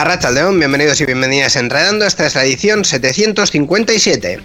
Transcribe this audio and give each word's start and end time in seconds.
A 0.00 0.30
León, 0.30 0.60
bienvenidos 0.60 1.00
y 1.00 1.06
bienvenidas 1.06 1.56
a 1.56 1.58
Enredando. 1.58 2.06
Esta 2.06 2.24
es 2.24 2.36
la 2.36 2.44
edición 2.44 2.84
757. 2.84 4.38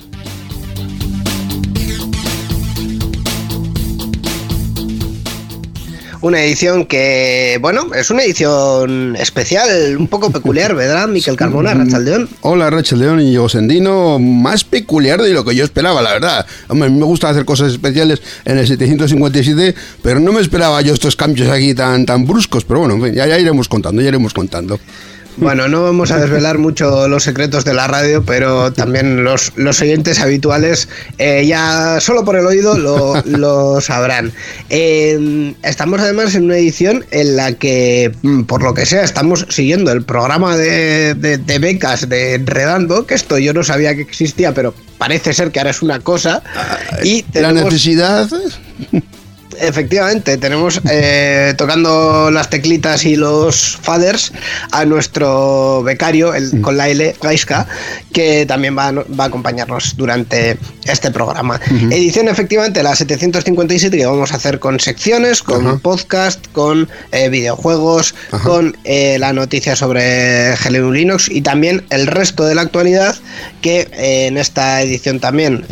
Una 6.21 6.43
edición 6.43 6.87
que, 6.87 7.59
bueno, 7.61 7.93
es 7.93 8.09
una 8.09 8.23
edición 8.23 9.15
especial, 9.15 9.95
un 9.95 10.07
poco 10.07 10.31
peculiar, 10.31 10.73
¿verdad, 10.73 11.07
Miquel 11.07 11.35
Carmona, 11.35 11.75
Rachaldeón? 11.75 12.29
Hola, 12.41 12.71
Rachaldeón 12.71 13.21
y 13.21 13.33
yo, 13.33 13.47
Sendino, 13.47 14.17
más 14.17 14.63
peculiar 14.63 15.21
de 15.21 15.33
lo 15.33 15.45
que 15.45 15.53
yo 15.53 15.63
esperaba, 15.63 16.01
la 16.01 16.13
verdad. 16.13 16.47
a 16.67 16.73
mí 16.73 16.79
me 16.89 17.05
gusta 17.05 17.29
hacer 17.29 17.45
cosas 17.45 17.71
especiales 17.71 18.23
en 18.45 18.57
el 18.57 18.65
757, 18.65 19.75
pero 20.01 20.19
no 20.19 20.31
me 20.31 20.41
esperaba 20.41 20.81
yo 20.81 20.95
estos 20.95 21.15
cambios 21.15 21.47
aquí 21.49 21.75
tan, 21.75 22.07
tan 22.07 22.25
bruscos, 22.25 22.65
pero 22.65 22.79
bueno, 22.79 23.05
ya, 23.05 23.27
ya 23.27 23.37
iremos 23.37 23.67
contando, 23.67 24.01
ya 24.01 24.07
iremos 24.07 24.33
contando. 24.33 24.79
Bueno, 25.37 25.67
no 25.67 25.83
vamos 25.83 26.11
a 26.11 26.19
desvelar 26.19 26.57
mucho 26.57 27.07
los 27.07 27.23
secretos 27.23 27.65
de 27.65 27.73
la 27.73 27.87
radio, 27.87 28.23
pero 28.23 28.71
también 28.71 29.23
los, 29.23 29.51
los 29.55 29.81
oyentes 29.81 30.19
habituales 30.19 30.87
eh, 31.17 31.45
ya 31.47 31.99
solo 31.99 32.23
por 32.23 32.35
el 32.35 32.45
oído 32.45 32.77
lo, 32.77 33.81
sabrán. 33.81 34.31
Eh, 34.69 35.53
estamos 35.63 35.99
además 36.01 36.35
en 36.35 36.45
una 36.45 36.57
edición 36.57 37.05
en 37.11 37.35
la 37.35 37.53
que, 37.53 38.11
mm, 38.21 38.43
por 38.43 38.63
lo 38.63 38.73
que 38.73 38.85
sea, 38.85 39.03
estamos 39.03 39.45
siguiendo 39.49 39.91
el 39.91 40.03
programa 40.03 40.55
de, 40.55 41.15
becas 41.59 42.07
de 42.09 42.35
Enredando, 42.35 43.07
que 43.07 43.15
esto 43.15 43.37
yo 43.37 43.53
no 43.53 43.63
sabía 43.63 43.95
que 43.95 44.01
existía, 44.01 44.53
pero 44.53 44.73
parece 44.97 45.33
ser 45.33 45.51
que 45.51 45.59
ahora 45.59 45.71
es 45.71 45.81
una 45.81 45.99
cosa. 45.99 46.43
y 47.03 47.25
La 47.33 47.51
necesidad... 47.51 48.29
Efectivamente, 49.59 50.37
tenemos 50.37 50.81
eh, 50.89 51.53
tocando 51.57 52.31
las 52.31 52.49
teclitas 52.49 53.05
y 53.05 53.15
los 53.15 53.77
faders 53.81 54.31
a 54.71 54.85
nuestro 54.85 55.83
becario, 55.83 56.33
el, 56.33 56.61
con 56.61 56.77
la 56.77 56.89
L, 56.89 57.15
Gaiska, 57.21 57.67
que 58.11 58.45
también 58.45 58.77
va, 58.77 58.87
a 58.87 59.23
acompañarnos 59.25 59.95
durante 59.97 60.57
este 60.85 61.11
programa. 61.11 61.59
Edición 61.89 62.27
efectivamente 62.27 62.83
la 62.83 62.95
757 62.95 63.95
que 63.95 64.05
vamos 64.05 64.31
a 64.31 64.35
hacer 64.35 64.59
con 64.59 64.79
secciones, 64.79 65.41
con 65.41 65.79
podcast, 65.79 66.45
con 66.51 66.89
eh, 67.11 67.29
videojuegos, 67.29 68.15
con 68.43 68.77
eh, 68.83 69.17
la 69.19 69.33
noticia 69.33 69.75
sobre 69.75 70.55
GNU 70.55 70.91
Linux 70.91 71.29
y 71.29 71.41
también 71.41 71.85
el 71.89 72.07
resto 72.07 72.45
de 72.45 72.55
la 72.55 72.61
actualidad 72.61 73.15
que 73.61 73.89
en 73.93 74.37
esta 74.37 74.81
edición 74.81 75.19
también 75.19 75.65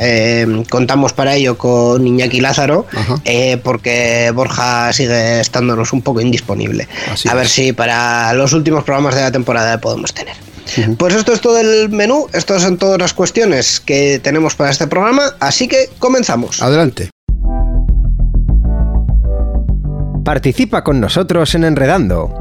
contamos 0.69 1.13
para 1.13 1.35
ello 1.35 1.57
con 1.57 2.07
Iñaki 2.07 2.39
Lázaro 2.39 2.85
porque 3.71 4.33
Borja 4.35 4.91
sigue 4.91 5.39
estándonos 5.39 5.93
un 5.93 6.01
poco 6.01 6.19
indisponible. 6.19 6.89
a 7.29 7.33
ver 7.33 7.47
si 7.47 7.71
para 7.71 8.33
los 8.33 8.51
últimos 8.51 8.83
programas 8.83 9.15
de 9.15 9.21
la 9.21 9.31
temporada 9.31 9.79
podemos 9.79 10.13
tener. 10.13 10.35
Pues 10.97 11.15
esto 11.15 11.31
es 11.31 11.39
todo 11.39 11.57
el 11.57 11.87
menú, 11.87 12.27
estas 12.33 12.63
son 12.63 12.77
todas 12.77 12.99
las 12.99 13.13
cuestiones 13.13 13.79
que 13.79 14.19
tenemos 14.19 14.55
para 14.55 14.71
este 14.71 14.87
programa, 14.87 15.23
así 15.39 15.69
que 15.69 15.89
comenzamos. 15.99 16.61
Adelante. 16.61 17.11
Participa 20.25 20.83
con 20.83 20.99
nosotros 20.99 21.55
en 21.55 21.63
Enredando. 21.63 22.40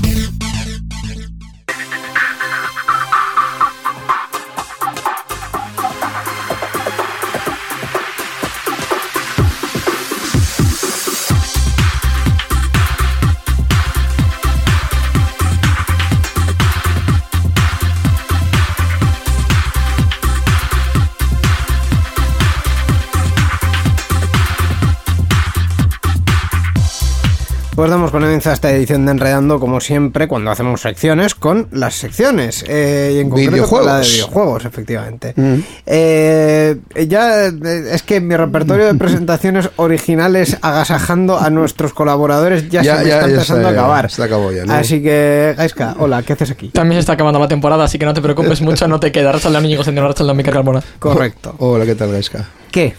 Pues 27.81 27.89
damos 27.89 28.11
comienzo 28.11 28.51
a 28.51 28.53
esta 28.53 28.69
edición 28.69 29.07
de 29.07 29.11
Enredando, 29.13 29.59
como 29.59 29.81
siempre, 29.81 30.27
cuando 30.27 30.51
hacemos 30.51 30.81
secciones, 30.81 31.33
con 31.33 31.67
las 31.71 31.95
secciones. 31.95 32.63
Eh, 32.67 33.13
y 33.15 33.19
en 33.21 33.29
concreto 33.31 33.53
videojuegos. 33.53 33.87
la 33.87 33.97
de 33.97 34.07
videojuegos, 34.07 34.65
efectivamente. 34.65 35.33
Mm. 35.35 35.55
Eh, 35.87 36.77
ya 37.07 37.47
eh, 37.47 37.51
es 37.91 38.03
que 38.03 38.21
mi 38.21 38.37
repertorio 38.37 38.85
de 38.85 38.93
presentaciones 38.99 39.71
originales 39.77 40.59
agasajando 40.61 41.39
a 41.39 41.49
nuestros 41.49 41.91
colaboradores 41.91 42.69
ya, 42.69 42.83
se 42.83 42.93
me 42.93 43.09
está 43.09 43.27
empezando 43.27 43.67
a 43.67 43.71
acabar. 43.71 44.11
Se 44.11 44.21
acabó 44.21 44.51
ya, 44.51 44.61
Así 44.77 45.01
que, 45.01 45.55
Gaiska, 45.57 45.95
hola, 45.97 46.21
¿qué 46.21 46.33
haces 46.33 46.51
aquí? 46.51 46.67
También 46.67 46.97
se 46.97 46.99
está 46.99 47.13
acabando 47.13 47.39
la 47.39 47.47
temporada, 47.47 47.85
así 47.85 47.97
que 47.97 48.05
no 48.05 48.13
te 48.13 48.21
preocupes 48.21 48.61
mucho, 48.61 48.87
no 48.87 48.99
te 48.99 49.11
queda. 49.11 49.31
Rachel 49.31 49.53
de 49.53 49.57
amigos 49.57 49.87
en 49.87 49.97
Rachel 49.97 50.27
de 50.27 50.35
Mica 50.35 50.51
Carmona. 50.51 50.83
Correcto. 50.99 51.55
Hola, 51.57 51.83
¿qué 51.87 51.95
tal, 51.95 52.11
Gaiska? 52.11 52.47
¿Qué? 52.69 52.93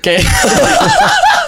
¿Qué? 0.00 0.24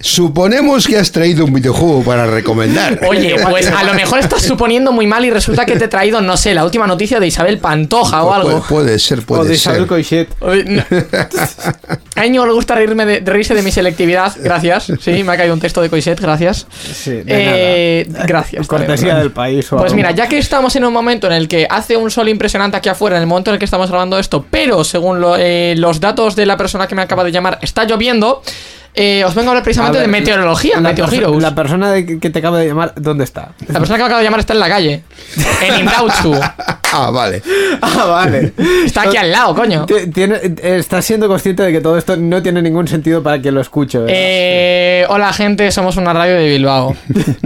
Suponemos 0.00 0.86
que 0.86 0.96
has 0.96 1.10
traído 1.10 1.44
un 1.44 1.52
videojuego 1.52 2.02
para 2.02 2.24
recomendar. 2.26 3.00
Oye, 3.08 3.34
pues 3.50 3.66
a 3.66 3.82
lo 3.82 3.94
mejor 3.94 4.20
estás 4.20 4.42
suponiendo 4.42 4.92
muy 4.92 5.06
mal 5.08 5.24
y 5.24 5.30
resulta 5.30 5.66
que 5.66 5.76
te 5.76 5.86
he 5.86 5.88
traído, 5.88 6.20
no 6.20 6.36
sé, 6.36 6.54
la 6.54 6.64
última 6.64 6.86
noticia 6.86 7.18
de 7.18 7.26
Isabel 7.26 7.58
Pantoja 7.58 8.22
o 8.22 8.32
algo. 8.32 8.62
Puede, 8.68 8.98
ser, 8.98 9.22
puede 9.22 9.42
ser. 9.42 9.46
O 9.46 9.48
de 9.48 9.54
Isabel 9.54 9.86
Coixet. 9.86 10.28
A 10.40 12.20
Año 12.20 12.46
le 12.46 12.52
gusta 12.52 12.74
reírme 12.74 13.06
de, 13.06 13.20
reírse 13.20 13.54
de 13.54 13.62
mi 13.62 13.72
selectividad, 13.72 14.36
gracias. 14.40 14.92
Sí, 15.00 15.24
me 15.24 15.32
ha 15.32 15.36
caído 15.36 15.54
un 15.54 15.60
texto 15.60 15.80
de 15.80 15.90
Coixet, 15.90 16.20
gracias. 16.20 16.66
Sí, 16.70 17.22
eh, 17.26 18.06
Gracias. 18.26 18.66
Cortesía 18.66 19.16
del 19.16 19.32
país. 19.32 19.66
pues 19.70 19.94
mira, 19.94 20.12
ya 20.12 20.28
que 20.28 20.38
estamos 20.38 20.74
en 20.76 20.84
un 20.84 20.92
momento 20.92 21.26
en 21.26 21.32
el 21.32 21.48
que 21.48 21.66
hace 21.68 21.96
un 21.96 22.10
sol 22.10 22.28
impresionante 22.28 22.76
aquí 22.76 22.88
afuera, 22.88 23.16
en 23.16 23.22
el 23.22 23.28
momento 23.28 23.50
en 23.50 23.54
el 23.54 23.58
que 23.58 23.64
estamos 23.64 23.88
grabando 23.88 24.18
esto, 24.18 24.44
pero 24.48 24.84
según 24.84 25.24
eh, 25.38 25.74
los 25.76 26.00
datos 26.00 26.36
de 26.36 26.46
la 26.46 26.56
persona 26.56 26.86
que 26.86 26.94
me 26.94 27.02
acaba 27.02 27.24
de 27.24 27.32
llamar, 27.32 27.58
está 27.62 27.84
lloviendo. 27.84 28.42
Eh, 28.94 29.24
os 29.24 29.34
vengo 29.34 29.48
a 29.48 29.52
hablar 29.52 29.62
precisamente 29.62 30.00
de 30.00 30.08
meteorología, 30.08 30.80
la, 30.80 30.92
La 30.92 31.54
persona 31.54 31.92
de 31.92 32.18
que 32.18 32.30
te 32.30 32.38
acaba 32.38 32.58
de 32.58 32.66
llamar, 32.66 32.94
¿dónde 32.96 33.24
está? 33.24 33.52
La 33.68 33.78
persona 33.78 33.96
que 33.96 34.02
me 34.02 34.06
acaba 34.06 34.18
de 34.18 34.24
llamar 34.24 34.40
está 34.40 34.54
en 34.54 34.60
la 34.60 34.68
calle. 34.68 35.02
En 35.62 35.80
Indautxu. 35.80 36.34
ah, 36.92 37.10
vale. 37.10 37.42
Ah, 37.80 38.06
vale. 38.06 38.52
Está 38.84 39.02
aquí 39.02 39.16
al 39.16 39.30
lado, 39.30 39.54
coño. 39.54 39.86
Tiene, 40.12 40.40
estás 40.62 41.04
siendo 41.04 41.28
consciente 41.28 41.62
de 41.62 41.72
que 41.72 41.80
todo 41.80 41.96
esto 41.96 42.16
no 42.16 42.42
tiene 42.42 42.60
ningún 42.62 42.88
sentido 42.88 43.22
para 43.22 43.40
quien 43.40 43.54
lo 43.54 43.60
escuche. 43.60 44.00
Eh, 44.08 45.06
hola, 45.08 45.32
gente, 45.32 45.70
somos 45.70 45.96
una 45.96 46.12
radio 46.12 46.34
de 46.34 46.48
Bilbao. 46.48 46.96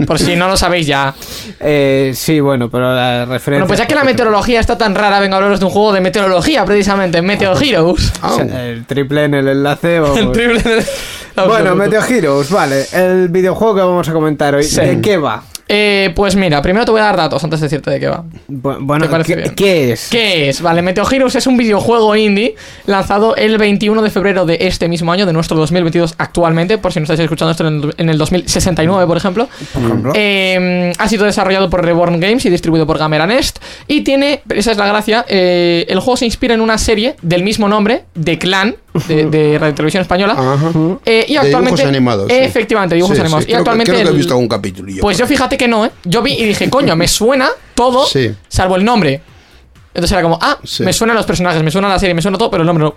Por 0.07 0.19
si 0.19 0.35
no 0.35 0.47
lo 0.47 0.57
sabéis 0.57 0.87
ya. 0.87 1.13
Eh, 1.59 2.13
sí, 2.15 2.39
bueno, 2.39 2.69
pero 2.69 2.95
la 2.95 3.25
referencia. 3.25 3.51
Bueno, 3.51 3.67
pues 3.67 3.79
ya 3.79 3.85
que 3.85 3.95
la 3.95 4.03
meteorología 4.03 4.59
está 4.59 4.77
tan 4.77 4.95
rara, 4.95 5.19
vengo 5.19 5.35
a 5.35 5.37
hablaros 5.37 5.59
de 5.59 5.65
un 5.65 5.71
juego 5.71 5.93
de 5.93 6.01
meteorología, 6.01 6.65
precisamente, 6.65 7.21
Meteo 7.21 7.59
Heroes. 7.59 8.11
El 8.39 8.85
triple 8.85 9.25
en 9.25 9.33
el 9.35 9.47
enlace. 9.47 9.97
El 9.97 10.31
triple 10.31 10.59
en 10.59 10.79
el... 10.79 10.85
Bueno, 11.35 11.75
Meteo 11.75 12.03
Heroes, 12.03 12.49
vale. 12.51 12.85
El 12.93 13.29
videojuego 13.29 13.75
que 13.75 13.81
vamos 13.81 14.07
a 14.07 14.13
comentar 14.13 14.53
hoy, 14.55 14.65
¿de 14.65 15.01
qué 15.01 15.17
va? 15.17 15.43
Eh, 15.69 16.11
pues 16.13 16.35
mira, 16.35 16.61
primero 16.61 16.83
te 16.83 16.91
voy 16.91 16.99
a 16.99 17.05
dar 17.05 17.15
datos 17.17 17.41
antes 17.43 17.61
de 17.61 17.65
decirte 17.67 17.89
de 17.89 17.99
qué 17.99 18.07
va. 18.07 18.25
Bu- 18.51 18.77
Bueno, 18.81 19.05
¿Te 19.05 19.09
parece 19.11 19.53
¿qué, 19.55 19.93
es? 19.93 20.09
¿Qué 20.09 20.49
es? 20.49 20.61
Vale, 20.61 20.81
Meteo 20.81 21.09
Heroes 21.09 21.35
es 21.35 21.47
un 21.47 21.55
videojuego 21.55 22.15
indie 22.17 22.55
lanzado 22.85 23.35
el 23.37 23.57
21 23.57 24.01
de 24.01 24.09
febrero 24.09 24.45
de 24.45 24.57
este 24.59 24.89
mismo 24.89 25.11
año, 25.13 25.25
de 25.25 25.31
nuestro 25.31 25.55
2022 25.57 26.15
actualmente, 26.17 26.77
por 26.77 26.91
si 26.91 26.99
no 26.99 27.03
estáis 27.05 27.21
escuchando 27.21 27.51
esto 27.51 27.65
en 27.65 27.75
el, 27.81 27.93
en 27.97 28.09
el 28.09 28.17
2069, 28.17 29.07
por 29.07 29.15
ejemplo. 29.17 29.47
ejemplo. 29.73 30.11
Eh, 30.15 30.91
ha 30.97 31.07
sido 31.07 31.25
desarrollado 31.25 31.69
por 31.69 31.83
Reborn 31.83 32.19
Games 32.19 32.45
y 32.45 32.49
distribuido 32.49 32.85
por 32.85 32.97
Gamera 32.99 33.25
Nest. 33.25 33.59
Y 33.87 34.01
tiene, 34.01 34.41
esa 34.49 34.71
es 34.73 34.77
la 34.77 34.85
gracia, 34.87 35.25
eh, 35.29 35.85
el 35.87 35.99
juego 36.01 36.17
se 36.17 36.25
inspira 36.25 36.53
en 36.53 36.61
una 36.61 36.77
serie 36.77 37.15
del 37.21 37.41
mismo 37.41 37.69
nombre, 37.69 38.03
de 38.15 38.37
Clan, 38.37 38.75
de, 39.07 39.25
de 39.25 39.57
Radio 39.59 39.73
Televisión 39.75 40.01
Española. 40.01 40.35
Eh, 41.05 41.25
y 41.27 41.33
De 41.33 41.39
actualmente. 41.39 41.77
dibujos 41.81 41.89
animados, 41.89 42.27
sí. 42.31 42.37
Efectivamente, 42.37 42.95
dibujos 42.95 43.15
Sí, 43.15 43.21
sí, 43.21 43.25
animados. 43.25 43.43
y 43.43 43.47
creo 43.47 43.55
que- 43.57 43.59
actualmente. 43.61 43.91
creo 43.91 44.01
que 44.03 44.07
he 44.07 44.11
el- 44.11 44.17
visto 44.17 44.33
algún 44.33 44.47
capítulo. 44.47 44.91
Pues 45.01 45.17
yo 45.17 45.27
fíjate 45.27 45.57
que 45.57 45.67
no, 45.67 45.85
¿eh? 45.85 45.91
Yo 46.03 46.21
vi 46.21 46.33
y 46.33 46.45
dije, 46.45 46.69
coño, 46.69 46.95
me 46.95 47.07
suena 47.07 47.49
todo, 47.75 48.05
Sí. 48.05 48.31
salvo 48.47 48.75
el 48.75 48.83
nombre. 48.85 49.21
Entonces 49.95 50.11
era 50.13 50.23
como, 50.23 50.39
ah, 50.41 50.57
Sí. 50.63 50.81
me 50.81 50.91
suenan 50.91 51.15
los 51.15 51.23
personajes, 51.27 51.61
me 51.61 51.69
suena 51.69 51.87
la 51.87 51.99
serie, 51.99 52.15
me 52.15 52.21
suena 52.23 52.35
todo, 52.35 52.49
pero 52.49 52.61
el 52.63 52.65
nombre 52.67 52.83
no. 52.85 52.95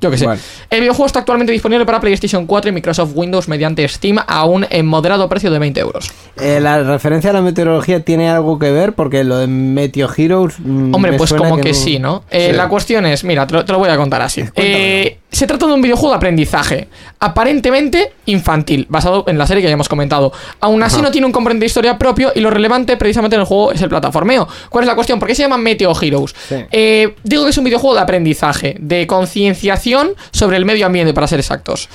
Yo 0.00 0.08
qué 0.08 0.16
sé. 0.18 0.24
Vale. 0.24 0.40
El 0.70 0.80
videojuego 0.82 1.06
está 1.06 1.18
actualmente 1.18 1.50
disponible 1.52 1.84
para 1.84 1.98
PlayStation 1.98 2.46
4 2.46 2.68
y 2.68 2.72
Microsoft 2.72 3.10
Windows 3.16 3.48
mediante 3.48 3.88
Steam, 3.88 4.18
aún 4.24 4.64
en 4.70 4.86
moderado 4.86 5.28
precio 5.28 5.50
de 5.50 5.58
20 5.58 5.80
euros. 5.80 6.12
Eh, 6.40 6.60
la 6.60 6.80
referencia 6.84 7.30
a 7.30 7.32
la 7.32 7.42
meteorología 7.42 8.04
tiene 8.04 8.30
algo 8.30 8.56
que 8.60 8.70
ver 8.70 8.92
porque 8.92 9.24
lo 9.24 9.36
de 9.38 9.48
Meteo 9.48 10.08
Heroes. 10.16 10.60
mm, 10.60 10.94
Hombre, 10.94 11.10
me 11.10 11.18
pues 11.18 11.30
suena 11.30 11.48
como 11.48 11.60
que, 11.60 11.74
sí, 11.74 11.98
¿no? 11.98 12.22
Eh, 12.30 12.50
Sí. 12.52 12.56
La 12.56 12.68
cuestión 12.68 13.04
es, 13.06 13.24
mira, 13.24 13.44
te 13.44 13.54
lo, 13.54 13.64
te 13.64 13.72
lo 13.72 13.80
voy 13.80 13.88
a 13.88 13.96
contar 13.96 14.22
así. 14.22 14.44
Eh, 14.54 15.18
se 15.30 15.46
trata 15.46 15.66
de 15.66 15.72
un 15.74 15.82
videojuego 15.82 16.10
de 16.10 16.16
aprendizaje, 16.16 16.88
aparentemente 17.20 18.12
infantil, 18.26 18.86
basado 18.88 19.24
en 19.28 19.36
la 19.36 19.46
serie 19.46 19.62
que 19.62 19.68
ya 19.68 19.74
hemos 19.74 19.88
comentado. 19.88 20.32
Aún 20.60 20.82
así 20.82 21.02
no 21.02 21.10
tiene 21.10 21.26
un 21.26 21.32
componente 21.32 21.60
de 21.60 21.66
historia 21.66 21.98
propio 21.98 22.32
y 22.34 22.40
lo 22.40 22.50
relevante 22.50 22.96
precisamente 22.96 23.36
en 23.36 23.40
el 23.42 23.46
juego 23.46 23.72
es 23.72 23.82
el 23.82 23.88
plataformeo. 23.88 24.48
¿Cuál 24.70 24.84
es 24.84 24.88
la 24.88 24.94
cuestión? 24.94 25.18
¿Por 25.18 25.28
qué 25.28 25.34
se 25.34 25.42
llama 25.42 25.58
Meteo 25.58 25.92
Heroes? 26.00 26.34
Sí. 26.48 26.56
Eh, 26.72 27.14
digo 27.24 27.44
que 27.44 27.50
es 27.50 27.58
un 27.58 27.64
videojuego 27.64 27.94
de 27.94 28.00
aprendizaje, 28.00 28.76
de 28.80 29.06
concienciación 29.06 30.12
sobre 30.30 30.56
el 30.56 30.64
medio 30.64 30.86
ambiente, 30.86 31.12
para 31.12 31.26
ser 31.26 31.40
exactos. 31.40 31.88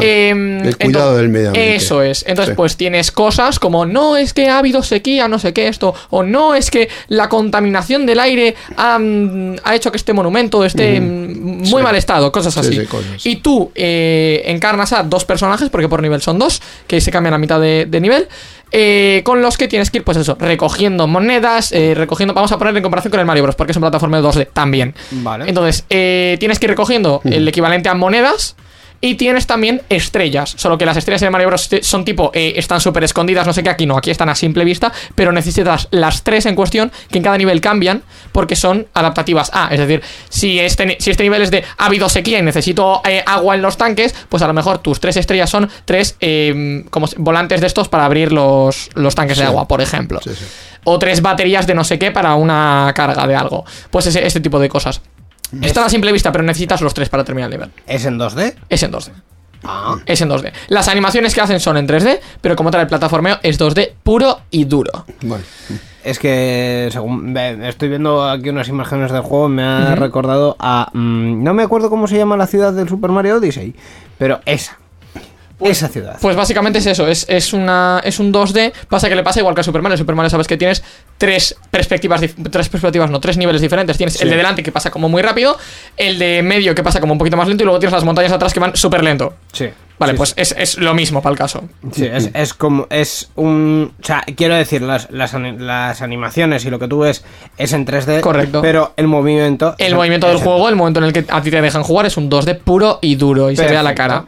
Eh, 0.00 0.30
El 0.64 0.76
cuidado 0.76 1.16
del 1.16 1.28
medio 1.28 1.48
ambiente. 1.48 1.76
Eso 1.76 2.02
es. 2.02 2.24
Entonces, 2.26 2.52
Sí. 2.52 2.56
pues 2.56 2.76
tienes 2.76 3.12
cosas 3.12 3.58
como 3.58 3.86
no 3.86 4.16
es 4.16 4.32
que 4.34 4.48
ha 4.48 4.58
habido 4.58 4.82
sequía, 4.82 5.28
no 5.28 5.38
sé 5.38 5.52
qué 5.52 5.68
esto, 5.68 5.94
o 6.10 6.22
no 6.24 6.54
es 6.54 6.70
que 6.70 6.88
la 7.08 7.28
contaminación 7.28 8.06
del 8.06 8.18
aire 8.20 8.54
ha, 8.76 8.98
ha 9.64 9.74
hecho 9.74 9.90
que 9.92 9.96
este 9.96 10.12
monumento 10.12 10.64
esté 10.64 10.96
en 10.96 11.58
muy 11.58 11.66
Sí. 11.68 11.74
mal 11.76 11.94
estado, 11.94 12.32
cosas 12.32 12.54
Sí, 12.54 12.60
así. 12.60 12.71
Sí, 12.80 12.86
cosas. 12.86 13.26
Y 13.26 13.36
tú 13.36 13.70
eh, 13.74 14.42
encarnas 14.46 14.92
a 14.92 15.02
dos 15.02 15.24
personajes, 15.24 15.68
porque 15.70 15.88
por 15.88 16.02
nivel 16.02 16.20
son 16.22 16.38
dos, 16.38 16.60
que 16.86 17.00
se 17.00 17.10
cambian 17.10 17.34
a 17.34 17.38
mitad 17.38 17.60
de, 17.60 17.86
de 17.88 18.00
nivel. 18.00 18.28
eh, 18.74 19.20
con 19.24 19.42
los 19.42 19.58
que 19.58 19.68
tienes 19.68 19.90
que 19.90 19.98
ir, 19.98 20.04
pues 20.04 20.16
eso, 20.16 20.36
recogiendo 20.40 21.06
monedas, 21.06 21.72
eh, 21.72 21.92
recogiendo. 21.94 22.32
Vamos 22.32 22.52
a 22.52 22.58
poner 22.58 22.74
en 22.76 22.82
comparación 22.82 23.10
con 23.10 23.20
el 23.20 23.26
Mario 23.26 23.42
Bros. 23.42 23.54
Porque 23.54 23.72
es 23.72 23.76
un 23.76 23.82
plataforma 23.82 24.16
de 24.20 24.26
2D 24.26 24.48
también. 24.52 24.94
Vale. 25.10 25.44
Entonces, 25.46 25.84
eh, 25.90 26.36
tienes 26.40 26.58
que 26.58 26.66
ir 26.66 26.70
recogiendo 26.70 27.20
el 27.24 27.46
equivalente 27.46 27.88
a 27.90 27.94
monedas. 27.94 28.56
Y 29.04 29.16
tienes 29.16 29.48
también 29.48 29.82
estrellas. 29.88 30.54
Solo 30.56 30.78
que 30.78 30.86
las 30.86 30.96
estrellas 30.96 31.22
en 31.22 31.32
Mario 31.32 31.48
Bros. 31.48 31.68
son 31.82 32.04
tipo, 32.04 32.30
eh, 32.32 32.52
están 32.54 32.80
súper 32.80 33.02
escondidas, 33.02 33.44
no 33.44 33.52
sé 33.52 33.64
qué, 33.64 33.68
aquí 33.68 33.84
no, 33.84 33.96
aquí 33.96 34.12
están 34.12 34.28
a 34.28 34.36
simple 34.36 34.64
vista, 34.64 34.92
pero 35.16 35.32
necesitas 35.32 35.88
las 35.90 36.22
tres 36.22 36.46
en 36.46 36.54
cuestión, 36.54 36.92
que 37.10 37.18
en 37.18 37.24
cada 37.24 37.36
nivel 37.36 37.60
cambian, 37.60 38.04
porque 38.30 38.54
son 38.54 38.86
adaptativas 38.94 39.50
a. 39.52 39.74
Es 39.74 39.80
decir, 39.80 40.02
si 40.28 40.60
este, 40.60 40.96
si 41.00 41.10
este 41.10 41.24
nivel 41.24 41.42
es 41.42 41.50
de 41.50 41.64
ha 41.78 41.86
habido 41.86 42.08
sequía 42.08 42.38
y 42.38 42.42
necesito 42.42 43.02
eh, 43.04 43.24
agua 43.26 43.56
en 43.56 43.62
los 43.62 43.76
tanques, 43.76 44.14
pues 44.28 44.40
a 44.44 44.46
lo 44.46 44.52
mejor 44.52 44.78
tus 44.78 45.00
tres 45.00 45.16
estrellas 45.16 45.50
son 45.50 45.68
tres 45.84 46.16
eh, 46.20 46.84
como 46.90 47.08
volantes 47.16 47.60
de 47.60 47.66
estos 47.66 47.88
para 47.88 48.04
abrir 48.04 48.30
los, 48.30 48.88
los 48.94 49.16
tanques 49.16 49.36
de 49.36 49.44
agua, 49.44 49.66
por 49.66 49.80
ejemplo. 49.80 50.20
Sí, 50.22 50.30
sí. 50.30 50.44
O 50.84 51.00
tres 51.00 51.22
baterías 51.22 51.66
de 51.66 51.74
no 51.74 51.82
sé 51.82 51.98
qué 51.98 52.12
para 52.12 52.36
una 52.36 52.92
carga 52.94 53.26
de 53.26 53.34
algo. 53.34 53.64
Pues 53.90 54.06
ese, 54.06 54.24
este 54.24 54.40
tipo 54.40 54.60
de 54.60 54.68
cosas. 54.68 55.00
Están 55.60 55.84
a 55.84 55.88
simple 55.88 56.12
vista, 56.12 56.32
pero 56.32 56.44
necesitas 56.44 56.80
los 56.80 56.94
tres 56.94 57.08
para 57.08 57.24
terminar 57.24 57.50
el 57.50 57.58
nivel. 57.58 57.70
¿Es 57.86 58.04
en 58.04 58.18
2D? 58.18 58.54
Es 58.68 58.82
en 58.82 58.92
2D. 58.92 59.10
Ah. 59.64 59.96
Es 60.06 60.20
en 60.20 60.28
2D. 60.28 60.52
Las 60.68 60.88
animaciones 60.88 61.34
que 61.34 61.40
hacen 61.40 61.60
son 61.60 61.76
en 61.76 61.86
3D, 61.86 62.20
pero 62.40 62.56
como 62.56 62.70
tal 62.70 62.80
el 62.80 62.86
plataformeo 62.86 63.38
es 63.42 63.60
2D 63.60 63.92
puro 64.02 64.40
y 64.50 64.64
duro. 64.64 65.04
Bueno. 65.20 65.44
Es 66.04 66.18
que 66.18 66.88
según 66.90 67.36
estoy 67.36 67.88
viendo 67.88 68.28
aquí 68.28 68.48
unas 68.48 68.68
imágenes 68.68 69.12
del 69.12 69.22
juego, 69.22 69.48
me 69.48 69.62
ha 69.62 69.94
recordado 69.94 70.56
a. 70.58 70.90
mm, 70.92 71.44
no 71.44 71.54
me 71.54 71.62
acuerdo 71.62 71.90
cómo 71.90 72.08
se 72.08 72.16
llama 72.16 72.36
la 72.36 72.48
ciudad 72.48 72.72
del 72.72 72.88
Super 72.88 73.10
Mario 73.10 73.36
Odyssey, 73.36 73.74
pero 74.18 74.40
esa. 74.44 74.78
Esa 75.70 75.88
ciudad. 75.88 76.16
Pues 76.20 76.36
básicamente 76.36 76.78
es 76.78 76.86
eso, 76.86 77.06
es, 77.06 77.26
es, 77.28 77.52
una, 77.52 78.00
es 78.04 78.18
un 78.18 78.32
2D, 78.32 78.72
pasa 78.88 79.08
que 79.08 79.14
le 79.14 79.22
pasa 79.22 79.40
igual 79.40 79.54
que 79.54 79.60
a 79.60 79.64
Super 79.64 79.82
Mario. 79.82 79.96
Super 79.98 80.14
Mario 80.14 80.30
sabes 80.30 80.46
que 80.46 80.56
tienes 80.56 80.82
tres 81.18 81.56
perspectivas, 81.70 82.20
tres 82.50 82.68
perspectivas, 82.68 83.10
no, 83.10 83.20
tres 83.20 83.36
niveles 83.36 83.60
diferentes. 83.60 83.96
Tienes 83.96 84.20
el 84.20 84.30
de 84.30 84.36
delante 84.36 84.62
que 84.62 84.72
pasa 84.72 84.90
como 84.90 85.08
muy 85.08 85.22
rápido, 85.22 85.56
el 85.96 86.18
de 86.18 86.42
medio 86.42 86.74
que 86.74 86.82
pasa 86.82 87.00
como 87.00 87.12
un 87.12 87.18
poquito 87.18 87.36
más 87.36 87.48
lento 87.48 87.62
y 87.62 87.66
luego 87.66 87.78
tienes 87.78 87.92
las 87.92 88.04
montañas 88.04 88.32
atrás 88.32 88.52
que 88.52 88.60
van 88.60 88.76
súper 88.76 89.02
lento. 89.04 89.34
sí. 89.52 89.68
Vale, 89.98 90.14
Sí, 90.14 90.16
pues 90.16 90.34
es, 90.36 90.54
es 90.58 90.78
lo 90.78 90.94
mismo 90.94 91.22
para 91.22 91.32
el 91.32 91.38
caso. 91.38 91.62
Sí, 91.92 92.04
es, 92.06 92.30
es 92.34 92.54
como. 92.54 92.88
Es 92.90 93.30
un. 93.36 93.92
O 94.02 94.04
sea, 94.04 94.24
quiero 94.36 94.56
decir, 94.56 94.82
las, 94.82 95.08
las, 95.12 95.32
las 95.34 96.02
animaciones 96.02 96.64
y 96.64 96.70
lo 96.70 96.80
que 96.80 96.88
tú 96.88 97.00
ves 97.00 97.22
es 97.56 97.72
en 97.72 97.86
3D. 97.86 98.20
Correcto. 98.20 98.62
Pero 98.62 98.94
el 98.96 99.06
movimiento. 99.06 99.76
El 99.78 99.94
movimiento 99.94 100.26
del 100.26 100.38
juego, 100.38 100.68
el 100.68 100.74
momento 100.74 100.98
en 100.98 101.04
el 101.04 101.12
que 101.12 101.24
a 101.28 101.40
ti 101.40 101.52
te 101.52 101.60
dejan 101.60 101.84
jugar, 101.84 102.06
es 102.06 102.16
un 102.16 102.28
2D 102.28 102.58
puro 102.58 102.98
y 103.00 103.14
duro 103.14 103.52
y 103.52 103.56
se 103.56 103.66
ve 103.66 103.76
a 103.76 103.82
la 103.84 103.94
cara. 103.94 104.24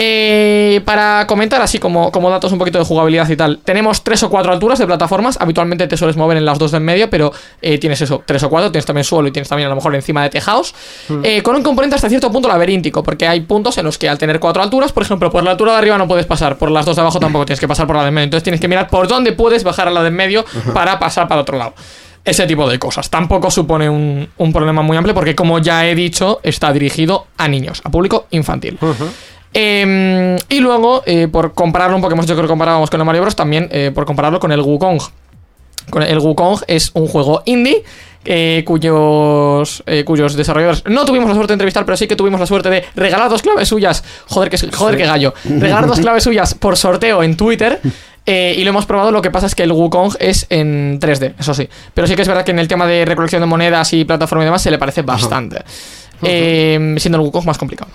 Eh, 0.00 0.80
para 0.84 1.26
comentar 1.26 1.60
así 1.60 1.80
como, 1.80 2.12
como 2.12 2.30
datos 2.30 2.52
un 2.52 2.58
poquito 2.60 2.78
de 2.78 2.84
jugabilidad 2.84 3.28
y 3.28 3.34
tal, 3.34 3.58
tenemos 3.64 4.04
tres 4.04 4.22
o 4.22 4.30
cuatro 4.30 4.52
alturas 4.52 4.78
de 4.78 4.86
plataformas. 4.86 5.36
Habitualmente 5.40 5.88
te 5.88 5.96
sueles 5.96 6.16
mover 6.16 6.36
en 6.36 6.44
las 6.44 6.56
dos 6.56 6.70
de 6.70 6.76
en 6.76 6.84
medio, 6.84 7.10
pero 7.10 7.32
eh, 7.60 7.78
tienes 7.78 8.00
eso, 8.00 8.22
tres 8.24 8.44
o 8.44 8.48
cuatro. 8.48 8.70
Tienes 8.70 8.86
también 8.86 9.02
suelo 9.02 9.26
y 9.26 9.32
tienes 9.32 9.48
también 9.48 9.66
a 9.66 9.70
lo 9.70 9.74
mejor 9.74 9.96
encima 9.96 10.22
de 10.22 10.30
tejados. 10.30 10.72
Eh, 11.24 11.42
con 11.42 11.56
un 11.56 11.64
componente 11.64 11.96
hasta 11.96 12.08
cierto 12.08 12.30
punto 12.30 12.46
laberíntico, 12.46 13.02
porque 13.02 13.26
hay 13.26 13.40
puntos 13.40 13.76
en 13.78 13.86
los 13.86 13.98
que 13.98 14.08
al 14.08 14.18
tener 14.18 14.38
cuatro 14.38 14.62
alturas, 14.62 14.92
por 14.92 15.02
ejemplo, 15.02 15.32
por 15.32 15.42
la 15.42 15.50
altura 15.50 15.72
de 15.72 15.78
arriba 15.78 15.98
no 15.98 16.06
puedes 16.06 16.26
pasar, 16.26 16.58
por 16.58 16.70
las 16.70 16.86
dos 16.86 16.94
de 16.94 17.02
abajo 17.02 17.18
tampoco 17.18 17.44
tienes 17.44 17.58
que 17.58 17.66
pasar 17.66 17.88
por 17.88 17.96
la 17.96 18.02
de 18.02 18.08
en 18.08 18.14
medio. 18.14 18.24
Entonces 18.24 18.44
tienes 18.44 18.60
que 18.60 18.68
mirar 18.68 18.88
por 18.88 19.08
dónde 19.08 19.32
puedes 19.32 19.64
bajar 19.64 19.88
a 19.88 19.90
la 19.90 20.02
de 20.02 20.08
en 20.08 20.14
medio 20.14 20.44
para 20.72 21.00
pasar 21.00 21.26
para 21.26 21.40
otro 21.40 21.58
lado. 21.58 21.74
Ese 22.24 22.46
tipo 22.46 22.68
de 22.68 22.78
cosas. 22.78 23.10
Tampoco 23.10 23.50
supone 23.50 23.90
un, 23.90 24.28
un 24.36 24.52
problema 24.52 24.82
muy 24.82 24.96
amplio 24.96 25.14
porque, 25.14 25.34
como 25.34 25.58
ya 25.58 25.86
he 25.88 25.96
dicho, 25.96 26.38
está 26.44 26.72
dirigido 26.72 27.26
a 27.36 27.48
niños, 27.48 27.80
a 27.82 27.90
público 27.90 28.26
infantil. 28.30 28.78
Eh, 29.60 30.36
y 30.48 30.60
luego, 30.60 31.02
eh, 31.04 31.26
por 31.26 31.52
compararlo 31.52 31.96
un 31.96 32.02
poco, 32.02 32.14
hemos 32.14 32.26
dicho 32.26 32.36
que 32.36 32.42
lo 32.42 32.48
comparábamos 32.48 32.90
con 32.90 33.00
el 33.00 33.04
Mario 33.04 33.22
Bros. 33.22 33.34
También 33.34 33.68
eh, 33.72 33.90
por 33.92 34.06
compararlo 34.06 34.38
con 34.38 34.52
el 34.52 34.60
Wukong. 34.60 35.00
Con 35.90 36.04
el 36.04 36.18
Wukong 36.18 36.60
es 36.68 36.92
un 36.94 37.08
juego 37.08 37.42
indie 37.44 37.82
eh, 38.24 38.62
cuyos, 38.64 39.82
eh, 39.86 40.04
cuyos 40.04 40.34
desarrolladores 40.34 40.84
no 40.86 41.04
tuvimos 41.04 41.28
la 41.28 41.34
suerte 41.34 41.52
de 41.52 41.54
entrevistar, 41.54 41.84
pero 41.84 41.96
sí 41.96 42.06
que 42.06 42.14
tuvimos 42.14 42.38
la 42.38 42.46
suerte 42.46 42.70
de 42.70 42.84
regalar 42.94 43.28
dos 43.28 43.42
claves 43.42 43.68
suyas. 43.68 44.04
Joder, 44.28 44.48
que, 44.48 44.58
joder, 44.58 44.96
que 44.96 45.06
gallo. 45.06 45.34
Regalar 45.44 45.86
dos 45.88 45.98
claves 45.98 46.22
suyas 46.22 46.54
por 46.54 46.76
sorteo 46.76 47.24
en 47.24 47.36
Twitter. 47.36 47.80
eh, 48.26 48.54
y 48.56 48.62
lo 48.62 48.70
hemos 48.70 48.86
probado, 48.86 49.10
lo 49.10 49.22
que 49.22 49.30
pasa 49.32 49.46
es 49.46 49.54
que 49.56 49.64
el 49.64 49.72
Wukong 49.72 50.16
es 50.20 50.46
en 50.50 51.00
3D, 51.00 51.34
eso 51.38 51.54
sí. 51.54 51.68
Pero 51.94 52.06
sí 52.06 52.14
que 52.14 52.22
es 52.22 52.28
verdad 52.28 52.44
que 52.44 52.52
en 52.52 52.60
el 52.60 52.68
tema 52.68 52.86
de 52.86 53.04
recolección 53.04 53.40
de 53.40 53.46
monedas 53.46 53.92
y 53.92 54.04
plataforma 54.04 54.44
y 54.44 54.46
demás 54.46 54.62
se 54.62 54.70
le 54.70 54.78
parece 54.78 55.02
bastante. 55.02 55.62
Eh, 56.22 56.96
siendo 56.98 57.18
el 57.18 57.24
Wukong 57.24 57.46
más 57.46 57.58
complicado. 57.58 57.90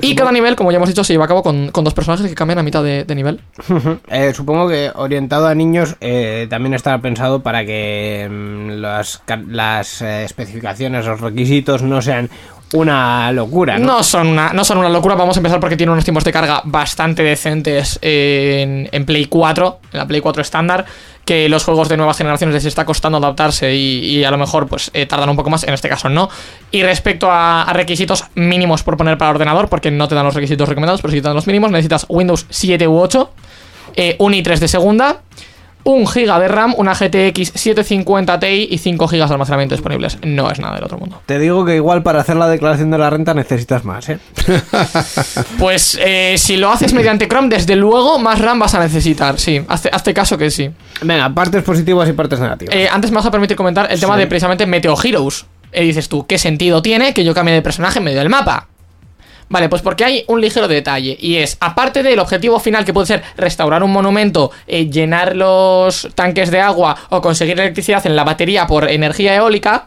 Y 0.00 0.14
cada 0.14 0.32
nivel, 0.32 0.56
como 0.56 0.72
ya 0.72 0.76
hemos 0.76 0.88
dicho, 0.88 1.04
se 1.04 1.12
lleva 1.12 1.26
a 1.26 1.28
cabo 1.28 1.42
con, 1.42 1.70
con 1.70 1.84
dos 1.84 1.94
personajes 1.94 2.26
que 2.26 2.34
cambian 2.34 2.58
a 2.58 2.62
mitad 2.62 2.82
de, 2.82 3.04
de 3.04 3.14
nivel. 3.14 3.40
Eh, 4.08 4.32
supongo 4.34 4.68
que 4.68 4.90
orientado 4.94 5.46
a 5.46 5.54
niños 5.54 5.96
eh, 6.00 6.46
también 6.50 6.74
estará 6.74 6.98
pensado 6.98 7.42
para 7.42 7.64
que 7.64 8.28
mm, 8.30 8.70
las, 8.80 9.22
las 9.48 10.02
eh, 10.02 10.24
especificaciones, 10.24 11.06
los 11.06 11.20
requisitos 11.20 11.82
no 11.82 12.02
sean 12.02 12.30
una 12.74 13.32
locura, 13.32 13.78
¿no? 13.78 13.86
No 13.86 14.02
son, 14.02 14.28
una, 14.28 14.52
no 14.52 14.64
son 14.64 14.78
una 14.78 14.88
locura, 14.88 15.14
vamos 15.14 15.36
a 15.36 15.40
empezar 15.40 15.60
porque 15.60 15.76
tiene 15.76 15.92
unos 15.92 16.04
tiempos 16.04 16.24
de 16.24 16.32
carga 16.32 16.62
bastante 16.64 17.22
decentes 17.22 17.98
en, 18.02 18.88
en 18.90 19.04
Play 19.04 19.26
4, 19.26 19.80
en 19.92 19.98
la 19.98 20.06
Play 20.06 20.20
4 20.20 20.42
estándar, 20.42 20.84
que 21.24 21.48
los 21.48 21.64
juegos 21.64 21.88
de 21.88 21.96
nuevas 21.96 22.16
generaciones 22.16 22.54
les 22.54 22.64
está 22.64 22.84
costando 22.84 23.18
adaptarse 23.18 23.74
y, 23.74 24.24
a 24.24 24.30
lo 24.30 24.38
mejor 24.38 24.66
pues 24.66 24.90
eh, 24.94 25.06
tardan 25.06 25.28
un 25.28 25.36
poco 25.36 25.50
más, 25.50 25.64
en 25.64 25.74
este 25.74 25.88
caso 25.88 26.08
no. 26.08 26.28
Y 26.70 26.82
respecto 26.82 27.30
a, 27.30 27.62
a 27.62 27.72
requisitos 27.72 28.24
mínimos 28.34 28.82
por 28.82 28.96
poner 28.96 29.18
para 29.18 29.30
ordenador, 29.30 29.68
porque 29.68 29.90
no 29.90 30.08
te 30.08 30.14
dan 30.14 30.24
los 30.24 30.34
requisitos 30.34 30.68
recomendados, 30.68 31.00
pero 31.00 31.12
sí 31.12 31.20
te 31.20 31.28
dan 31.28 31.36
los 31.36 31.46
mínimos, 31.46 31.70
necesitas 31.70 32.06
Windows 32.08 32.46
7 32.48 32.88
u 32.88 32.98
8, 32.98 33.30
eh, 33.94 34.16
un 34.18 34.32
i3 34.32 34.58
de 34.58 34.68
segunda, 34.68 35.20
1 35.84 36.04
GB 36.06 36.38
de 36.40 36.48
RAM, 36.48 36.74
una 36.76 36.94
GTX 36.94 37.52
750 37.54 38.38
Ti 38.40 38.68
y 38.70 38.78
5 38.78 39.06
GB 39.06 39.16
de 39.16 39.22
almacenamiento 39.32 39.74
disponibles. 39.74 40.18
No 40.22 40.50
es 40.50 40.58
nada 40.60 40.76
del 40.76 40.84
otro 40.84 40.98
mundo. 40.98 41.20
Te 41.26 41.38
digo 41.38 41.64
que 41.64 41.76
igual 41.76 42.02
para 42.02 42.20
hacer 42.20 42.36
la 42.36 42.48
declaración 42.48 42.90
de 42.90 42.98
la 42.98 43.10
renta 43.10 43.34
necesitas 43.34 43.84
más, 43.84 44.08
¿eh? 44.08 44.18
Pues 45.58 45.98
eh, 46.00 46.34
si 46.38 46.56
lo 46.56 46.70
haces 46.70 46.92
mediante 46.92 47.28
Chrome, 47.28 47.48
desde 47.48 47.76
luego 47.76 48.18
más 48.18 48.38
RAM 48.40 48.58
vas 48.58 48.74
a 48.74 48.80
necesitar. 48.80 49.38
Sí, 49.38 49.60
hazte, 49.68 49.90
hazte 49.92 50.14
caso 50.14 50.38
que 50.38 50.50
sí. 50.50 50.70
Venga, 51.02 51.28
partes 51.34 51.62
positivas 51.62 52.08
y 52.08 52.12
partes 52.12 52.40
negativas. 52.40 52.74
Eh, 52.74 52.88
antes 52.90 53.10
me 53.10 53.16
vas 53.16 53.26
a 53.26 53.30
permitir 53.30 53.56
comentar 53.56 53.90
el 53.90 53.98
tema 54.00 54.14
Sí. 54.14 54.20
de 54.20 54.26
precisamente 54.26 54.66
Meteo 54.66 54.96
Heroes. 55.02 55.46
Eh, 55.72 55.84
dices 55.84 56.08
tú, 56.08 56.26
¿qué 56.26 56.36
sentido 56.38 56.82
tiene 56.82 57.14
que 57.14 57.24
yo 57.24 57.32
cambie 57.34 57.54
de 57.54 57.62
personaje 57.62 57.98
en 57.98 58.04
medio 58.04 58.18
del 58.18 58.28
mapa? 58.28 58.68
Vale, 59.52 59.68
pues 59.68 59.82
porque 59.82 60.02
hay 60.02 60.24
un 60.28 60.40
ligero 60.40 60.66
detalle. 60.66 61.14
Y 61.20 61.36
es, 61.36 61.58
aparte 61.60 62.02
del 62.02 62.18
objetivo 62.18 62.58
final 62.58 62.86
que 62.86 62.94
puede 62.94 63.06
ser 63.06 63.22
restaurar 63.36 63.82
un 63.82 63.92
monumento, 63.92 64.50
eh, 64.66 64.88
llenar 64.88 65.36
los 65.36 66.08
tanques 66.14 66.50
de 66.50 66.58
agua 66.58 66.96
o 67.10 67.20
conseguir 67.20 67.60
electricidad 67.60 68.06
en 68.06 68.16
la 68.16 68.24
batería 68.24 68.66
por 68.66 68.88
energía 68.88 69.34
eólica. 69.34 69.86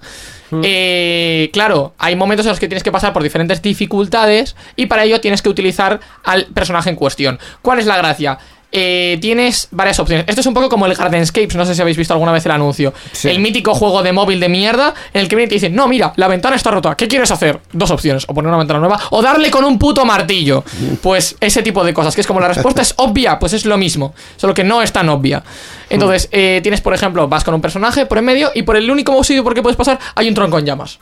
eh, 0.61 1.49
claro, 1.51 1.95
hay 1.97 2.15
momentos 2.15 2.45
en 2.45 2.51
los 2.51 2.59
que 2.59 2.67
tienes 2.67 2.83
que 2.83 2.91
pasar 2.91 3.11
por 3.11 3.23
diferentes 3.23 3.59
dificultades 3.59 4.55
y 4.75 4.85
para 4.85 5.03
ello 5.03 5.19
tienes 5.19 5.41
que 5.41 5.49
utilizar 5.49 5.99
al 6.23 6.45
personaje 6.45 6.91
en 6.91 6.95
cuestión. 6.95 7.39
¿Cuál 7.63 7.79
es 7.79 7.87
la 7.87 7.97
gracia? 7.97 8.37
Eh, 8.77 9.17
tienes 9.21 9.69
varias 9.71 9.97
opciones. 10.01 10.25
Esto 10.27 10.41
es 10.41 10.47
un 10.47 10.53
poco 10.53 10.67
como 10.67 10.85
el 10.85 10.93
Gardenscapes, 10.95 11.55
no 11.55 11.65
sé 11.65 11.73
si 11.73 11.81
habéis 11.81 11.95
visto 11.95 12.13
alguna 12.13 12.33
vez 12.33 12.45
el 12.45 12.51
anuncio. 12.51 12.93
Sí. 13.13 13.29
El 13.29 13.39
mítico 13.39 13.73
juego 13.73 14.03
de 14.03 14.11
móvil 14.11 14.37
de 14.41 14.49
mierda 14.49 14.93
en 15.13 15.21
el 15.21 15.29
que 15.29 15.37
viene 15.37 15.45
y 15.45 15.47
te 15.47 15.55
dice, 15.55 15.69
no, 15.69 15.87
mira, 15.87 16.11
la 16.17 16.27
ventana 16.27 16.57
está 16.57 16.71
rota, 16.71 16.93
¿qué 16.95 17.07
quieres 17.07 17.31
hacer? 17.31 17.61
Dos 17.71 17.89
opciones, 17.91 18.25
o 18.27 18.33
poner 18.33 18.49
una 18.49 18.57
ventana 18.57 18.81
nueva, 18.81 18.99
o 19.11 19.21
darle 19.21 19.49
con 19.49 19.63
un 19.63 19.79
puto 19.79 20.03
martillo. 20.03 20.65
Pues 21.01 21.37
ese 21.39 21.63
tipo 21.63 21.85
de 21.85 21.93
cosas, 21.93 22.15
que 22.15 22.19
es 22.19 22.27
como 22.27 22.41
la 22.41 22.49
respuesta 22.49 22.81
es 22.81 22.93
obvia, 22.97 23.39
pues 23.39 23.53
es 23.53 23.65
lo 23.65 23.77
mismo, 23.77 24.13
solo 24.35 24.53
que 24.53 24.65
no 24.65 24.81
es 24.81 24.91
tan 24.91 25.07
obvia. 25.07 25.41
Entonces, 25.89 26.27
eh, 26.33 26.59
tienes, 26.61 26.81
por 26.81 26.93
ejemplo, 26.93 27.29
vas 27.29 27.45
con 27.45 27.53
un 27.53 27.61
personaje 27.61 28.05
por 28.05 28.17
en 28.17 28.25
medio 28.25 28.51
y 28.53 28.63
por 28.63 28.75
el 28.75 28.91
único 28.91 29.23
sitio 29.23 29.41
por 29.41 29.53
que 29.53 29.61
puedes 29.61 29.77
pasar 29.77 29.99
hay 30.15 30.27
un 30.27 30.33
tronco 30.33 30.59
en 30.59 30.65
llamas. 30.65 30.99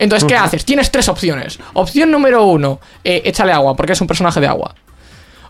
Entonces, 0.00 0.26
¿qué 0.26 0.34
haces? 0.34 0.64
Tienes 0.64 0.90
tres 0.90 1.08
opciones. 1.08 1.60
Opción 1.74 2.10
número 2.10 2.44
uno, 2.44 2.80
eh, 3.04 3.22
échale 3.24 3.52
agua, 3.52 3.76
porque 3.76 3.92
es 3.92 4.00
un 4.00 4.08
personaje 4.08 4.40
de 4.40 4.48
agua. 4.48 4.74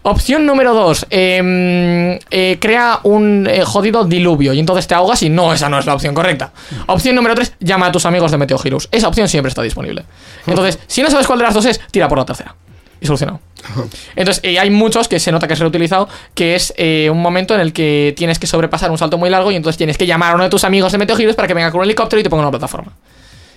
Opción 0.05 0.47
número 0.47 0.75
dos, 0.75 1.07
eh, 1.11 2.19
eh, 2.31 2.59
crea 2.61 2.99
un 3.05 3.47
eh, 3.49 3.63
jodido 3.65 4.05
diluvio 4.05 4.53
y 4.53 4.59
entonces 4.59 4.89
te 4.89 4.97
ahogas 4.97 5.23
y 5.23 5.29
no, 5.29 5.53
esa 5.53 5.69
no 5.69 5.79
es 5.79 5.87
la 5.87 5.95
opción 5.95 6.13
correcta. 6.13 6.53
Opción 6.89 7.15
número 7.15 7.37
tres, 7.37 7.55
llama 7.61 7.87
a 7.87 7.93
tus 7.93 8.05
amigos 8.05 8.33
de 8.33 8.39
Meteo 8.39 8.61
Heroes. 8.63 8.89
Esa 8.91 9.07
opción 9.07 9.29
siempre 9.29 9.49
está 9.49 9.63
disponible. 9.63 10.05
Entonces, 10.47 10.81
si 10.89 11.03
no 11.03 11.11
sabes 11.11 11.29
cuál 11.29 11.39
de 11.39 11.45
las 11.45 11.55
dos 11.55 11.67
es, 11.67 11.81
tira 11.93 12.09
por 12.09 12.19
la 12.19 12.25
tercera. 12.25 12.57
Y 13.01 13.07
solucionado. 13.07 13.41
Entonces, 14.17 14.43
eh, 14.45 14.59
hay 14.59 14.71
muchos 14.71 15.07
que 15.07 15.21
se 15.21 15.31
nota 15.31 15.47
que 15.47 15.55
es 15.55 15.61
reutilizado, 15.61 16.09
que 16.35 16.57
es 16.57 16.75
un 17.09 17.23
momento 17.23 17.55
en 17.55 17.61
el 17.61 17.73
que 17.73 18.13
tienes 18.17 18.41
que 18.41 18.49
sobrepasar 18.49 18.91
un 18.91 18.99
salto 18.99 19.19
muy 19.19 19.31
largo 19.31 19.53
y 19.53 19.57
entonces 19.57 19.77
tienes 19.77 19.97
que 19.97 20.07
llamar 20.07 20.33
a 20.33 20.35
uno 20.35 20.45
de 20.45 20.51
tus 20.51 20.65
amigos 20.65 20.91
de 20.91 20.99
Meteo 20.99 21.17
Heroes 21.17 21.37
para 21.37 21.47
que 21.47 21.55
venga 21.55 21.71
con 21.71 21.79
un 21.79 21.85
helicóptero 21.85 22.19
y 22.19 22.25
te 22.25 22.31
ponga 22.31 22.43
una 22.43 22.51
plataforma. 22.51 22.93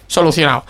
Solucionado. 0.07 0.63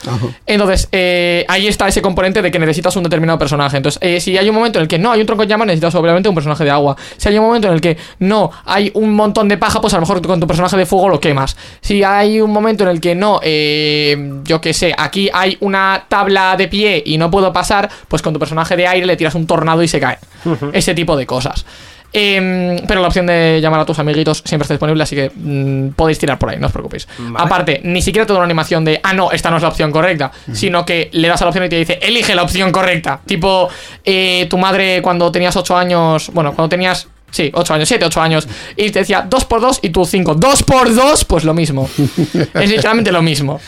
Entonces, 0.46 0.88
eh, 0.92 1.46
ahí 1.48 1.68
está 1.68 1.88
ese 1.88 2.02
componente 2.02 2.42
de 2.42 2.52
que 2.52 2.60
necesitas 2.60 2.96
un 2.96 3.04
determinado 3.04 3.38
personaje. 3.38 3.78
Entonces, 3.78 4.00
eh, 4.02 4.20
si 4.20 4.38
hay 4.38 4.48
un 4.48 4.56
momento 4.56 4.80
en 4.80 4.84
el 4.84 4.88
que 4.88 4.98
no 4.98 5.12
hay 5.12 5.20
un 5.20 5.26
tronco 5.26 5.44
en 5.44 5.50
llama, 5.50 5.66
necesitas 5.66 5.94
obviamente 5.96 6.30
un 6.30 6.36
personaje 6.36 6.64
de 6.64 6.70
agua. 6.70 6.96
Si 7.18 7.28
hay 7.28 7.38
un 7.38 7.46
momento 7.46 7.68
en 7.68 7.74
el 7.74 7.82
que 7.82 7.98
no 8.20 8.52
hay 8.66 8.92
un 8.94 9.14
montón 9.14 9.48
de 9.48 9.58
paja, 9.58 9.82
pues 9.82 9.94
a 9.94 9.98
lo 9.98 10.02
mejor 10.02 10.22
con 10.22 10.40
tu 10.40 10.48
personaje 10.48 10.78
de 10.78 10.86
fuego 10.86 11.10
lo 11.10 11.20
quemas. 11.20 11.58
Si 11.82 12.04
hay 12.04 12.40
un 12.40 12.52
momento 12.52 12.84
en 12.84 12.90
el 12.90 13.02
que 13.02 13.16
no, 13.16 13.40
eh, 13.44 14.42
yo 14.44 14.62
qué 14.62 14.74
sé, 14.74 14.94
aquí 14.98 15.30
hay 15.34 15.58
una 15.60 16.06
tabla 16.08 16.56
de 16.58 16.68
pie 16.68 17.04
y 17.06 17.18
no 17.18 17.30
puedo 17.30 17.52
pasar, 17.52 17.90
pues 18.08 18.22
con 18.22 18.34
tu 18.34 18.40
personaje 18.40 18.76
de 18.76 18.88
aire 18.88 19.06
le 19.06 19.18
tiras 19.18 19.36
un 19.36 19.48
tornado 19.48 19.84
y 19.84 19.88
se 19.88 20.00
cae. 20.00 20.18
Ese 20.74 20.94
tipo 20.94 21.18
de 21.18 21.26
cosas. 21.26 21.66
Em, 22.18 22.78
pero 22.88 23.02
la 23.02 23.08
opción 23.08 23.26
de 23.26 23.60
llamar 23.62 23.82
a 23.82 23.86
tus 23.86 24.00
amiguitos 24.00 24.42
siempre 24.46 24.64
está 24.64 24.74
disponible, 24.74 25.04
así 25.04 25.18
que 25.18 25.30
mm, 25.36 25.90
podéis 25.98 26.18
tirar 26.18 26.40
por 26.40 26.50
ahí, 26.50 26.58
no 26.58 26.68
os 26.68 26.72
preocupéis. 26.72 27.10
Aparte, 27.36 27.82
ni 27.84 28.02
siquiera 28.02 28.26
te 28.26 28.32
da 28.32 28.40
una 28.40 28.46
animación 28.46 28.86
de, 28.86 29.02
ah, 29.04 29.14
no, 29.14 29.34
esta 29.34 29.50
no 29.50 29.58
es 29.58 29.64
la 29.64 29.68
opción 29.68 29.92
correcta, 29.92 30.32
sino 30.54 30.86
que 30.86 31.10
le 31.12 31.28
das 31.28 31.42
a 31.42 31.44
la 31.44 31.50
opción 31.50 31.66
y 31.66 31.70
te 31.70 31.76
dice, 31.76 32.00
elige 32.02 32.34
la 32.34 32.44
opción 32.44 32.72
correcta. 32.72 33.20
Tipo, 33.26 33.68
eh, 34.06 34.48
tu 34.50 34.58
madre 34.58 35.02
cuando 35.02 35.30
tenías 35.30 35.58
8 35.58 35.76
años, 35.76 36.32
bueno, 36.34 36.54
cuando 36.54 36.70
tenías 36.70 37.10
Sí, 37.32 37.52
8 37.54 37.74
años, 37.74 37.90
7, 37.90 38.06
8 38.06 38.22
años. 38.22 38.48
Y 38.78 38.92
te 38.92 39.00
decía 39.00 39.26
2 39.30 39.46
por 39.46 39.60
2 39.60 39.80
y 39.82 39.90
tú 39.90 40.06
5. 40.06 40.36
2 40.36 40.64
por 40.64 40.96
2, 40.96 41.26
pues 41.26 41.44
lo 41.44 41.54
mismo. 41.54 41.90
es 42.54 42.70
literalmente 42.70 43.12
lo 43.12 43.22
mismo. 43.22 43.60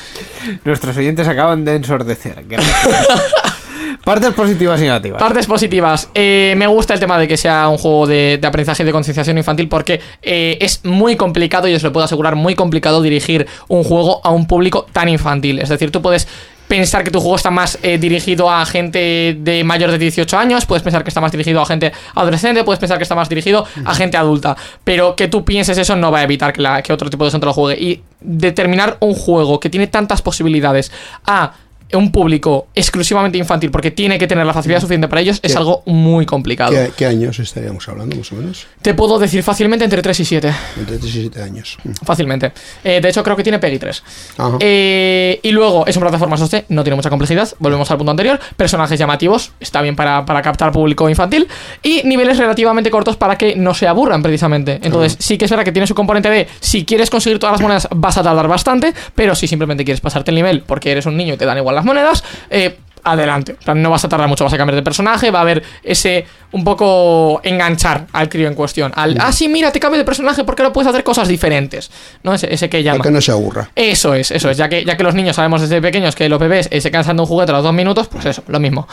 Nuestros 0.64 0.96
oyentes 0.96 1.28
acaban 1.28 1.66
de 1.66 1.76
ensordecer. 1.76 2.46
Partes 4.04 4.34
positivas 4.34 4.80
y 4.80 4.84
negativas. 4.84 5.20
Partes 5.20 5.46
positivas. 5.46 6.10
Eh, 6.14 6.54
me 6.58 6.68
gusta 6.68 6.94
el 6.94 7.00
tema 7.00 7.18
de 7.20 7.28
que 7.28 7.38
sea 7.38 7.68
un 7.68 7.78
juego 7.78 8.08
de, 8.08 8.40
aprendizaje 8.44 8.84
y 8.84 8.86
de 8.86 8.92
concienciación 8.92 9.38
infantil 9.38 9.68
porque 9.68 10.00
eh, 10.22 10.58
es 10.62 10.84
muy 10.86 11.16
complicado, 11.16 11.68
y 11.68 11.74
os 11.74 11.84
lo 11.84 11.92
puedo 11.92 12.06
asegurar, 12.06 12.36
muy 12.36 12.56
complicado 12.56 13.02
dirigir 13.02 13.48
un 13.68 13.84
juego 13.84 14.22
a 14.24 14.32
un 14.32 14.48
público 14.48 14.86
tan 14.92 15.10
infantil. 15.10 15.60
Es 15.60 15.70
decir, 15.70 15.92
tú 15.92 16.02
puedes 16.02 16.28
pensar 16.68 17.04
que 17.04 17.12
tu 17.12 17.20
juego 17.20 17.36
está 17.36 17.50
más 17.50 17.80
eh, 17.82 17.98
dirigido 17.98 18.52
a 18.52 18.66
gente 18.66 19.38
de 19.40 19.64
mayor 19.64 19.92
de 19.92 19.98
18 19.98 20.38
años, 20.38 20.66
puedes 20.66 20.84
pensar 20.84 21.04
que 21.04 21.10
está 21.10 21.22
más 21.22 21.32
dirigido 21.32 21.62
a 21.62 21.66
gente 21.66 21.92
adolescente, 22.14 22.64
puedes 22.64 22.80
pensar 22.80 22.98
que 22.98 23.04
está 23.04 23.16
más 23.16 23.30
dirigido 23.30 23.66
a 23.86 23.96
gente 23.96 24.18
adulta, 24.18 24.56
pero 24.84 25.16
que 25.16 25.28
tú 25.28 25.46
pienses 25.46 25.78
eso 25.78 25.96
no 25.96 26.12
va 26.12 26.20
a 26.20 26.24
evitar 26.24 26.54
que, 26.54 26.94
otro 26.94 27.10
tipo 27.10 27.26
de 27.26 27.32
gente 27.32 27.46
lo 27.46 27.54
juegue. 27.54 27.82
Y 27.82 28.02
determinar 28.20 28.98
un 29.00 29.14
juego 29.14 29.60
que 29.60 29.70
tiene 29.70 29.88
tantas 29.88 30.22
posibilidades 30.22 30.92
a 31.26 31.54
un 31.94 32.12
público 32.12 32.68
exclusivamente 32.76 33.38
infantil, 33.38 33.72
porque 33.72 33.92
tiene 33.92 34.18
que 34.18 34.28
tener 34.28 34.46
la 34.46 34.54
facilidad 34.54 34.82
suficiente 34.82 35.08
para 35.08 35.22
ellos, 35.22 35.40
es 35.42 35.56
algo 35.56 35.84
muy 35.86 36.26
complicado. 36.26 36.72
¿Qué, 36.72 36.92
qué 36.96 37.06
años 37.06 37.40
estaríamos 37.40 37.88
hablando, 37.88 38.16
más 38.16 38.32
o 38.32 38.36
menos? 38.36 38.68
Te 38.82 38.94
puedo 38.94 39.18
decir 39.20 39.44
fácilmente 39.44 39.86
entre 39.86 40.02
3 40.02 40.20
y 40.20 40.26
7. 40.26 40.54
Entre 40.78 40.98
3 40.98 41.16
y 41.16 41.22
7 41.22 41.42
años. 41.42 41.78
Mm. 41.84 41.92
Fácilmente. 42.04 42.52
Eh, 42.84 43.00
de 43.02 43.10
hecho, 43.10 43.24
creo 43.24 43.36
que 43.36 43.44
tiene 43.44 43.60
PEGI 43.60 43.80
3. 43.80 44.04
Ajá. 44.38 44.58
Eh, 44.60 45.40
y 45.42 45.52
luego, 45.52 45.86
es 45.88 45.96
una 45.96 46.08
plataforma 46.08 46.38
SOC, 46.38 46.66
no 46.70 46.84
tiene 46.84 46.96
mucha 46.96 47.10
complejidad. 47.10 47.50
Volvemos 47.60 47.90
al 47.90 47.98
punto 47.98 48.12
anterior. 48.12 48.40
Personajes 48.58 49.00
llamativos, 49.00 49.52
está 49.60 49.82
bien 49.82 49.96
para, 49.96 50.26
para 50.26 50.42
captar 50.42 50.72
público 50.72 51.10
infantil. 51.10 51.48
Y 51.84 52.02
niveles 52.04 52.38
relativamente 52.38 52.90
cortos 52.90 53.16
para 53.16 53.38
que 53.38 53.56
no 53.56 53.74
se 53.74 53.88
aburran, 53.88 54.22
precisamente. 54.22 54.80
Entonces, 54.84 55.18
sí 55.20 55.38
que 55.38 55.46
es 55.46 55.52
verdad 55.52 55.64
que 55.64 55.72
tiene 55.72 55.88
su 55.88 55.96
componente 55.96 56.30
de 56.30 56.48
si 56.60 56.84
quieres 56.86 57.10
conseguir 57.10 57.40
todas 57.40 57.54
las 57.54 57.62
monedas, 57.62 57.88
vas 57.96 58.18
a 58.18 58.24
tardar 58.24 58.48
bastante. 58.48 58.94
Pero 59.16 59.36
si 59.36 59.48
simplemente 59.48 59.86
quieres 59.86 60.02
pasarte 60.02 60.32
el 60.32 60.36
nivel 60.36 60.62
porque 60.62 60.92
eres 60.92 61.06
un 61.06 61.16
niño 61.16 61.34
y 61.34 61.38
te 61.38 61.46
dan 61.46 61.58
igual 61.58 61.77
las 61.78 61.86
monedas, 61.86 62.24
eh, 62.50 62.78
adelante. 63.12 63.56
No 63.74 63.90
vas 63.90 64.04
a 64.06 64.10
tardar 64.10 64.28
mucho, 64.28 64.44
vas 64.44 64.54
a 64.54 64.58
cambiar 64.58 64.76
de 64.76 64.84
personaje, 64.84 65.32
va 65.32 65.40
a 65.40 65.42
haber 65.42 65.64
ese 65.84 66.26
un 66.52 66.64
poco 66.64 67.40
enganchar 67.44 68.08
al 68.14 68.30
crío 68.30 68.48
en 68.48 68.54
cuestión. 68.54 68.92
Al, 68.96 69.18
ah, 69.20 69.32
sí, 69.32 69.48
mira, 69.48 69.72
te 69.72 69.80
cambio 69.80 69.98
de 69.98 70.06
personaje 70.06 70.44
porque 70.44 70.62
ahora 70.62 70.74
puedes 70.74 70.88
hacer 70.88 71.04
cosas 71.04 71.28
diferentes. 71.28 71.90
¿No? 72.24 72.34
Ese, 72.34 72.54
ese 72.54 72.70
que 72.70 72.84
llama. 72.84 73.00
Para 73.00 73.10
que 73.10 73.14
no 73.14 73.22
se 73.22 73.32
aburra. 73.32 73.70
Eso 73.76 74.14
es, 74.14 74.32
eso 74.32 74.50
es. 74.50 74.58
Ya 74.58 74.70
que, 74.70 74.84
ya 74.84 74.98
que 74.98 75.04
los 75.04 75.16
niños 75.16 75.36
sabemos 75.36 75.62
desde 75.62 75.82
pequeños 75.82 76.16
que 76.16 76.30
los 76.30 76.40
bebés 76.40 76.68
eh, 76.72 76.82
se 76.82 76.92
cansan 76.92 77.16
de 77.16 77.22
un 77.22 77.28
juguete 77.28 77.52
a 77.52 77.56
los 77.56 77.64
dos 77.64 77.74
minutos, 77.74 78.08
pues 78.08 78.26
eso, 78.26 78.44
lo 78.48 78.60
mismo. 78.60 78.88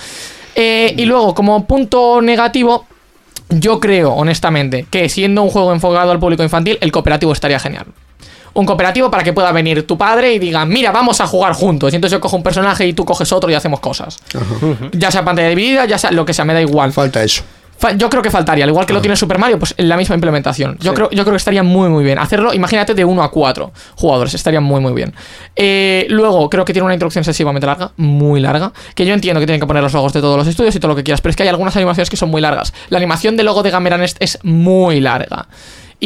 Eh, 0.55 0.95
y 0.97 1.05
luego, 1.05 1.35
como 1.35 1.67
punto 1.67 2.21
negativo, 2.23 2.87
yo 3.49 3.81
creo, 3.81 4.13
honestamente, 4.13 4.87
que 4.91 5.09
siendo 5.09 5.43
un 5.43 5.51
juego 5.51 5.73
enfocado 5.73 6.11
al 6.11 6.19
público 6.19 6.43
infantil, 6.43 6.79
el 6.81 6.93
cooperativo 6.93 7.33
estaría 7.33 7.59
genial. 7.59 7.87
Un 8.55 8.67
cooperativo 8.67 9.11
para 9.11 9.23
que 9.23 9.33
pueda 9.33 9.53
venir 9.53 9.87
tu 9.87 9.99
padre 9.99 10.33
y 10.33 10.39
diga, 10.39 10.65
mira, 10.65 10.93
vamos 10.93 11.21
a 11.21 11.27
jugar 11.27 11.53
juntos. 11.55 11.93
Y 11.93 11.97
entonces 11.97 12.17
yo 12.17 12.21
cojo 12.21 12.37
un 12.37 12.43
personaje 12.43 12.87
y 12.87 12.93
tú 12.93 13.05
coges 13.05 13.33
otro 13.33 13.51
y 13.51 13.55
hacemos 13.55 13.81
cosas. 13.81 14.19
Ya 14.93 15.11
sea 15.11 15.25
pantalla 15.25 15.49
dividida, 15.49 15.85
ya 15.85 15.99
sea 15.99 16.11
lo 16.13 16.25
que 16.25 16.33
sea, 16.33 16.45
me 16.45 16.55
da 16.55 16.61
igual. 16.61 16.93
Falta 16.93 17.23
eso. 17.23 17.43
Yo 17.97 18.09
creo 18.09 18.23
que 18.23 18.31
faltaría, 18.31 18.65
al 18.65 18.71
igual 18.71 18.87
que 18.87 18.95
lo 18.95 19.03
tiene 19.03 19.17
Super 19.17 19.39
Mario, 19.39 19.59
pues 19.59 19.75
en 19.77 19.89
la 19.89 19.97
misma 19.97 20.15
implementación. 20.15 20.79
Yo, 20.81 20.95
creo, 20.95 21.11
yo 21.11 21.23
creo 21.23 21.33
que 21.33 21.37
estaría 21.37 21.63
muy, 21.63 21.91
muy 21.91 22.03
bien. 22.03 22.19
Hacerlo, 22.19 22.55
imagínate, 22.55 22.95
de 22.95 23.05
1 23.05 23.23
a 23.23 23.31
4 23.31 23.73
jugadores, 23.97 24.33
estaría 24.33 24.61
muy, 24.61 24.81
muy 24.81 24.93
bien. 24.95 25.13
Eh, 25.55 26.07
luego, 26.09 26.49
creo 26.49 26.65
que 26.65 26.73
tiene 26.73 26.85
una 26.85 26.95
introducción 26.95 27.21
excesivamente 27.21 27.67
larga, 27.67 27.93
muy 27.97 28.41
larga. 28.41 28.73
Que 28.95 29.05
yo 29.05 29.13
entiendo 29.13 29.41
que 29.41 29.47
tienen 29.47 29.61
que 29.61 29.67
poner 29.67 29.83
los 29.83 29.93
logos 29.93 30.13
de 30.15 30.21
todos 30.21 30.39
los 30.39 30.47
estudios 30.47 30.75
y 30.75 30.81
todo 30.81 30.91
lo 30.91 30.97
que 30.97 31.03
quieras, 31.03 31.21
pero 31.21 31.31
es 31.31 31.37
que 31.37 31.43
hay 31.43 31.49
algunas 31.51 31.77
animaciones 31.77 32.09
que 32.09 32.17
son 32.17 32.31
muy 32.31 32.41
largas. 32.41 32.73
La 32.89 32.97
animación 32.97 33.37
del 33.37 33.47
logo 33.47 33.63
de 33.63 33.71
Gamera 33.71 33.99
Nest 33.99 34.17
es 34.21 34.39
muy 34.43 35.01
larga. 35.01 35.49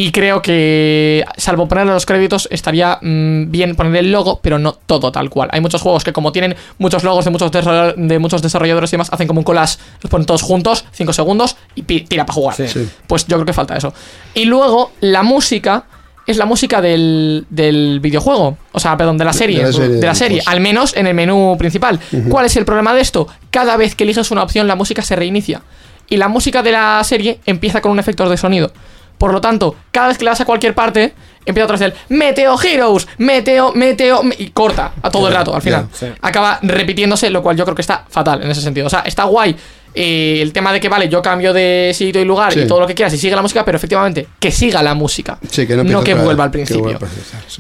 Y 0.00 0.12
creo 0.12 0.42
que, 0.42 1.24
salvo 1.36 1.66
ponerle 1.66 1.92
los 1.92 2.06
créditos, 2.06 2.46
estaría 2.52 2.98
mm, 3.02 3.50
bien 3.50 3.74
poner 3.74 3.96
el 3.96 4.12
logo, 4.12 4.38
pero 4.40 4.56
no 4.60 4.72
todo 4.72 5.10
tal 5.10 5.28
cual. 5.28 5.48
Hay 5.52 5.60
muchos 5.60 5.82
juegos 5.82 6.04
que, 6.04 6.12
como 6.12 6.30
tienen 6.30 6.54
muchos 6.78 7.02
logos 7.02 7.24
de 7.24 7.32
muchos, 7.32 7.50
desarroll- 7.50 7.96
de 7.96 8.18
muchos 8.20 8.40
desarrolladores 8.40 8.90
y 8.90 8.92
demás, 8.92 9.08
hacen 9.12 9.26
como 9.26 9.40
un 9.40 9.44
collage, 9.44 9.78
los 10.00 10.08
ponen 10.08 10.24
todos 10.24 10.42
juntos, 10.42 10.84
5 10.92 11.12
segundos 11.12 11.56
y 11.74 11.82
tira 11.82 12.24
para 12.24 12.32
jugar. 12.34 12.54
Sí. 12.54 12.88
Pues 13.08 13.26
yo 13.26 13.38
creo 13.38 13.46
que 13.46 13.52
falta 13.52 13.76
eso. 13.76 13.92
Y 14.34 14.44
luego, 14.44 14.92
la 15.00 15.24
música 15.24 15.86
es 16.28 16.36
la 16.36 16.46
música 16.46 16.80
del, 16.80 17.46
del 17.50 17.98
videojuego. 17.98 18.56
O 18.70 18.78
sea, 18.78 18.96
perdón, 18.96 19.18
de 19.18 19.24
la 19.24 19.32
serie. 19.32 19.58
de 19.58 19.64
la 19.64 19.72
serie 19.72 19.88
de 19.94 20.00
de 20.00 20.06
la 20.06 20.14
serie, 20.14 20.34
dibujos. 20.36 20.52
al 20.54 20.60
menos 20.60 20.96
en 20.96 21.08
el 21.08 21.14
menú 21.14 21.56
principal. 21.58 21.98
¿Cuál 22.28 22.46
es 22.46 22.56
el 22.56 22.64
problema 22.64 22.94
de 22.94 23.00
esto? 23.00 23.26
Cada 23.50 23.76
vez 23.76 23.96
que 23.96 24.04
eliges 24.04 24.30
una 24.30 24.44
opción, 24.44 24.68
la 24.68 24.76
música 24.76 25.02
se 25.02 25.16
reinicia. 25.16 25.62
Y 26.08 26.18
la 26.18 26.28
música 26.28 26.62
de 26.62 26.70
la 26.70 27.02
serie 27.02 27.40
empieza 27.46 27.80
con 27.80 27.90
un 27.90 27.98
efecto 27.98 28.28
de 28.30 28.36
sonido. 28.36 28.70
Por 29.18 29.32
lo 29.32 29.40
tanto, 29.40 29.74
cada 29.90 30.08
vez 30.08 30.18
que 30.18 30.24
le 30.24 30.30
das 30.30 30.40
a 30.40 30.44
cualquier 30.44 30.74
parte, 30.74 31.12
empieza 31.44 31.64
otra 31.64 31.76
vez 31.76 31.92
el 31.92 32.16
Meteo 32.16 32.56
Heroes, 32.62 33.08
Meteo, 33.18 33.72
Meteo, 33.74 34.22
me- 34.22 34.36
y 34.38 34.50
corta 34.50 34.92
a 35.02 35.10
todo 35.10 35.26
el 35.28 35.34
rato, 35.34 35.54
al 35.54 35.60
final. 35.62 35.88
sí. 35.92 36.06
Acaba 36.22 36.58
repitiéndose, 36.62 37.28
lo 37.30 37.42
cual 37.42 37.56
yo 37.56 37.64
creo 37.64 37.74
que 37.74 37.82
está 37.82 38.04
fatal 38.08 38.42
en 38.42 38.50
ese 38.50 38.60
sentido. 38.62 38.86
O 38.86 38.90
sea, 38.90 39.00
está 39.00 39.24
guay 39.24 39.56
eh, 39.94 40.38
el 40.40 40.52
tema 40.52 40.72
de 40.72 40.78
que, 40.78 40.88
vale, 40.88 41.08
yo 41.08 41.20
cambio 41.20 41.52
de 41.52 41.90
sitio 41.94 42.20
y 42.20 42.24
lugar 42.24 42.52
Sí. 42.52 42.60
y 42.60 42.66
todo 42.68 42.78
lo 42.78 42.86
que 42.86 42.94
quieras 42.94 43.12
y 43.14 43.18
sigue 43.18 43.34
la 43.34 43.42
música, 43.42 43.64
pero 43.64 43.76
efectivamente, 43.76 44.28
que 44.38 44.52
siga 44.52 44.82
la 44.82 44.94
música. 44.94 45.38
Sí, 45.50 45.66
que 45.66 45.74
no 45.74 45.80
empiece 45.80 46.04
que 46.04 46.14
vuelva 46.14 46.44
al 46.44 46.50
principio. 46.52 46.96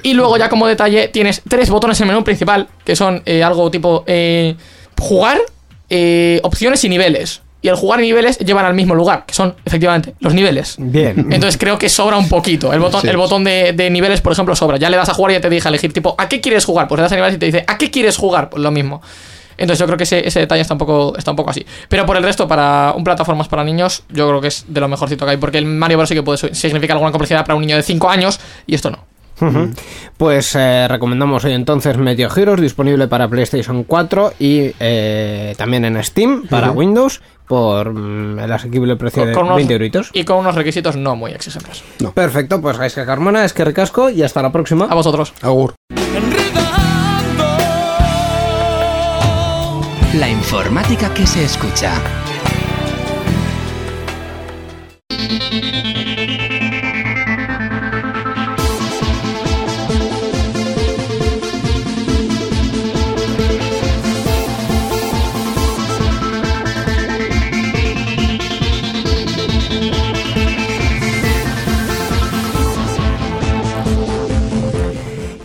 Y 0.04 0.12
luego 0.14 0.36
ya 0.36 0.48
como 0.48 0.66
detalle 0.68 1.08
tienes 1.08 1.42
tres 1.48 1.68
botones 1.70 1.98
en 2.00 2.04
el 2.08 2.12
menú 2.14 2.22
principal, 2.24 2.68
que 2.84 2.94
son 2.94 3.22
eh, 3.26 3.42
algo 3.42 3.68
tipo 3.70 4.04
eh, 4.06 4.54
jugar, 5.00 5.40
opciones 6.42 6.84
y 6.84 6.88
niveles. 6.88 7.40
Y 7.60 7.68
el 7.68 7.74
jugar 7.74 7.98
niveles 8.00 8.38
llevan 8.38 8.64
al 8.66 8.74
mismo 8.74 8.94
lugar, 8.94 9.24
que 9.26 9.34
son 9.34 9.56
efectivamente 9.64 10.14
los 10.20 10.32
niveles. 10.32 10.76
Bien. 10.78 11.26
Entonces 11.32 11.56
creo 11.58 11.76
que 11.76 11.88
sobra 11.88 12.16
un 12.16 12.28
poquito. 12.28 12.72
El 12.72 12.78
botón, 12.78 13.00
Sí. 13.02 13.08
el 13.08 13.16
botón 13.16 13.42
de, 13.42 13.72
de 13.72 13.90
niveles, 13.90 14.20
por 14.20 14.32
ejemplo, 14.32 14.54
sobra. 14.54 14.76
Ya 14.76 14.88
le 14.90 14.96
das 14.96 15.08
a 15.08 15.14
jugar 15.14 15.32
y 15.32 15.34
ya 15.34 15.40
te 15.40 15.50
deja 15.50 15.68
elegir, 15.68 15.92
tipo, 15.92 16.14
¿a 16.18 16.28
qué 16.28 16.40
quieres 16.40 16.64
jugar? 16.64 16.86
Pues 16.86 16.98
le 16.98 17.02
das 17.02 17.12
a 17.12 17.16
niveles 17.16 17.34
y 17.34 17.38
te 17.38 17.46
dice, 17.46 17.64
¿a 17.66 17.76
qué 17.76 17.90
quieres 17.90 18.16
jugar? 18.16 18.48
Pues 18.48 18.62
lo 18.62 18.70
mismo. 18.70 19.02
Entonces 19.56 19.80
yo 19.80 19.86
creo 19.86 19.98
que 19.98 20.04
ese, 20.04 20.24
ese 20.24 20.38
detalle 20.38 20.62
está 20.62 20.74
un, 20.74 20.78
poco, 20.78 21.14
está 21.18 21.32
un 21.32 21.36
poco 21.36 21.50
así. 21.50 21.66
Pero 21.88 22.06
por 22.06 22.16
el 22.16 22.22
resto, 22.22 22.46
para 22.46 22.94
un 22.96 23.02
plataformas 23.02 23.48
para 23.48 23.64
niños, 23.64 24.04
yo 24.08 24.28
creo 24.28 24.40
que 24.40 24.46
es 24.48 24.64
de 24.68 24.78
lo 24.80 24.86
mejorcito 24.86 25.24
que 25.24 25.32
hay, 25.32 25.36
porque 25.36 25.58
el 25.58 25.64
Mario 25.64 25.96
Bros. 25.96 26.08
sí 26.08 26.14
que 26.14 26.22
puede 26.22 26.54
significar 26.54 26.94
alguna 26.94 27.10
complejidad 27.10 27.40
para 27.44 27.56
un 27.56 27.62
niño 27.62 27.74
de 27.74 27.82
5 27.82 28.08
años 28.08 28.38
y 28.68 28.76
esto 28.76 28.90
no. 28.92 29.04
Ujú. 29.40 29.70
Pues 30.16 30.54
eh, 30.54 30.86
recomendamos 30.88 31.44
hoy 31.44 31.52
entonces 31.52 31.96
Meteor 31.96 32.36
Heroes, 32.36 32.60
disponible 32.60 33.08
para 33.08 33.28
PlayStation 33.28 33.84
4 33.84 34.32
y 34.38 34.72
eh, 34.80 35.54
también 35.56 35.84
en 35.84 36.02
Steam 36.02 36.46
para 36.48 36.70
Windows 36.70 37.20
por 37.46 37.92
mm, 37.92 38.38
el 38.40 38.52
asequible 38.52 38.96
precio 38.96 39.24
de 39.24 39.34
20 39.34 39.72
euritos. 39.72 40.10
y 40.12 40.24
con 40.24 40.38
unos 40.38 40.54
requisitos 40.54 40.96
no 40.96 41.16
muy 41.16 41.32
exigentes. 41.32 41.82
Perfecto, 42.14 42.60
pues 42.60 42.76
Gaisca 42.76 43.06
Carmona, 43.06 43.44
es 43.44 43.52
que 43.52 43.64
recasco 43.64 44.10
y 44.10 44.22
hasta 44.22 44.42
la 44.42 44.52
próxima. 44.52 44.86
A 44.86 44.94
vosotros. 44.94 45.32
Agur. 45.42 45.74
La 50.14 50.28
informática 50.28 51.12
que 51.14 51.26
se 51.26 51.44
escucha. 51.44 51.92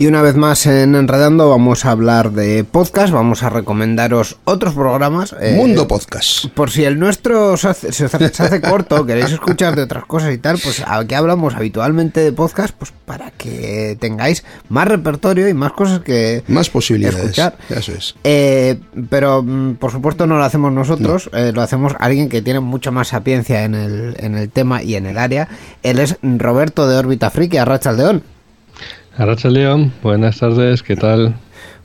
Y 0.04 0.06
una 0.06 0.20
vez 0.20 0.36
más 0.36 0.66
en 0.66 0.96
Enredando 0.96 1.48
vamos 1.48 1.86
a 1.86 1.90
hablar 1.92 2.32
de 2.32 2.62
podcast, 2.62 3.10
vamos 3.10 3.42
a 3.42 3.48
recomendaros 3.48 4.36
otros 4.44 4.74
programas. 4.74 5.34
eh, 5.40 5.54
Mundo 5.56 5.88
Podcast. 5.88 6.44
Por 6.48 6.70
si 6.70 6.84
el 6.84 6.98
nuestro 6.98 7.56
se 7.56 7.68
hace, 7.68 7.90
se 7.90 8.04
hace- 8.04 8.60
corto, 8.60 9.06
queréis 9.06 9.32
escuchar 9.32 9.74
de 9.76 9.80
otras 9.84 10.04
cosas 10.04 10.34
y 10.34 10.36
tal, 10.36 10.58
pues 10.62 10.82
aquí 10.86 11.14
hablamos 11.14 11.54
habitualmente 11.54 12.20
de 12.20 12.32
podcast, 12.32 12.74
pues 12.78 12.92
para 13.06 13.30
que 13.30 13.96
tengáis 13.98 14.44
más 14.68 14.86
repertorio 14.88 15.48
y 15.48 15.54
más 15.54 15.72
cosas 15.72 16.00
que 16.00 16.44
Más 16.48 16.68
posibilidades. 16.68 17.20
escuchar. 17.20 17.56
Eso 17.70 17.92
es. 17.92 18.14
Eh, 18.24 18.78
pero 19.08 19.42
mm, 19.42 19.76
por 19.76 19.90
supuesto 19.90 20.26
no 20.26 20.36
lo 20.36 20.44
hacemos 20.44 20.70
nosotros, 20.70 21.30
eh, 21.32 21.52
lo 21.54 21.62
hacemos 21.62 21.94
alguien 21.98 22.28
que 22.28 22.42
tiene 22.42 22.60
mucha 22.60 22.90
más 22.90 23.08
sapiencia 23.08 23.64
en 23.64 23.74
el, 23.74 24.16
en 24.18 24.34
el 24.36 24.50
tema 24.50 24.82
y 24.82 24.96
en 24.96 25.06
el 25.06 25.16
área. 25.16 25.48
Él 25.82 25.98
es 25.98 26.18
Roberto 26.20 26.86
de 26.86 26.94
Órbita 26.98 27.30
Friki, 27.30 27.56
Arracha 27.56 27.90
León. 27.92 28.22
Arracha 29.16 29.48
León, 29.48 29.92
buenas 30.02 30.38
tardes, 30.40 30.82
¿qué 30.82 30.96
tal? 30.96 31.36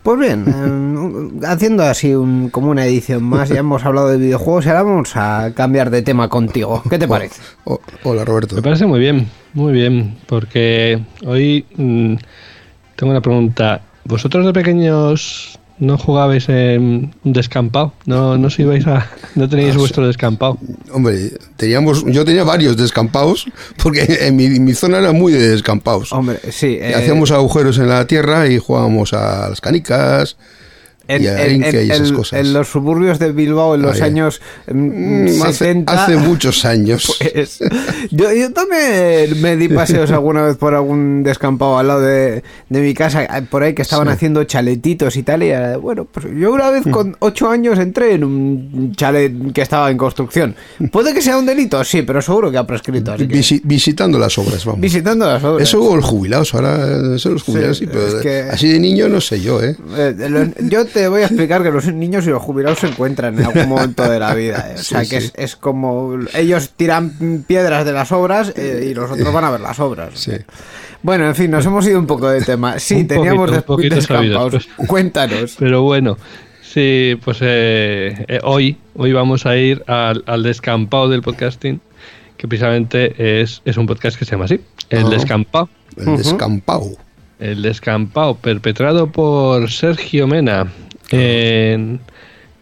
Pues 0.01 0.19
bien, 0.19 0.45
eh, 0.47 1.45
haciendo 1.45 1.83
así 1.83 2.15
un, 2.15 2.49
como 2.49 2.71
una 2.71 2.85
edición 2.85 3.23
más, 3.23 3.49
ya 3.49 3.59
hemos 3.59 3.85
hablado 3.85 4.09
de 4.09 4.17
videojuegos 4.17 4.65
y 4.65 4.69
ahora 4.69 4.81
vamos 4.81 5.11
a 5.15 5.51
cambiar 5.53 5.91
de 5.91 6.01
tema 6.01 6.27
contigo. 6.27 6.81
¿Qué 6.89 6.97
te 6.97 7.07
parece? 7.07 7.39
Oh, 7.65 7.79
hola, 8.03 8.25
Roberto. 8.25 8.55
Me 8.55 8.63
parece 8.63 8.87
muy 8.87 8.99
bien, 8.99 9.27
muy 9.53 9.73
bien, 9.73 10.17
porque 10.25 10.99
hoy 11.23 11.65
mm, 11.75 12.15
tengo 12.95 13.11
una 13.11 13.21
pregunta. 13.21 13.81
¿Vosotros 14.05 14.43
de 14.47 14.53
pequeños 14.53 15.58
no 15.79 15.97
jugabais 15.97 16.49
en 16.49 17.13
un 17.23 17.33
descampado? 17.33 17.93
¿No, 18.05 18.37
no 18.37 18.47
os 18.47 18.59
ibais 18.59 18.85
a, 18.87 19.09
no 19.35 19.47
teníais 19.47 19.75
vuestro 19.75 20.05
descampado? 20.05 20.57
Hombre, 20.91 21.31
teníamos, 21.55 22.05
yo 22.05 22.25
tenía 22.25 22.43
varios 22.43 22.77
descampados, 22.77 23.45
porque 23.81 24.05
en 24.21 24.35
mi, 24.35 24.47
mi 24.59 24.73
zona 24.73 24.99
era 24.99 25.11
muy 25.11 25.33
de 25.33 25.49
descampados. 25.49 26.11
Hombre, 26.11 26.39
sí. 26.51 26.77
Y 26.79 26.83
eh, 26.83 26.95
Hacíamos 26.95 27.31
agujeros 27.31 27.77
en 27.77 27.89
la 27.89 28.05
tierra 28.05 28.47
y 28.47 28.57
jugábamos 28.57 29.13
a 29.13 29.49
las 29.49 29.61
canicas. 29.61 30.37
En, 31.15 31.63
y 31.63 31.65
y 31.87 31.91
esas 31.91 32.11
cosas. 32.11 32.45
los 32.47 32.67
suburbios 32.67 33.19
de 33.19 33.31
Bilbao 33.31 33.75
en 33.75 33.81
los 33.81 33.99
años 34.01 34.41
mm, 34.71 34.89
Mm, 35.29 35.41
hace, 35.43 35.53
70. 35.53 36.03
hace 36.03 36.15
muchos 36.17 36.65
años. 36.65 37.17
Pues, 37.39 37.59
yo, 38.11 38.31
yo 38.33 38.51
también 38.53 39.41
me 39.41 39.55
di 39.55 39.67
paseos 39.69 40.11
alguna 40.11 40.43
vez 40.43 40.57
por 40.57 40.73
algún 40.73 41.23
descampado 41.23 41.77
al 41.77 41.87
lado 41.87 42.01
de, 42.01 42.43
de 42.69 42.81
mi 42.81 42.93
casa, 42.93 43.23
eh, 43.23 43.41
por 43.49 43.63
ahí 43.63 43.73
que 43.73 43.81
estaban 43.81 44.07
Sí. 44.07 44.13
haciendo 44.13 44.43
chaletitos 44.43 45.15
y 45.15 45.23
tal. 45.23 45.43
Y 45.43 45.49
eh, 45.51 45.75
bueno, 45.77 46.05
pues 46.05 46.25
yo 46.37 46.51
una 46.53 46.69
vez 46.69 46.83
con 46.89 47.15
ocho 47.19 47.49
años 47.49 47.77
entré 47.79 48.13
en 48.13 48.23
un 48.23 48.93
chalet 48.95 49.31
que 49.53 49.61
estaba 49.61 49.89
en 49.91 49.97
construcción. 49.97 50.55
Puede 50.91 51.13
que 51.13 51.21
sea 51.21 51.37
un 51.37 51.45
delito, 51.45 51.83
sí, 51.83 52.01
pero 52.03 52.21
seguro 52.21 52.51
que 52.51 52.57
ha 52.57 52.65
prescrito. 52.67 53.11
Así 53.13 53.27
que, 53.27 53.61
visitando 53.63 54.17
las 54.19 54.37
obras, 54.37 54.65
vamos. 54.65 54.81
visitando 54.81 55.25
las 55.25 55.43
obras. 55.43 55.67
Eso 55.67 55.81
o 55.83 55.95
los 55.95 56.05
jubilados, 56.05 56.53
ahora 56.53 57.15
eso 57.15 57.29
los 57.29 57.43
jubilados 57.43 57.77
Sí, 57.77 57.85
sí, 57.85 57.89
pero 57.91 58.07
es 58.07 58.15
que- 58.15 58.41
así 58.51 58.69
de 58.69 58.79
niño 58.79 59.07
no 59.09 59.21
sé 59.21 59.39
yo, 59.41 59.61
¿eh? 59.63 59.75
Eh, 59.97 60.15
lo- 60.29 60.67
yo 60.67 60.85
te 60.85 60.98
voy 61.07 61.21
a 61.21 61.25
explicar 61.25 61.63
que 61.63 61.71
los 61.71 61.85
niños 61.93 62.25
y 62.27 62.29
los 62.31 62.41
jubilados 62.41 62.79
se 62.79 62.87
encuentran 62.87 63.37
en 63.39 63.45
algún 63.45 63.69
momento 63.69 64.09
de 64.09 64.19
la 64.19 64.33
vida. 64.33 64.71
eh. 64.71 64.75
O 64.79 64.83
sea, 64.83 65.03
Sí, 65.03 65.09
que 65.09 65.21
sí. 65.21 65.27
es, 65.27 65.33
es 65.35 65.55
como 65.55 66.17
ellos 66.33 66.71
tiran 66.75 67.43
piedras 67.47 67.85
de 67.85 67.93
las 67.93 68.11
obras 68.11 68.53
eh, 68.55 68.87
y 68.89 68.93
los 68.93 69.09
otros 69.11 69.33
van 69.33 69.43
a 69.45 69.51
ver 69.51 69.61
las 69.61 69.79
obras. 69.79 70.09
Sí. 70.15 70.33
Bueno, 71.01 71.25
en 71.27 71.35
fin, 71.35 71.49
nos 71.49 71.65
hemos 71.65 71.87
ido 71.87 71.97
un 71.99 72.07
poco 72.07 72.27
de 72.29 72.41
tema. 72.41 72.75
Sí, 72.79 72.95
Un 72.95 73.07
teníamos 73.07 73.51
poquito, 73.63 73.95
descampados. 73.95 74.67
pues. 74.75 74.87
Cuéntanos. 74.89 75.55
Pero 75.57 75.81
bueno, 75.83 76.17
sí, 76.61 77.17
pues 77.23 77.37
eh, 77.41 78.39
hoy, 78.43 78.77
hoy 78.95 79.13
vamos 79.13 79.45
a 79.45 79.55
ir 79.55 79.83
al, 79.87 80.23
al 80.27 80.43
descampado 80.43 81.07
del 81.07 81.21
podcasting, 81.21 81.79
que 82.37 82.47
precisamente 82.47 83.41
es, 83.41 83.61
es 83.65 83.77
un 83.77 83.85
podcast 83.87 84.17
que 84.17 84.25
se 84.25 84.31
llama 84.31 84.45
así, 84.45 84.59
El 84.89 85.05
Ah. 85.05 85.09
Descampado. 85.09 85.69
El 85.97 86.17
descampado. 86.17 86.85
El 87.39 87.61
descampado, 87.61 88.35
perpetrado 88.35 89.07
por 89.11 89.71
Sergio 89.71 90.27
Mena. 90.27 90.67
En- 91.11 91.99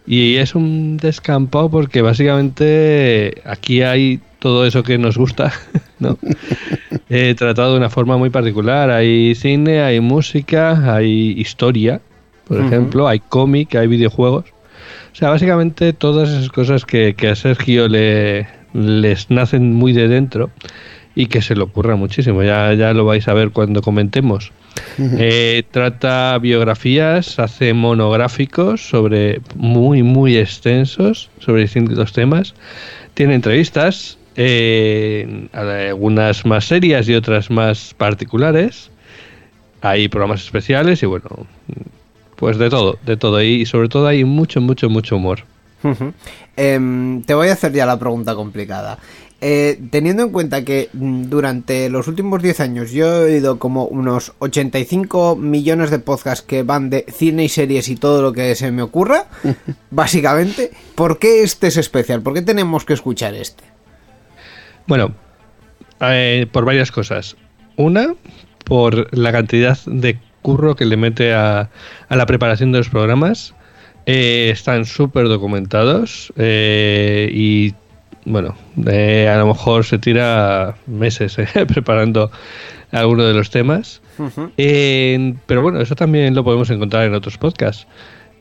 y 0.06 0.36
es 0.36 0.54
un 0.54 0.96
descampado 0.96 1.68
porque 1.70 2.00
básicamente 2.00 3.42
aquí 3.44 3.82
hay 3.82 4.20
todo 4.38 4.64
eso 4.66 4.82
que 4.82 4.96
nos 4.96 5.18
gusta, 5.18 5.52
¿no? 5.98 6.16
Eh, 7.10 7.34
tratado 7.36 7.72
de 7.72 7.78
una 7.78 7.90
forma 7.90 8.16
muy 8.16 8.30
particular. 8.30 8.90
Hay 8.90 9.34
cine, 9.34 9.82
hay 9.82 10.00
música, 10.00 10.94
hay 10.94 11.32
historia, 11.38 12.00
por 12.46 12.58
ejemplo, 12.60 13.06
hay 13.06 13.18
cómic, 13.20 13.74
hay 13.74 13.86
videojuegos. 13.86 14.46
O 15.12 15.14
sea, 15.14 15.30
básicamente 15.30 15.92
todas 15.92 16.30
esas 16.30 16.48
cosas 16.48 16.84
que, 16.86 17.14
que 17.14 17.28
a 17.28 17.34
Sergio 17.36 17.88
le, 17.88 18.46
les 18.72 19.30
nacen 19.30 19.74
muy 19.74 19.92
de 19.92 20.08
dentro 20.08 20.50
y 21.18 21.26
que 21.26 21.42
se 21.42 21.56
le 21.56 21.64
ocurra 21.64 21.96
muchísimo. 21.96 22.44
Ya, 22.44 22.72
ya 22.74 22.92
lo 22.92 23.04
vais 23.04 23.26
a 23.26 23.34
ver 23.34 23.50
cuando 23.50 23.82
comentemos. 23.82 24.52
Eh, 25.00 25.64
trata 25.72 26.38
biografías, 26.38 27.40
hace 27.40 27.74
monográficos 27.74 28.88
sobre 28.88 29.40
muy, 29.56 30.04
muy 30.04 30.36
extensos 30.36 31.28
sobre 31.40 31.62
distintos 31.62 32.12
temas. 32.12 32.54
Tiene 33.14 33.34
entrevistas, 33.34 34.16
eh, 34.36 35.48
algunas 35.52 36.46
más 36.46 36.66
serias 36.66 37.08
y 37.08 37.14
otras 37.16 37.50
más 37.50 37.94
particulares. 37.96 38.92
Hay 39.80 40.06
programas 40.06 40.44
especiales 40.44 41.02
y 41.02 41.06
bueno, 41.06 41.48
pues 42.36 42.58
de 42.58 42.70
todo, 42.70 42.96
de 43.04 43.16
todo. 43.16 43.42
Y 43.42 43.66
sobre 43.66 43.88
todo 43.88 44.06
hay 44.06 44.22
mucho, 44.22 44.60
mucho, 44.60 44.88
mucho 44.88 45.16
humor. 45.16 45.40
Em, 46.56 47.22
te 47.22 47.34
voy 47.34 47.48
a 47.48 47.54
hacer 47.54 47.72
ya 47.72 47.86
la 47.86 47.98
pregunta 47.98 48.36
complicada. 48.36 48.98
Eh, 49.40 49.80
teniendo 49.90 50.24
en 50.24 50.30
cuenta 50.30 50.64
que 50.64 50.88
mm, 50.92 51.24
durante 51.28 51.88
los 51.90 52.08
últimos 52.08 52.42
10 52.42 52.58
años 52.58 52.90
yo 52.90 53.06
he 53.06 53.34
oído 53.34 53.60
como 53.60 53.84
unos 53.84 54.32
85 54.40 55.36
millones 55.36 55.90
de 55.90 56.00
podcasts 56.00 56.44
que 56.44 56.64
van 56.64 56.90
de 56.90 57.06
cine 57.08 57.44
y 57.44 57.48
series 57.48 57.88
y 57.88 57.94
todo 57.94 58.20
lo 58.20 58.32
que 58.32 58.56
se 58.56 58.72
me 58.72 58.82
ocurra, 58.82 59.26
básicamente, 59.90 60.72
¿por 60.96 61.20
qué 61.20 61.44
este 61.44 61.68
es 61.68 61.76
especial? 61.76 62.20
¿Por 62.22 62.34
qué 62.34 62.42
tenemos 62.42 62.84
que 62.84 62.94
escuchar 62.94 63.34
este? 63.34 63.62
Bueno, 64.88 65.14
eh, 66.00 66.46
por 66.50 66.64
varias 66.64 66.90
cosas. 66.90 67.36
Una, 67.76 68.14
por 68.64 69.16
la 69.16 69.30
cantidad 69.30 69.78
de 69.86 70.18
curro 70.42 70.74
que 70.74 70.84
le 70.84 70.96
mete 70.96 71.32
a, 71.32 71.70
a 72.08 72.16
la 72.16 72.26
preparación 72.26 72.72
de 72.72 72.78
los 72.78 72.88
programas. 72.88 73.54
Eh, 74.10 74.48
están 74.50 74.86
súper 74.86 75.28
documentados 75.28 76.32
eh, 76.36 77.28
y, 77.30 77.74
bueno, 78.28 78.54
eh, 78.86 79.28
a 79.28 79.36
lo 79.38 79.46
mejor 79.46 79.84
se 79.84 79.98
tira 79.98 80.76
meses 80.86 81.38
eh, 81.38 81.46
preparando 81.66 82.30
alguno 82.92 83.24
de 83.24 83.34
los 83.34 83.50
temas. 83.50 84.00
Eh, 84.56 85.34
pero 85.46 85.62
bueno, 85.62 85.80
eso 85.80 85.94
también 85.94 86.34
lo 86.34 86.44
podemos 86.44 86.70
encontrar 86.70 87.06
en 87.06 87.14
otros 87.14 87.38
podcasts. 87.38 87.86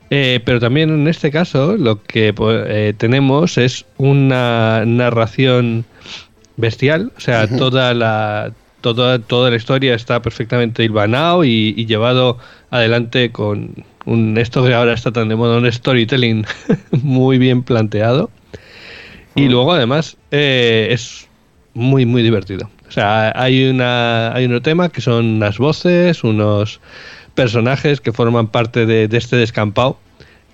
Eh, 0.09 0.39
pero 0.45 0.59
también 0.59 0.89
en 0.89 1.07
este 1.07 1.31
caso 1.31 1.75
lo 1.75 2.01
que 2.01 2.33
eh, 2.39 2.93
tenemos 2.97 3.57
es 3.57 3.85
una 3.97 4.85
narración 4.85 5.83
bestial, 6.55 7.11
o 7.17 7.19
sea, 7.19 7.45
toda 7.47 7.93
la 7.93 8.53
toda, 8.79 9.19
toda 9.19 9.49
la 9.49 9.57
historia 9.57 9.93
está 9.95 10.21
perfectamente 10.21 10.83
hilvanado 10.83 11.43
y, 11.43 11.73
y 11.75 11.85
llevado 11.85 12.37
adelante 12.71 13.31
con 13.31 13.83
un 14.05 14.37
esto 14.37 14.63
que 14.63 14.73
ahora 14.73 14.93
está 14.93 15.11
tan 15.11 15.27
de 15.27 15.35
moda, 15.35 15.57
un 15.57 15.69
storytelling 15.69 16.45
muy 17.03 17.37
bien 17.37 17.63
planteado. 17.63 18.29
Y 19.37 19.47
luego 19.49 19.73
además 19.73 20.17
eh, 20.31 20.87
es 20.91 21.27
muy 21.73 22.05
muy 22.05 22.23
divertido. 22.23 22.69
O 22.87 22.91
sea, 22.91 23.31
hay 23.35 23.69
una 23.69 24.33
hay 24.33 24.45
un 24.45 24.61
tema 24.61 24.89
que 24.89 25.01
son 25.01 25.39
las 25.39 25.57
voces, 25.57 26.23
unos 26.23 26.79
personajes 27.35 28.01
que 28.01 28.11
forman 28.13 28.47
parte 28.47 28.85
de, 28.85 29.07
de 29.07 29.17
este 29.17 29.35
descampado 29.35 29.99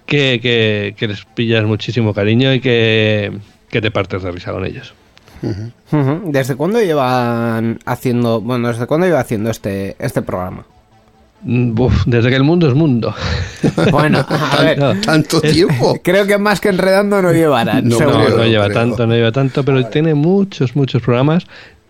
que, 0.05 0.39
que- 0.41 0.95
que 0.97 1.07
les 1.07 1.23
pillas 1.25 1.63
muchísimo 1.63 2.13
cariño 2.13 2.53
y 2.53 2.59
que, 2.59 3.31
que 3.69 3.81
te 3.81 3.89
partes 3.89 4.21
de 4.23 4.31
risa 4.31 4.51
con 4.51 4.65
ellos. 4.65 4.93
¿Desde 6.25 6.55
cuándo 6.55 6.81
llevan 6.81 7.79
haciendo, 7.85 8.41
bueno, 8.41 8.69
desde 8.69 8.85
cuándo 8.87 9.05
lleva 9.07 9.19
haciendo 9.19 9.49
este, 9.49 9.95
este 9.99 10.21
programa? 10.21 10.65
Mm, 11.45 11.75
desde 12.05 12.29
que 12.29 12.35
el 12.35 12.43
mundo 12.43 12.67
es 12.67 12.73
mundo. 12.73 13.13
Bueno, 13.91 14.25
a 14.29 14.61
ver, 14.61 14.77
No, 14.79 14.95
Tanto 15.01 15.41
tiempo. 15.41 15.99
creo 16.03 16.25
que 16.27 16.37
más 16.37 16.59
que 16.61 16.69
enredando 16.69 17.21
no 17.21 17.31
llevarán. 17.31 17.87
No. 17.87 17.99
No, 17.99 18.45
lleva 18.45 18.65
creo. 18.65 18.73
tanto, 18.77 19.07
no 19.07 19.13
lleva 19.13 19.31
tanto, 19.31 19.63
pero 19.63 19.85
tiene 19.87 20.13
muchos, 20.13 20.75
muchos 20.75 21.01
programas 21.01 21.45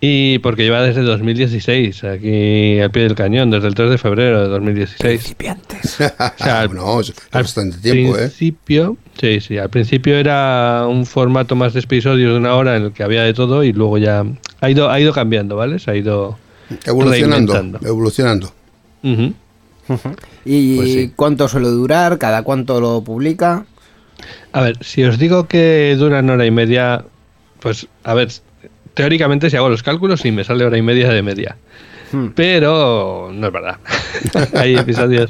y 0.05 0.39
porque 0.39 0.63
lleva 0.63 0.81
desde 0.81 1.01
2016, 1.01 2.03
aquí 2.03 2.79
al 2.79 2.91
pie 2.91 3.03
del 3.03 3.15
cañón, 3.15 3.51
desde 3.51 3.67
el 3.69 3.73
3 3.73 3.89
de 3.91 3.97
febrero 3.97 4.41
de 4.41 4.47
2016. 4.49 4.99
Principiantes. 4.99 5.97
O 6.39 6.43
sea, 6.43 6.59
al- 6.61 6.73
no, 6.73 6.99
es 6.99 7.13
al 7.31 7.43
bastante 7.43 7.77
tiempo, 7.77 8.17
¿eh? 8.17 8.21
principio, 8.27 8.97
sí, 9.19 9.39
sí, 9.39 9.57
al 9.57 9.69
principio 9.69 10.15
era 10.17 10.85
un 10.89 11.05
formato 11.05 11.55
más 11.55 11.73
de 11.73 11.79
episodios 11.79 12.33
de 12.33 12.37
una 12.37 12.55
hora 12.55 12.75
en 12.75 12.83
el 12.83 12.91
que 12.91 13.03
había 13.03 13.23
de 13.23 13.33
todo 13.33 13.63
y 13.63 13.71
luego 13.71 13.97
ya 13.97 14.25
ha 14.59 14.69
ido, 14.69 14.89
ha 14.89 14.99
ido 14.99 15.13
cambiando, 15.13 15.55
¿vale? 15.55 15.79
Se 15.79 15.91
ha 15.91 15.95
ido 15.95 16.37
Evolucionando, 16.85 17.53
reinventando. 17.53 17.87
¿Y 20.45 20.75
Pues 20.77 20.93
sí. 20.93 21.11
cuánto 21.15 21.47
suele 21.47 21.67
durar? 21.67 22.17
¿Cada 22.17 22.43
cuánto 22.43 22.79
lo 22.79 23.03
publica? 23.03 23.65
A 24.51 24.61
ver, 24.61 24.77
si 24.83 25.03
os 25.03 25.17
digo 25.19 25.47
que 25.47 25.95
duran 25.97 26.29
hora 26.29 26.45
y 26.45 26.51
media, 26.51 27.05
pues 27.59 27.87
a 28.03 28.13
ver, 28.13 28.29
teóricamente 28.93 29.49
si 29.49 29.57
hago 29.57 29.69
los 29.69 29.83
cálculos 29.83 30.21
sí 30.21 30.31
me 30.31 30.43
sale 30.43 30.65
hora 30.65 30.77
y 30.77 30.81
media 30.81 31.09
de 31.09 31.21
media. 31.21 31.57
Hmm. 32.11 32.27
Pero 32.35 33.31
no 33.33 33.47
es 33.47 33.53
verdad. 33.53 33.77
hay 34.53 34.75
episodios 34.75 35.29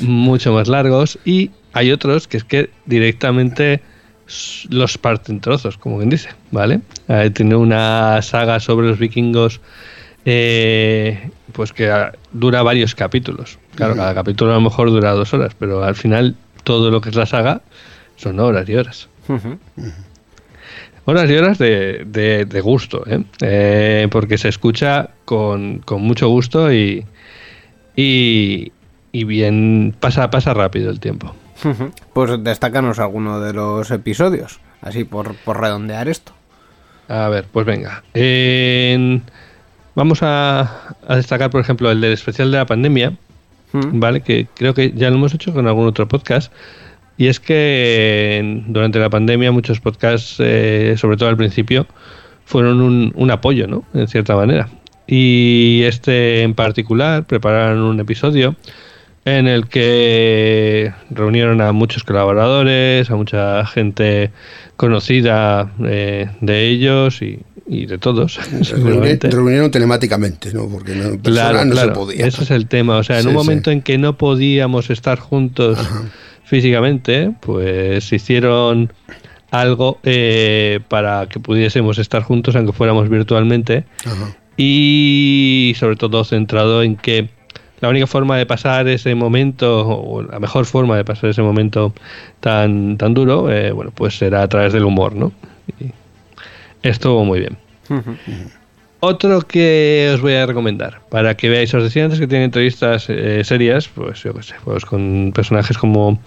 mucho 0.00 0.52
más 0.52 0.68
largos 0.68 1.18
y 1.24 1.50
hay 1.72 1.92
otros 1.92 2.26
que 2.26 2.36
es 2.38 2.44
que 2.44 2.70
directamente 2.86 3.80
los 4.68 4.98
parten 4.98 5.40
trozos, 5.40 5.76
como 5.78 5.98
quien 5.98 6.10
dice, 6.10 6.28
¿vale? 6.50 6.80
Eh, 7.08 7.30
tiene 7.34 7.56
una 7.56 8.20
saga 8.22 8.60
sobre 8.60 8.88
los 8.88 8.98
vikingos 8.98 9.60
eh, 10.24 11.30
pues 11.60 11.74
que 11.74 11.90
ah, 11.90 12.12
dura 12.32 12.62
varios 12.62 12.94
capítulos. 12.94 13.58
Claro, 13.74 13.94
cada 13.94 14.14
capítulo 14.14 14.52
a 14.52 14.54
lo 14.54 14.62
mejor 14.62 14.88
dura 14.90 15.10
dos 15.12 15.34
horas, 15.34 15.52
pero 15.58 15.84
al 15.84 15.94
final 15.94 16.34
todo 16.64 16.90
lo 16.90 17.02
que 17.02 17.10
es 17.10 17.16
la 17.16 17.26
saga 17.26 17.60
son 18.16 18.40
horas 18.40 18.66
y 18.66 18.76
horas. 18.76 19.10
Horas 21.04 21.28
y 21.30 21.34
horas 21.34 21.58
de, 21.58 22.04
de- 22.06 22.46
de 22.46 22.60
gusto, 22.62 23.04
¿eh? 23.06 23.22
Eh, 23.42 24.08
porque 24.10 24.38
se 24.38 24.48
escucha 24.48 25.10
con, 25.26 25.80
con 25.80 26.00
mucho 26.00 26.28
gusto 26.30 26.72
y, 26.72 27.04
y, 27.94 28.72
y 29.12 29.24
bien, 29.24 29.94
pasa, 30.00 30.30
pasa 30.30 30.54
rápido 30.54 30.88
el 30.90 30.98
tiempo. 30.98 31.34
Pues 32.14 32.42
destácanos 32.42 32.98
alguno 33.00 33.38
de 33.40 33.52
los 33.52 33.90
episodios, 33.90 34.60
así 34.80 35.04
por, 35.04 35.34
por 35.34 35.60
redondear 35.60 36.08
esto. 36.08 36.32
A 37.08 37.28
ver, 37.28 37.44
pues 37.52 37.66
venga. 37.66 38.02
En- 38.14 39.24
vamos 39.94 40.22
a, 40.22 40.94
a 41.06 41.16
destacar, 41.16 41.50
por 41.50 41.60
ejemplo, 41.60 41.90
el 41.90 42.00
del 42.00 42.12
especial 42.12 42.50
de 42.50 42.58
la 42.58 42.66
pandemia, 42.66 43.14
Mm. 43.72 44.00
¿vale? 44.00 44.20
Que 44.22 44.46
creo 44.54 44.74
que 44.74 44.92
ya 44.92 45.10
lo 45.10 45.16
hemos 45.16 45.34
hecho 45.34 45.52
con 45.52 45.66
algún 45.66 45.86
otro 45.86 46.08
podcast. 46.08 46.52
Y 47.16 47.26
es 47.26 47.38
que 47.38 48.62
durante 48.66 48.98
la 48.98 49.10
pandemia 49.10 49.52
muchos 49.52 49.80
podcasts, 49.80 50.36
eh, 50.38 50.94
sobre 50.96 51.16
todo 51.16 51.28
al 51.28 51.36
principio, 51.36 51.86
fueron 52.44 52.80
un, 52.80 53.12
un 53.14 53.30
apoyo, 53.30 53.66
¿no? 53.66 53.84
En 53.94 54.08
cierta 54.08 54.34
manera. 54.34 54.68
Y 55.06 55.82
este 55.84 56.42
en 56.42 56.54
particular 56.54 57.24
prepararon 57.24 57.80
un 57.80 58.00
episodio 58.00 58.56
en 59.24 59.48
el 59.48 59.66
que 59.66 60.92
reunieron 61.10 61.60
a 61.60 61.72
muchos 61.72 62.04
colaboradores, 62.04 63.10
a 63.10 63.16
mucha 63.16 63.66
gente 63.66 64.30
conocida 64.76 65.70
eh, 65.84 66.30
de 66.40 66.68
ellos 66.68 67.20
y, 67.20 67.40
y 67.72 67.86
de 67.86 67.98
todos. 67.98 68.38
Seguramente. 68.62 69.30
Reunieron 69.30 69.70
telemáticamente, 69.70 70.52
¿no? 70.52 70.66
Porque 70.68 70.94
no, 70.96 71.18
Claro, 71.22 71.64
no 71.64 71.70
claro. 71.70 71.88
se 71.88 71.94
podía. 71.94 72.26
Ese 72.26 72.42
es 72.42 72.50
el 72.50 72.66
tema. 72.66 72.96
O 72.98 73.02
sea, 73.04 73.16
en 73.18 73.22
Sí, 73.22 73.28
un 73.28 73.32
sí. 73.34 73.36
momento 73.38 73.70
en 73.70 73.80
que 73.82 73.96
no 73.96 74.16
podíamos 74.18 74.90
estar 74.90 75.18
juntos 75.20 75.78
físicamente, 76.44 77.32
pues 77.40 78.12
hicieron 78.12 78.92
algo 79.52 79.98
eh, 80.02 80.80
para 80.88 81.26
que 81.28 81.38
pudiésemos 81.40 81.98
estar 81.98 82.22
juntos, 82.22 82.56
aunque 82.56 82.72
fuéramos 82.72 83.08
virtualmente. 83.08 83.84
Ajá. 84.04 84.36
Y 84.56 85.74
sobre 85.78 85.96
todo 85.96 86.24
centrado 86.24 86.82
en 86.82 86.96
que 86.96 87.28
la 87.80 87.88
única 87.88 88.06
forma 88.06 88.36
de 88.36 88.46
pasar 88.46 88.88
ese 88.88 89.14
momento, 89.14 89.86
o 89.88 90.22
la 90.22 90.38
mejor 90.38 90.66
forma 90.66 90.96
de 90.96 91.04
pasar 91.04 91.30
ese 91.30 91.40
momento 91.42 91.94
tan, 92.40 92.98
tan 92.98 93.14
duro, 93.14 93.50
eh, 93.50 93.70
bueno, 93.72 93.90
pues 93.94 94.18
será 94.18 94.42
a 94.42 94.48
través 94.48 94.72
del 94.72 94.84
humor, 94.84 95.14
¿no? 95.14 95.32
Y 95.80 95.90
estuvo 96.82 97.24
muy 97.24 97.40
bien. 97.40 97.56
Otro 99.02 99.40
que 99.42 100.10
os 100.14 100.20
voy 100.20 100.34
a 100.34 100.44
recomendar, 100.44 101.00
para 101.08 101.34
que 101.34 101.48
veáis, 101.48 101.72
os 101.72 101.82
decía 101.82 102.04
antes 102.04 102.20
que 102.20 102.26
tiene 102.26 102.44
entrevistas 102.44 103.06
eh, 103.08 103.42
serias, 103.44 103.88
pues 103.88 104.22
yo 104.22 104.34
qué 104.34 104.42
sé, 104.42 104.54
pues 104.62 104.84
con 104.84 105.32
personajes 105.34 105.78
como 105.78 106.20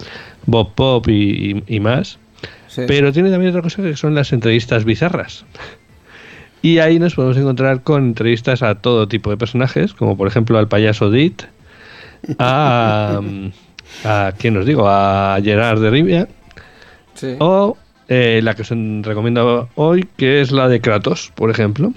Bob 0.46 0.74
Pop 0.74 1.08
y, 1.08 1.62
y- 1.68 1.76
y 1.76 1.80
más, 1.80 2.18
Sí. 2.66 2.82
pero 2.88 3.12
tiene 3.12 3.30
también 3.30 3.50
otra 3.50 3.62
cosa 3.62 3.80
que 3.82 3.96
son 3.96 4.16
las 4.16 4.32
entrevistas 4.32 4.84
bizarras. 4.84 5.44
Y 6.62 6.78
ahí 6.78 6.98
nos 6.98 7.14
podemos 7.14 7.36
encontrar 7.36 7.82
con 7.82 8.02
entrevistas 8.06 8.62
a 8.64 8.74
todo 8.74 9.06
tipo 9.06 9.30
de 9.30 9.36
personajes, 9.36 9.94
como 9.94 10.16
por 10.16 10.26
ejemplo 10.26 10.58
al 10.58 10.66
payaso 10.66 11.10
Dit, 11.12 11.42
a, 12.40 13.20
a 14.04 14.32
¿quién 14.36 14.56
os 14.56 14.66
digo? 14.66 14.88
A 14.88 15.38
Gerard 15.44 15.80
de 15.80 15.90
Rivia, 15.90 16.28
Sí. 17.14 17.36
o 17.38 17.76
eh, 18.08 18.40
la 18.42 18.54
que 18.54 18.62
os 18.62 18.70
recomiendo 19.02 19.68
hoy, 19.74 20.06
que 20.16 20.40
es 20.40 20.52
la 20.52 20.68
de 20.68 20.80
Kratos, 20.80 21.32
por 21.34 21.50
ejemplo 21.50 21.92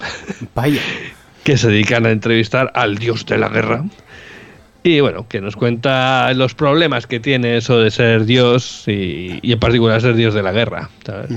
Vaya. 0.55 0.81
que 1.43 1.57
se 1.57 1.69
dedican 1.69 2.05
a 2.05 2.11
entrevistar 2.11 2.71
al 2.75 2.97
dios 2.97 3.25
de 3.25 3.37
la 3.37 3.49
guerra. 3.49 3.85
Y 4.83 5.01
bueno, 5.01 5.27
que 5.27 5.41
nos 5.41 5.55
cuenta 5.55 6.33
los 6.33 6.53
problemas 6.53 7.07
que 7.07 7.19
tiene 7.19 7.57
eso 7.57 7.79
de 7.79 7.91
ser 7.91 8.25
dios 8.25 8.83
y, 8.87 9.39
y 9.41 9.51
en 9.51 9.59
particular 9.59 10.01
ser 10.01 10.15
dios 10.15 10.33
de 10.33 10.43
la 10.43 10.51
guerra. 10.51 10.89
¿sabes? 11.05 11.29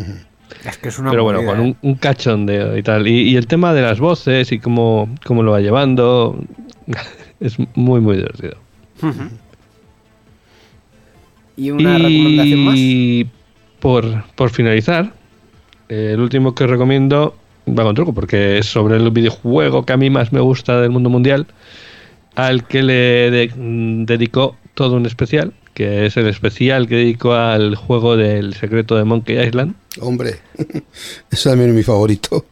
Es 0.65 0.79
que 0.79 0.89
es 0.89 0.99
una 0.99 1.11
Pero 1.11 1.25
bueno, 1.25 1.43
movida, 1.43 1.53
con 1.53 1.61
¿eh? 1.67 1.77
un, 1.83 1.91
un 1.91 1.95
cachondeo 1.97 2.77
y 2.77 2.83
tal. 2.83 3.07
Y, 3.07 3.31
y 3.31 3.37
el 3.37 3.47
tema 3.47 3.73
de 3.73 3.83
las 3.83 3.99
voces 3.99 4.53
y 4.53 4.59
cómo, 4.59 5.09
cómo 5.25 5.43
lo 5.43 5.53
va 5.53 5.61
llevando 5.61 6.39
es 7.41 7.57
muy, 7.75 8.01
muy 8.01 8.17
divertido. 8.17 8.57
¿Y 11.57 11.71
una 11.71 11.99
recomendación 11.99 12.61
más? 12.65 13.40
Por, 13.81 14.25
por 14.35 14.51
finalizar, 14.51 15.13
eh, 15.89 16.11
el 16.15 16.21
último 16.21 16.55
que 16.55 16.65
os 16.65 16.71
recomiendo 16.71 17.35
va 17.69 17.85
con 17.85 17.95
truco, 17.95 18.13
porque 18.15 18.59
es 18.59 18.67
sobre 18.67 18.97
el 18.97 19.11
videojuego 19.11 19.85
que 19.85 19.93
a 19.93 19.97
mí 19.97 20.11
más 20.11 20.33
me 20.33 20.41
gusta 20.41 20.81
del 20.81 20.91
mundo 20.91 21.09
mundial, 21.11 21.47
al 22.35 22.67
que 22.67 22.83
le 22.83 23.31
de- 23.31 23.53
mm, 23.55 24.05
dedicó 24.05 24.57
todo 24.75 24.97
un 24.97 25.07
especial, 25.07 25.53
que 25.75 26.07
es 26.07 26.17
el 26.17 26.27
especial 26.27 26.89
que 26.89 26.97
dedicó 26.97 27.33
al 27.35 27.75
juego 27.75 28.17
del 28.17 28.55
secreto 28.55 28.97
de 28.97 29.05
Monkey 29.05 29.39
Island. 29.47 29.75
Hombre, 30.01 30.37
ese 31.31 31.49
también 31.51 31.71
es 31.71 31.77
mi 31.77 31.83
favorito. 31.83 32.45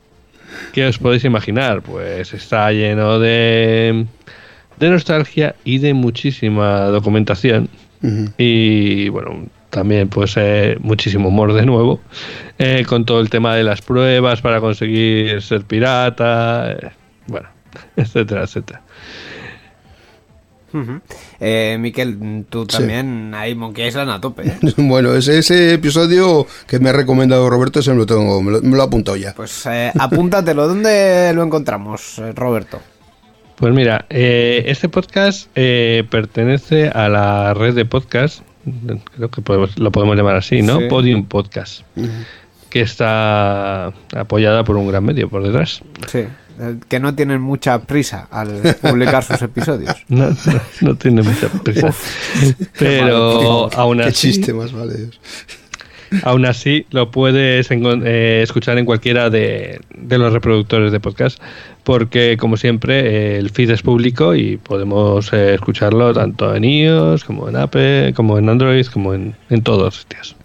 ¿Qué 0.72 0.86
os 0.86 0.98
podéis 0.98 1.24
imaginar? 1.24 1.82
Pues 1.82 2.32
está 2.34 2.70
lleno 2.72 3.18
de, 3.18 4.06
de 4.78 4.88
nostalgia 4.90 5.54
y 5.64 5.78
de 5.78 5.94
muchísima 5.94 6.86
documentación. 6.86 7.68
Y 8.38 9.08
bueno, 9.08 9.46
también 9.70 10.08
pues 10.08 10.34
eh, 10.36 10.76
muchísimo 10.80 11.28
humor 11.28 11.52
de 11.52 11.66
nuevo, 11.66 12.00
eh, 12.58 12.84
con 12.88 13.04
todo 13.04 13.20
el 13.20 13.30
tema 13.30 13.54
de 13.54 13.64
las 13.64 13.82
pruebas 13.82 14.40
para 14.40 14.60
conseguir 14.60 15.42
ser 15.42 15.62
pirata, 15.64 16.72
eh, 16.72 16.90
bueno, 17.26 17.48
etcétera, 17.96 18.42
etcétera. 18.44 18.82
Eh, 21.40 21.76
Miquel, 21.80 22.44
tú 22.48 22.66
Sí. 22.68 22.76
también 22.78 23.32
hay 23.34 23.54
Monkey 23.54 23.86
Island 23.88 24.10
a 24.10 24.20
tope. 24.20 24.52
Bueno, 24.76 25.14
ese, 25.14 25.38
ese 25.38 25.74
episodio 25.74 26.46
que 26.66 26.78
me 26.78 26.90
ha 26.90 26.92
recomendado 26.92 27.48
Roberto, 27.48 27.80
se 27.80 27.90
me 27.90 27.96
lo 27.96 28.06
tengo, 28.06 28.42
me 28.42 28.52
lo, 28.52 28.60
me 28.62 28.76
lo 28.76 28.82
he 28.82 28.86
apuntado 28.86 29.16
ya. 29.16 29.32
Pues 29.34 29.64
eh, 29.66 29.90
apúntatelo. 29.98 30.68
¿Dónde 30.68 31.32
lo 31.34 31.42
encontramos, 31.42 32.20
Roberto? 32.34 32.80
Pues 33.56 33.72
mira, 33.74 34.04
eh, 34.10 34.64
este 34.66 34.88
podcast 34.88 35.48
eh, 35.56 36.04
pertenece 36.10 36.88
a 36.90 37.08
la 37.08 37.54
red 37.54 37.74
de 37.74 37.84
podcast, 37.86 38.42
creo 39.16 39.30
que 39.30 39.40
podemos- 39.42 39.78
lo 39.78 39.90
podemos 39.92 40.16
llamar 40.16 40.36
así, 40.36 40.62
¿no? 40.62 40.78
Sí. 40.80 40.86
Podium 40.88 41.24
Podcast, 41.26 41.82
que 42.70 42.80
está 42.80 43.92
apoyada 44.16 44.64
por 44.64 44.76
un 44.76 44.88
gran 44.88 45.04
medio 45.04 45.28
por 45.28 45.42
detrás. 45.42 45.82
Sí. 46.10 46.18
eh, 46.60 46.76
Que 46.88 46.98
no 47.00 47.14
tienen 47.14 47.40
mucha 47.40 47.78
prisa 47.80 48.28
al 48.30 48.60
publicar 48.82 49.22
sus 49.24 49.40
episodios. 49.42 49.94
No, 50.08 50.28
no, 50.30 50.36
no 50.80 50.94
tiene 50.96 51.22
mucha 51.22 51.48
prisa. 51.48 51.92
Qué 52.40 52.54
Pero 52.78 53.70
aún 53.74 53.98
Qué 53.98 54.04
así, 54.04 54.32
chiste 54.32 54.52
más, 54.52 54.72
vale. 54.72 54.94
Dios. 54.96 55.20
Aún 56.22 56.46
así 56.46 56.86
lo 56.90 57.10
puedes 57.10 57.68
eh, 57.70 58.40
escuchar 58.42 58.78
en 58.78 58.84
cualquiera 58.84 59.30
de, 59.30 59.80
de 59.96 60.18
los 60.18 60.32
reproductores 60.32 60.92
de 60.92 61.00
podcast, 61.00 61.40
porque 61.84 62.36
como 62.38 62.56
siempre 62.56 63.00
eh, 63.00 63.38
el 63.38 63.50
feed 63.50 63.70
es 63.70 63.82
público 63.82 64.34
y 64.34 64.56
podemos 64.56 65.32
eh, 65.32 65.54
escucharlo 65.54 66.12
tanto 66.14 66.54
en 66.54 66.64
iOS 66.64 67.24
como 67.24 67.48
en 67.48 67.56
Apple, 67.56 68.12
como 68.14 68.38
en 68.38 68.48
Android, 68.48 68.86
como 68.86 69.14
en, 69.14 69.34
en 69.50 69.62
todos 69.62 69.82
los 69.82 69.96
sitios. 69.96 70.36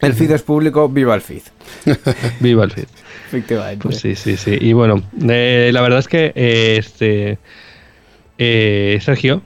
El 0.00 0.14
feed 0.14 0.32
es 0.32 0.42
público, 0.42 0.88
viva 0.88 1.14
el 1.14 1.20
feed. 1.20 1.42
Viva 2.40 2.64
el 2.64 2.70
feed. 2.72 2.86
Efectivamente. 3.28 3.82
Pues 3.82 3.98
sí, 3.98 4.14
sí, 4.16 4.36
sí. 4.36 4.58
Y 4.60 4.72
bueno, 4.74 5.02
eh, 5.28 5.70
la 5.72 5.80
verdad 5.80 6.00
es 6.00 6.08
que 6.08 6.32
eh, 6.34 6.76
este 6.78 7.38
Sergio, 9.00 9.42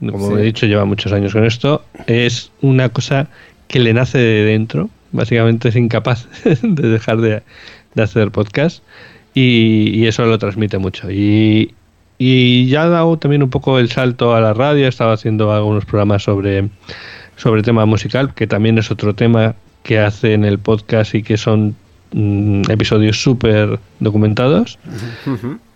como 0.00 0.28
Sí. 0.28 0.34
he 0.40 0.42
dicho, 0.44 0.66
lleva 0.66 0.84
muchos 0.86 1.12
años 1.12 1.32
con 1.34 1.44
esto, 1.44 1.84
es 2.06 2.50
una 2.62 2.88
cosa 2.88 3.28
que 3.68 3.78
le 3.80 3.92
nace 3.92 4.18
de 4.18 4.44
dentro. 4.44 4.88
Básicamente 5.12 5.68
es 5.68 5.76
incapaz 5.76 6.28
de 6.62 6.88
dejar 6.88 7.20
de, 7.20 7.42
de 7.94 8.02
hacer 8.02 8.30
podcast 8.30 8.82
y, 9.34 9.90
y 9.94 10.06
eso 10.06 10.24
lo 10.26 10.38
transmite 10.38 10.78
mucho. 10.78 11.10
Y, 11.10 11.74
y 12.18 12.66
ya 12.66 12.82
ha 12.82 12.88
dado 12.88 13.16
también 13.16 13.44
un 13.44 13.50
poco 13.50 13.78
el 13.78 13.90
salto 13.90 14.34
a 14.34 14.40
la 14.40 14.52
radio, 14.52 14.86
ha 14.86 14.88
estado 14.88 15.12
haciendo 15.12 15.52
algunos 15.52 15.84
programas 15.84 16.24
sobre, 16.24 16.68
sobre 17.36 17.62
tema 17.62 17.86
musical, 17.86 18.34
que 18.34 18.48
también 18.48 18.76
es 18.78 18.90
otro 18.90 19.14
tema 19.14 19.54
que 19.84 20.00
hace 20.00 20.34
en 20.34 20.44
el 20.44 20.58
podcast 20.58 21.14
y 21.14 21.22
que 21.22 21.36
son 21.36 21.76
mm, 22.12 22.62
episodios 22.68 23.22
súper 23.22 23.78
documentados. 24.00 24.78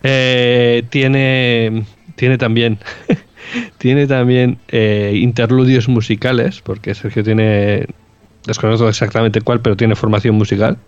Eh, 0.02 0.82
tiene, 0.90 1.84
tiene 2.16 2.38
también, 2.38 2.78
tiene 3.78 4.08
también 4.08 4.58
eh, 4.68 5.12
interludios 5.14 5.88
musicales, 5.88 6.60
porque 6.60 6.96
Sergio 6.96 7.22
tiene, 7.22 7.86
desconozco 8.46 8.88
exactamente 8.88 9.40
cuál, 9.40 9.60
pero 9.60 9.76
tiene 9.76 9.94
formación 9.94 10.34
musical. 10.34 10.78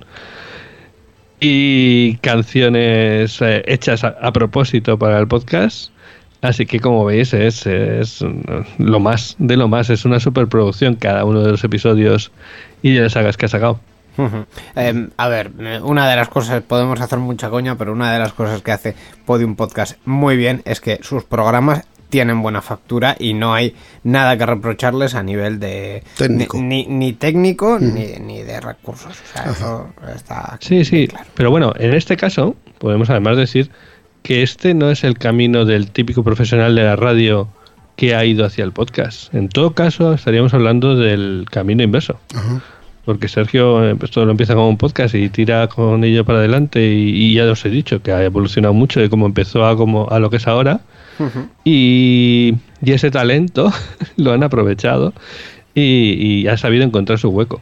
Y 1.40 2.16
canciones 2.18 3.40
eh, 3.42 3.62
hechas 3.66 4.04
a, 4.04 4.16
a 4.20 4.32
propósito 4.32 4.98
para 4.98 5.18
el 5.18 5.28
podcast. 5.28 5.90
Así 6.44 6.66
que 6.66 6.78
como 6.78 7.06
veis 7.06 7.32
es, 7.32 7.66
es 7.66 8.22
lo 8.76 9.00
más 9.00 9.34
de 9.38 9.56
lo 9.56 9.66
más, 9.66 9.88
es 9.88 10.04
una 10.04 10.20
superproducción 10.20 10.94
cada 10.94 11.24
uno 11.24 11.40
de 11.40 11.50
los 11.50 11.64
episodios 11.64 12.32
y 12.82 12.92
de 12.92 13.00
las 13.00 13.12
sagas 13.12 13.38
que 13.38 13.46
ha 13.46 13.48
sacado. 13.48 13.80
Em, 14.76 15.10
a 15.16 15.28
ver, 15.28 15.52
eh, 15.58 15.80
una 15.82 16.08
de 16.08 16.16
las 16.16 16.28
cosas, 16.28 16.62
podemos 16.62 17.00
hacer 17.00 17.18
mucha 17.18 17.48
coña, 17.48 17.76
pero 17.76 17.92
una 17.92 18.12
de 18.12 18.18
las 18.18 18.34
cosas 18.34 18.60
que 18.60 18.72
hace 18.72 18.94
Podium 19.24 19.56
Podcast 19.56 19.96
muy 20.04 20.36
bien 20.36 20.60
es 20.66 20.82
que 20.82 20.98
sus 21.02 21.24
programas 21.24 21.86
tienen 22.14 22.42
buena 22.42 22.62
factura 22.62 23.16
y 23.18 23.34
no 23.34 23.54
hay 23.54 23.74
nada 24.04 24.38
que 24.38 24.46
reprocharles 24.46 25.16
a 25.16 25.24
nivel 25.24 25.58
de 25.58 26.04
Técnico. 26.16 26.56
ni, 26.58 26.86
ni- 26.86 26.86
ni 26.86 27.12
técnico 27.12 27.80
ni, 27.80 28.12
ni 28.20 28.40
de 28.44 28.60
recursos. 28.60 29.16
O 29.20 29.32
sea, 29.32 29.50
eso 29.50 29.88
está 30.14 30.56
Sí, 30.60 30.84
sí, 30.84 31.08
claro. 31.08 31.26
pero 31.34 31.50
bueno, 31.50 31.72
en 31.76 31.92
este 31.92 32.16
caso 32.16 32.54
podemos 32.78 33.10
además 33.10 33.36
decir 33.36 33.68
que 34.22 34.44
este 34.44 34.74
no 34.74 34.92
es 34.92 35.02
el 35.02 35.18
camino 35.18 35.64
del 35.64 35.90
típico 35.90 36.22
profesional 36.22 36.76
de 36.76 36.84
la 36.84 36.94
radio 36.94 37.48
que 37.96 38.14
ha 38.14 38.24
ido 38.24 38.44
hacia 38.44 38.62
el 38.62 38.70
podcast. 38.70 39.34
En 39.34 39.48
todo 39.48 39.72
caso, 39.74 40.14
estaríamos 40.14 40.54
hablando 40.54 40.94
del 40.94 41.46
camino 41.50 41.82
inverso. 41.82 42.20
Porque 43.04 43.28
Sergio 43.28 43.84
eh, 43.84 43.94
pues, 43.96 44.10
todo 44.10 44.24
lo 44.24 44.30
empieza 44.30 44.54
como 44.54 44.68
un 44.68 44.78
podcast 44.78 45.14
y 45.14 45.28
tira 45.28 45.68
con 45.68 46.04
ello 46.04 46.24
para 46.24 46.38
adelante 46.38 46.86
y, 46.86 47.10
y 47.10 47.34
ya 47.34 47.44
os 47.50 47.64
he 47.64 47.70
dicho 47.70 48.02
que 48.02 48.12
ha 48.12 48.24
evolucionado 48.24 48.72
mucho 48.72 49.00
de 49.00 49.10
cómo 49.10 49.26
empezó 49.26 49.66
a, 49.66 49.76
como, 49.76 50.08
a 50.10 50.18
lo 50.18 50.30
que 50.30 50.36
es 50.38 50.46
ahora. 50.46 50.80
y, 51.64 52.54
y 52.82 52.92
ese 52.92 53.10
talento 53.10 53.70
lo 54.16 54.32
han 54.32 54.42
aprovechado 54.42 55.12
y, 55.74 56.42
y 56.42 56.48
ha 56.48 56.56
sabido 56.56 56.84
encontrar 56.84 57.18
su 57.18 57.28
hueco. 57.28 57.60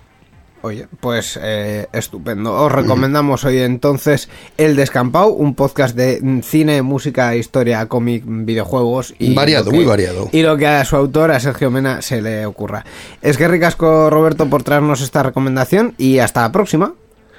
Oye, 0.63 0.87
pues 1.01 1.39
eh, 1.43 1.87
estupendo. 1.93 2.55
Os 2.55 2.71
recomendamos 2.73 3.45
hoy 3.45 3.59
entonces 3.59 4.29
El 4.57 4.77
Descampado, 4.77 5.29
un 5.33 5.55
podcast 5.55 5.97
de 5.97 6.41
cine, 6.45 6.83
música, 6.83 7.35
historia, 7.35 7.87
cómic, 7.89 8.23
videojuegos 8.27 9.15
y 9.19 9.35
Variado, 9.35 9.65
lo 9.67 9.71
que- 9.73 9.77
muy 9.77 9.85
variado. 9.87 10.29
Y 10.33 10.43
lo 10.43 10.57
que 10.57 10.67
a 10.69 10.85
su 10.85 10.95
autor, 10.97 11.33
a 11.33 11.41
Sergio 11.41 11.71
Mena, 11.71 12.01
se 12.01 12.23
le 12.23 12.47
ocurra. 12.47 12.85
Es 13.23 13.37
que 13.37 13.49
ricasco 13.49 14.09
Roberto 14.09 14.49
por 14.49 14.63
traernos 14.63 15.01
esta 15.01 15.23
recomendación 15.25 15.95
y 15.99 16.19
hasta 16.19 16.43
la 16.43 16.53
próxima. 16.53 16.95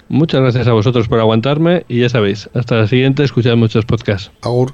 Muchas 0.09 0.41
gracias 0.41 0.67
a 0.67 0.73
vosotros 0.73 1.07
por 1.07 1.19
aguantarme 1.19 1.85
y 1.87 2.01
ya 2.01 2.09
sabéis, 2.09 2.49
hasta 2.53 2.75
la 2.75 2.87
siguiente, 2.87 3.23
escuchad 3.23 3.55
muchos 3.55 3.85
podcasts. 3.85 4.31
Agur. 4.41 4.73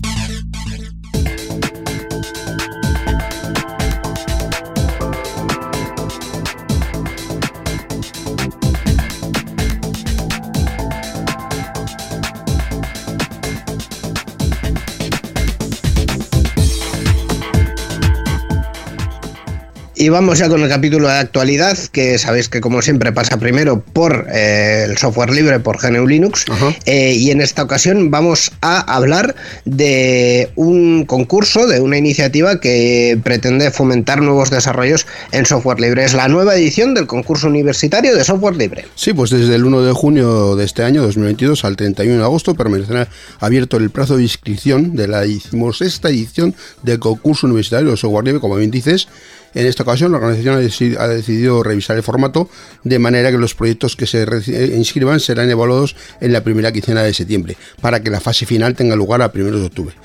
Y 20.01 20.09
vamos 20.09 20.39
ya 20.39 20.49
con 20.49 20.63
el 20.63 20.67
capítulo 20.67 21.07
de 21.09 21.13
actualidad, 21.13 21.77
que 21.91 22.17
sabéis 22.17 22.49
que 22.49 22.59
como 22.59 22.81
siempre 22.81 23.11
pasa 23.11 23.37
primero 23.37 23.83
por 23.83 24.25
eh, 24.33 24.87
el 24.89 24.97
software 24.97 25.29
libre, 25.29 25.59
por 25.59 25.77
GNU 25.79 26.07
Linux. 26.07 26.45
Eh, 26.87 27.13
y 27.13 27.29
en 27.29 27.39
esta 27.39 27.61
ocasión 27.61 28.09
vamos 28.09 28.51
a 28.61 28.79
hablar 28.79 29.35
de 29.63 30.49
un 30.55 31.05
concurso, 31.05 31.67
de 31.67 31.81
una 31.81 31.99
iniciativa 31.99 32.59
que 32.59 33.19
pretende 33.23 33.69
fomentar 33.69 34.23
nuevos 34.23 34.49
desarrollos 34.49 35.05
en 35.33 35.45
software 35.45 35.79
libre. 35.79 36.03
Es 36.03 36.15
la 36.15 36.27
nueva 36.27 36.55
edición 36.55 36.95
del 36.95 37.05
concurso 37.05 37.45
universitario 37.45 38.15
de 38.15 38.23
software 38.23 38.55
libre. 38.55 38.85
Sí, 38.95 39.13
pues 39.13 39.29
desde 39.29 39.53
el 39.53 39.63
1 39.63 39.83
de 39.83 39.93
junio 39.93 40.55
de 40.55 40.65
este 40.65 40.81
año, 40.81 41.03
2022, 41.03 41.63
al 41.63 41.75
31 41.75 42.17
de 42.17 42.23
agosto, 42.23 42.55
permanecerá 42.55 43.07
abierto 43.39 43.77
el 43.77 43.91
plazo 43.91 44.17
de 44.17 44.23
inscripción 44.23 44.95
de 44.95 45.07
la 45.07 45.21
decimosexta 45.21 46.09
edición 46.09 46.55
del 46.81 46.97
concurso 46.97 47.45
universitario 47.45 47.91
de 47.91 47.97
software 47.97 48.25
libre, 48.25 48.41
como 48.41 48.55
bien 48.55 48.71
dices. 48.71 49.07
En 49.53 49.65
esta 49.67 49.83
ocasión, 49.83 50.11
la 50.11 50.17
organización 50.17 50.55
ha 50.55 50.61
deci- 50.61 50.97
ha 50.97 51.07
decidido 51.07 51.61
revisar 51.61 51.97
el 51.97 52.03
formato 52.03 52.49
de 52.83 52.99
manera 52.99 53.31
que 53.31 53.37
los 53.37 53.53
proyectos 53.53 53.95
que 53.95 54.07
se 54.07 54.23
eh, 54.23 54.73
inscriban 54.77 55.19
serán 55.19 55.49
evaluados 55.49 55.95
en 56.21 56.31
la 56.31 56.41
primera 56.43 56.71
quincena 56.71 57.03
de 57.03 57.13
septiembre, 57.13 57.57
para 57.81 58.01
que 58.01 58.09
la 58.09 58.21
fase 58.21 58.45
final 58.45 58.75
tenga 58.75 58.95
lugar 58.95 59.21
a 59.21 59.31
primeros 59.31 59.59
de 59.59 59.67
octubre. 59.67 59.95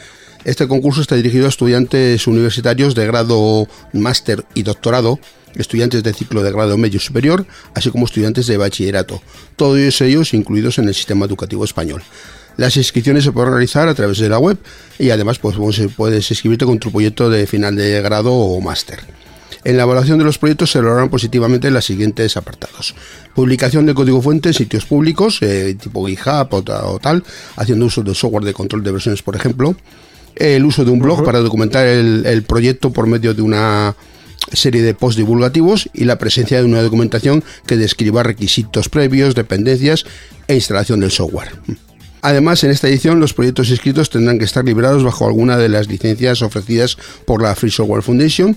Este 0.45 0.69
concurso 0.69 1.01
está 1.01 1.17
dirigido 1.17 1.47
a 1.47 1.49
estudiantes 1.49 2.27
universitarios 2.27 2.95
de 2.95 3.07
grado 3.07 3.69
máster 3.93 4.45
y 4.55 4.63
doctorado, 4.63 5.19
estudiantes 5.57 6.03
de 6.03 6.13
ciclo 6.13 6.43
de 6.43 6.53
grado 6.53 6.77
medio 6.77 7.01
superior, 7.01 7.47
así 7.75 7.91
como 7.91 8.07
estudiantes 8.07 8.47
de 8.47 8.57
bachillerato, 8.57 9.23
todos 9.57 10.01
ellos 10.01 10.35
incluidos 10.35 10.79
en 10.79 10.89
el 10.89 10.95
sistema 10.95 11.27
educativo 11.27 11.65
español. 11.65 12.03
Las 12.57 12.77
inscripciones 12.77 13.25
se 13.25 13.33
pueden 13.33 13.51
realizar 13.53 13.89
a 13.89 13.95
través 13.95 14.19
de 14.19 14.29
la 14.29 14.39
web 14.39 14.57
y 14.99 15.11
además 15.11 15.39
pues, 15.39 15.57
puedes 15.97 16.31
inscribirte 16.31 16.65
con 16.65 16.79
tu 16.79 16.91
proyecto 16.91 17.29
de 17.29 17.47
final 17.47 17.77
de 17.77 18.01
grado 18.01 18.33
o 18.33 18.61
máster. 18.61 19.01
En 19.65 19.77
la 19.77 19.83
evaluación 19.83 20.19
de 20.19 20.25
los 20.25 20.39
proyectos 20.39 20.71
se 20.71 20.79
valorarán 20.79 21.09
positivamente 21.09 21.71
los 21.71 21.85
siguientes 21.85 22.37
apartados. 22.37 22.95
Publicación 23.35 23.87
de 23.87 23.95
código 23.95 24.23
fuente 24.23 24.51
en 24.51 24.55
sitios 24.55 24.87
públicos, 24.87 25.39
eh, 25.43 25.77
tipo 25.81 26.07
GitHub 26.07 26.49
o, 26.51 26.59
o 26.59 26.99
tal, 26.99 27.25
haciendo 27.57 27.87
uso 27.87 28.03
de 28.03 28.15
software 28.15 28.45
de 28.45 28.53
control 28.53 28.83
de 28.83 28.93
versiones, 28.93 29.23
por 29.23 29.37
ejemplo. 29.37 29.77
El 30.35 30.65
uso 30.65 30.85
de 30.85 30.91
un 30.91 30.99
blog 30.99 31.25
para 31.25 31.41
documentar 31.41 31.87
el, 31.87 32.27
el 32.27 32.43
proyecto 32.43 32.93
por 32.93 33.07
medio 33.07 33.33
de 33.35 33.43
una 33.43 33.97
serie 34.53 34.83
de 34.83 34.95
post 34.95 35.17
divulgativos 35.17 35.89
y 35.93 36.05
la 36.05 36.19
presencia 36.19 36.59
de 36.59 36.65
una 36.65 36.83
documentación 36.83 37.43
que 37.67 37.77
describa 37.77 38.23
requisitos 38.23 38.89
previos, 38.89 39.35
dependencias 39.35 40.05
e 40.47 40.55
instalación 40.55 41.01
del 41.01 41.11
software. 41.11 41.49
Además, 42.23 42.65
en 42.65 42.71
esta 42.71 42.89
edición 42.89 43.21
los 43.21 43.35
proyectos 43.35 43.71
inscritos 43.71 44.11
tendrán 44.11 44.39
que 44.39 44.45
estar 44.45 44.65
librados 44.65 45.05
bajo 45.05 45.27
alguna 45.27 45.57
de 45.57 45.69
las 45.69 45.89
licencias 45.89 46.43
ofrecidas 46.43 46.97
por 47.25 47.41
la 47.41 47.55
Free 47.55 47.71
Software 47.71 48.03
Foundation. 48.03 48.57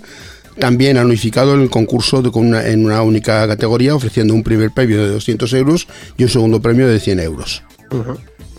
También 0.60 0.98
han 0.98 1.06
unificado 1.06 1.54
el 1.56 1.70
concurso 1.70 2.22
de- 2.22 2.32
con 2.32 2.48
una- 2.48 2.68
en 2.68 2.84
una 2.86 3.02
única 3.02 3.48
categoría, 3.48 3.96
ofreciendo 3.96 4.34
un 4.34 4.44
primer 4.44 4.72
premio 4.72 5.02
de 5.02 5.10
200 5.10 5.54
euros 5.54 5.88
y 6.18 6.24
un 6.24 6.30
segundo 6.30 6.62
premio 6.62 6.88
de 6.88 7.00
100 7.00 7.20
euros. 7.20 7.64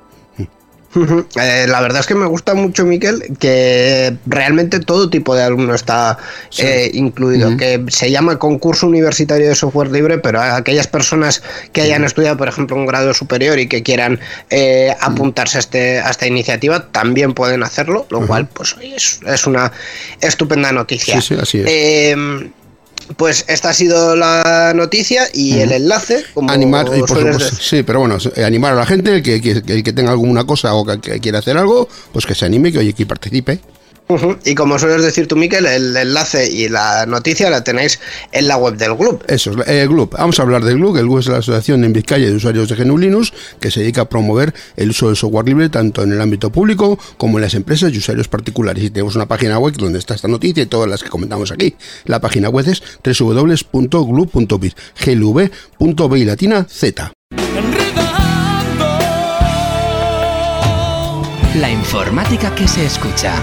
Eh, 1.40 1.66
la 1.68 1.80
verdad 1.80 2.00
es 2.00 2.06
que 2.06 2.14
me 2.14 2.26
gusta 2.26 2.54
mucho, 2.54 2.84
Miquel, 2.84 3.36
que 3.38 4.16
realmente 4.26 4.80
todo 4.80 5.10
tipo 5.10 5.34
de 5.34 5.42
alumno 5.42 5.74
está 5.74 6.18
eh, 6.58 6.90
incluido, 6.94 7.56
que 7.56 7.84
se 7.88 8.10
llama 8.10 8.38
concurso 8.38 8.86
universitario 8.86 9.48
de 9.48 9.54
software 9.54 9.90
libre, 9.90 10.18
pero 10.18 10.40
a 10.40 10.56
aquellas 10.56 10.86
personas 10.86 11.42
que 11.72 11.82
hayan 11.82 12.04
estudiado, 12.04 12.36
por 12.36 12.48
ejemplo, 12.48 12.76
un 12.76 12.86
grado 12.86 13.12
superior 13.14 13.58
y 13.58 13.66
que 13.66 13.82
quieran 13.82 14.20
eh, 14.50 14.94
apuntarse 15.00 15.58
a, 15.58 15.60
este, 15.60 15.98
a 16.00 16.10
esta 16.10 16.26
iniciativa, 16.26 16.86
también 16.88 17.34
pueden 17.34 17.62
hacerlo, 17.62 18.06
lo 18.10 18.26
cual 18.26 18.46
pues 18.46 18.76
es, 18.80 19.20
es 19.26 19.46
una 19.46 19.72
estupenda 20.20 20.72
noticia. 20.72 21.20
Sí, 21.20 21.34
sí, 21.34 21.40
así 21.40 21.60
es. 21.60 22.46
Pues 23.16 23.44
esta 23.48 23.70
ha 23.70 23.74
sido 23.74 24.16
la 24.16 24.72
noticia 24.74 25.28
y 25.32 25.58
el 25.60 25.72
enlace, 25.72 26.24
como 26.32 26.50
animar, 26.50 26.86
y 26.96 27.00
por 27.00 27.08
sueles 27.08 27.34
supuesto, 27.34 27.56
decir. 27.56 27.78
sí, 27.78 27.82
pero 27.82 28.00
bueno, 28.00 28.16
animar 28.44 28.72
a 28.72 28.76
la 28.76 28.86
gente, 28.86 29.16
el 29.16 29.22
que, 29.22 29.40
que- 29.40 29.62
el 29.66 29.82
que 29.82 29.92
tenga 29.92 30.10
alguna 30.12 30.44
cosa 30.44 30.74
o 30.74 30.84
que, 30.86 31.00
que 31.00 31.20
quiera 31.20 31.38
hacer 31.40 31.56
algo, 31.58 31.88
pues 32.12 32.24
que 32.26 32.34
se 32.34 32.44
anime, 32.46 32.72
que 32.72 32.78
oye, 32.78 32.92
que 32.94 33.04
participe. 33.06 33.60
Y 34.44 34.54
como 34.54 34.78
sueles 34.78 35.02
decir 35.02 35.26
tú, 35.26 35.34
Miquel, 35.34 35.64
el 35.64 35.96
enlace 35.96 36.50
y 36.50 36.68
la 36.68 37.06
noticia 37.06 37.48
la 37.48 37.64
tenéis 37.64 37.98
en 38.32 38.48
la 38.48 38.58
web 38.58 38.76
del 38.76 38.94
club. 38.96 39.24
Eso 39.28 39.52
es, 39.52 39.66
el 39.66 39.88
GLUB. 39.88 40.10
Vamos 40.10 40.38
a 40.38 40.42
hablar 40.42 40.62
del 40.62 40.76
GLUB. 40.76 40.98
El 40.98 41.06
GLUB 41.06 41.20
es 41.20 41.26
la 41.28 41.38
Asociación 41.38 41.84
en 41.84 41.94
Vizcaya 41.94 42.26
de 42.26 42.34
Usuarios 42.34 42.68
de 42.68 42.76
GNU 42.76 42.98
Linux 42.98 43.32
que 43.60 43.70
se 43.70 43.80
dedica 43.80 44.02
a 44.02 44.08
promover 44.08 44.52
el 44.76 44.90
uso 44.90 45.06
del 45.06 45.16
software 45.16 45.46
libre 45.46 45.70
tanto 45.70 46.02
en 46.02 46.12
el 46.12 46.20
ámbito 46.20 46.50
público 46.50 46.98
como 47.16 47.38
en 47.38 47.42
las 47.42 47.54
empresas 47.54 47.94
y 47.94 47.98
usuarios 47.98 48.28
particulares. 48.28 48.84
Y 48.84 48.90
tenemos 48.90 49.16
una 49.16 49.26
página 49.26 49.58
web 49.58 49.74
donde 49.74 49.98
está 49.98 50.14
esta 50.14 50.28
noticia 50.28 50.62
y 50.62 50.66
todas 50.66 50.88
las 50.88 51.02
que 51.02 51.08
comentamos 51.08 51.50
aquí. 51.50 51.74
La 52.04 52.20
página 52.20 52.50
web 52.50 52.68
es 52.68 52.82
www.glub.biz, 53.02 54.74
latina 56.26 56.66
z. 56.68 57.12
La 61.54 61.70
informática 61.70 62.54
que 62.54 62.68
se 62.68 62.84
escucha. 62.84 63.40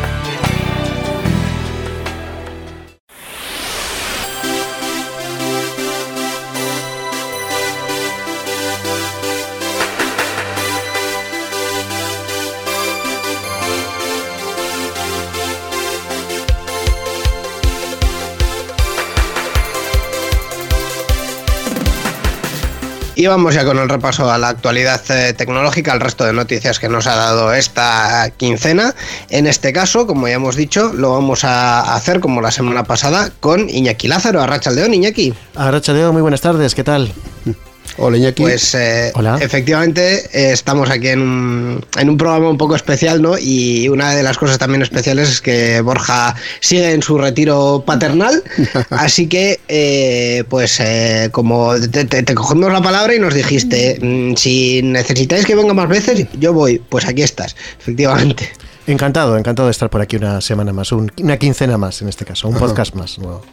Y 23.15 23.27
vamos 23.27 23.53
ya 23.53 23.65
con 23.65 23.77
el 23.77 23.89
repaso 23.89 24.31
a 24.31 24.37
la 24.37 24.49
actualidad 24.49 25.01
eh, 25.09 25.33
tecnológica, 25.33 25.91
al 25.91 25.99
resto 25.99 26.23
de 26.23 26.33
noticias 26.33 26.79
que 26.79 26.87
nos 26.87 27.07
ha 27.07 27.15
dado 27.15 27.53
esta 27.53 28.31
quincena. 28.37 28.95
En 29.29 29.47
este 29.47 29.73
caso, 29.73 30.07
como 30.07 30.27
ya 30.27 30.35
hemos 30.35 30.55
dicho, 30.55 30.93
lo 30.93 31.11
vamos 31.11 31.43
a 31.43 31.93
hacer 31.93 32.19
como 32.21 32.41
la 32.41 32.51
semana 32.51 32.83
pasada 32.83 33.31
con 33.39 33.69
Iñaki 33.69 34.07
Lázaro, 34.07 34.41
Arracha 34.41 34.71
León, 34.71 34.93
Iñaki. 34.93 35.33
Arrachadeo, 35.55 36.13
muy 36.13 36.21
buenas 36.21 36.41
tardes, 36.41 36.73
¿qué 36.73 36.83
tal? 36.83 37.11
Hola, 37.97 38.17
Iñaki. 38.17 38.41
Pues 38.43 38.73
eh, 38.75 39.11
Hola. 39.15 39.37
efectivamente 39.41 40.23
eh, 40.33 40.51
estamos 40.53 40.89
aquí 40.89 41.09
en 41.09 41.21
un, 41.21 41.85
en 41.99 42.09
un 42.09 42.17
programa 42.17 42.49
un 42.49 42.57
poco 42.57 42.75
especial, 42.75 43.21
¿no? 43.21 43.37
Y 43.37 43.89
una 43.89 44.15
de 44.15 44.23
las 44.23 44.37
cosas 44.37 44.57
también 44.57 44.81
especiales 44.81 45.29
es 45.29 45.41
que 45.41 45.81
Borja 45.81 46.35
sigue 46.61 46.93
en 46.93 47.01
su 47.03 47.17
retiro 47.17 47.83
paternal, 47.85 48.43
así 48.89 49.27
que 49.27 49.59
eh, 49.67 50.43
pues 50.49 50.79
eh, 50.79 51.29
como 51.31 51.73
te, 51.79 52.05
te- 52.05 52.23
te 52.23 52.33
cogimos 52.35 52.71
la 52.71 52.81
palabra 52.81 53.13
y 53.13 53.19
nos 53.19 53.33
dijiste, 53.33 53.99
mm, 54.01 54.35
si 54.35 54.81
necesitáis 54.83 55.45
que 55.45 55.55
venga 55.55 55.73
más 55.73 55.89
veces, 55.89 56.27
yo 56.39 56.53
voy, 56.53 56.79
pues 56.79 57.05
aquí 57.05 57.21
estás, 57.21 57.55
efectivamente. 57.79 58.49
Encantado, 58.87 59.37
encantado 59.37 59.67
de 59.67 59.71
estar 59.71 59.89
por 59.89 60.01
aquí 60.01 60.15
una 60.15 60.41
semana 60.41 60.73
más, 60.73 60.91
un- 60.91 61.11
una 61.21 61.37
quincena 61.37 61.77
más 61.77 62.01
en 62.01 62.09
este 62.09 62.25
caso, 62.25 62.47
un 62.47 62.55
podcast 62.55 62.95
más 62.95 63.19
nuevo. 63.19 63.43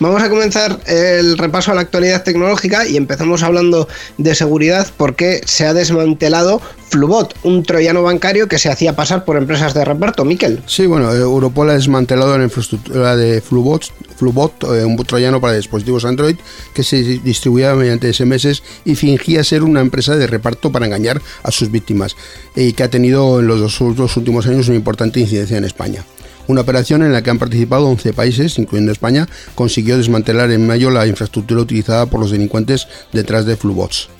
Vamos 0.00 0.22
a 0.22 0.28
comenzar 0.28 0.80
el 0.86 1.38
repaso 1.38 1.72
a 1.72 1.74
la 1.74 1.80
actualidad 1.80 2.22
tecnológica 2.22 2.86
y 2.86 2.98
empezamos 2.98 3.42
hablando 3.42 3.88
de 4.18 4.34
seguridad 4.34 4.86
porque 4.98 5.40
se 5.46 5.64
ha 5.64 5.72
desmantelado 5.72 6.60
Flubot, 6.90 7.34
un 7.44 7.62
troyano 7.62 8.02
bancario 8.02 8.48
que 8.48 8.58
se 8.58 8.68
hacía 8.68 8.94
pasar 8.94 9.24
por 9.24 9.38
empresas 9.38 9.72
de 9.72 9.82
reparto. 9.84 10.26
Miquel. 10.26 10.62
Sí, 10.66 10.86
bueno, 10.86 11.10
eh, 11.10 11.20
Europol 11.20 11.70
ha 11.70 11.74
desmantelado 11.74 12.36
la 12.36 12.44
infraestructura 12.44 13.16
de 13.16 13.40
Flubot, 13.40 13.84
Flubot 14.16 14.64
eh, 14.64 14.84
un 14.84 14.96
troyano 15.04 15.40
para 15.40 15.54
dispositivos 15.54 16.04
Android 16.04 16.36
que 16.74 16.82
se 16.82 17.02
distribuía 17.02 17.74
mediante 17.74 18.12
SMS 18.12 18.62
y 18.84 18.94
fingía 18.94 19.42
ser 19.42 19.62
una 19.62 19.80
empresa 19.80 20.16
de 20.16 20.26
reparto 20.26 20.70
para 20.70 20.84
engañar 20.84 21.22
a 21.42 21.50
sus 21.50 21.70
víctimas 21.70 22.14
y 22.54 22.74
que 22.74 22.82
ha 22.82 22.90
tenido 22.90 23.40
en 23.40 23.46
los 23.46 23.60
dos 23.80 24.16
últimos 24.16 24.46
años 24.46 24.68
una 24.68 24.76
importante 24.76 25.18
incidencia 25.20 25.56
en 25.56 25.64
España. 25.64 26.04
Una 26.50 26.62
operación 26.62 27.04
en 27.04 27.12
la 27.12 27.22
que 27.22 27.30
han 27.30 27.38
participado 27.38 27.86
11 27.86 28.12
países, 28.12 28.58
incluyendo 28.58 28.90
España, 28.90 29.28
consiguió 29.54 29.96
desmantelar 29.96 30.50
en 30.50 30.66
mayo 30.66 30.90
la 30.90 31.06
infraestructura 31.06 31.60
utilizada 31.60 32.06
por 32.06 32.18
los 32.18 32.32
delincuentes 32.32 32.88
detrás 33.12 33.46
de 33.46 33.56
Flubot. 33.56 34.10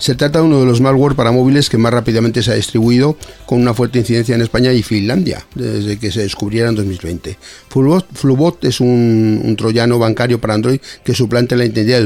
Se 0.00 0.14
trata 0.14 0.38
de 0.38 0.46
uno 0.46 0.60
de 0.60 0.64
los 0.66 0.80
malware 0.80 1.14
para 1.14 1.30
móviles 1.30 1.68
que 1.68 1.76
más 1.76 1.92
rápidamente 1.92 2.42
se 2.42 2.50
ha 2.50 2.54
distribuido, 2.54 3.18
con 3.44 3.60
una 3.60 3.74
fuerte 3.74 3.98
incidencia 3.98 4.34
en 4.34 4.40
España 4.40 4.72
y 4.72 4.82
Finlandia, 4.82 5.46
desde 5.54 5.98
que 5.98 6.10
se 6.10 6.22
descubriera 6.22 6.70
en 6.70 6.74
2020. 6.74 7.36
Flubot, 7.68 8.64
es 8.64 8.80
un, 8.80 9.42
un 9.44 9.56
troyano 9.56 9.98
bancario 9.98 10.40
para 10.40 10.54
Android 10.54 10.80
que 11.04 11.14
suplanta 11.14 11.54
la 11.54 11.66
identidad, 11.66 12.00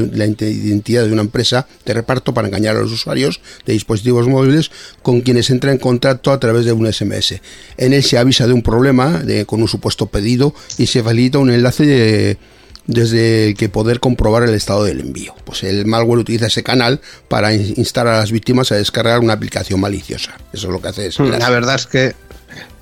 de 1.05 1.13
una 1.13 1.21
empresa 1.21 1.67
de 1.85 1.93
reparto 1.93 2.33
para 2.33 2.49
engañar 2.49 2.75
a 2.75 2.81
los 2.81 2.91
usuarios 2.91 3.39
de 3.65 3.71
dispositivos 3.71 4.27
móviles 4.27 4.71
con 5.01 5.21
quienes 5.21 5.49
entra 5.49 5.71
en 5.71 5.77
contacto 5.77 6.33
a 6.33 6.39
través 6.39 6.65
de 6.65 6.73
un 6.73 6.91
SMS. 6.91 7.39
En 7.77 7.93
él 7.93 8.03
se 8.03 8.17
avisa 8.17 8.45
de 8.45 8.51
un 8.51 8.61
problema 8.61 9.23
con 9.45 9.61
un 9.61 9.69
supuesto 9.69 10.07
pedido 10.07 10.53
y 10.77 10.87
se 10.87 11.01
facilita 11.01 11.39
un 11.39 11.49
enlace 11.49 11.85
de 11.85 12.37
desde 12.87 13.47
el 13.49 13.55
que 13.55 13.69
poder 13.69 13.99
comprobar 13.99 14.43
el 14.43 14.53
estado 14.53 14.83
del 14.83 14.99
envío. 14.99 15.33
Pues 15.43 15.63
el 15.63 15.85
malware 15.85 16.19
utiliza 16.19 16.47
ese 16.47 16.63
canal 16.63 17.01
para 17.27 17.53
in- 17.53 17.73
instar 17.77 18.07
a 18.07 18.17
las 18.19 18.31
víctimas 18.31 18.71
a 18.71 18.75
descargar 18.75 19.19
una 19.19 19.33
aplicación 19.33 19.79
maliciosa. 19.79 20.37
Eso 20.53 20.67
es 20.67 20.73
lo 20.73 20.81
que 20.81 20.87
hace. 20.89 21.07
es- 21.07 21.19
La 21.19 21.49
verdad 21.49 21.75
es 21.75 21.87
que 21.87 22.13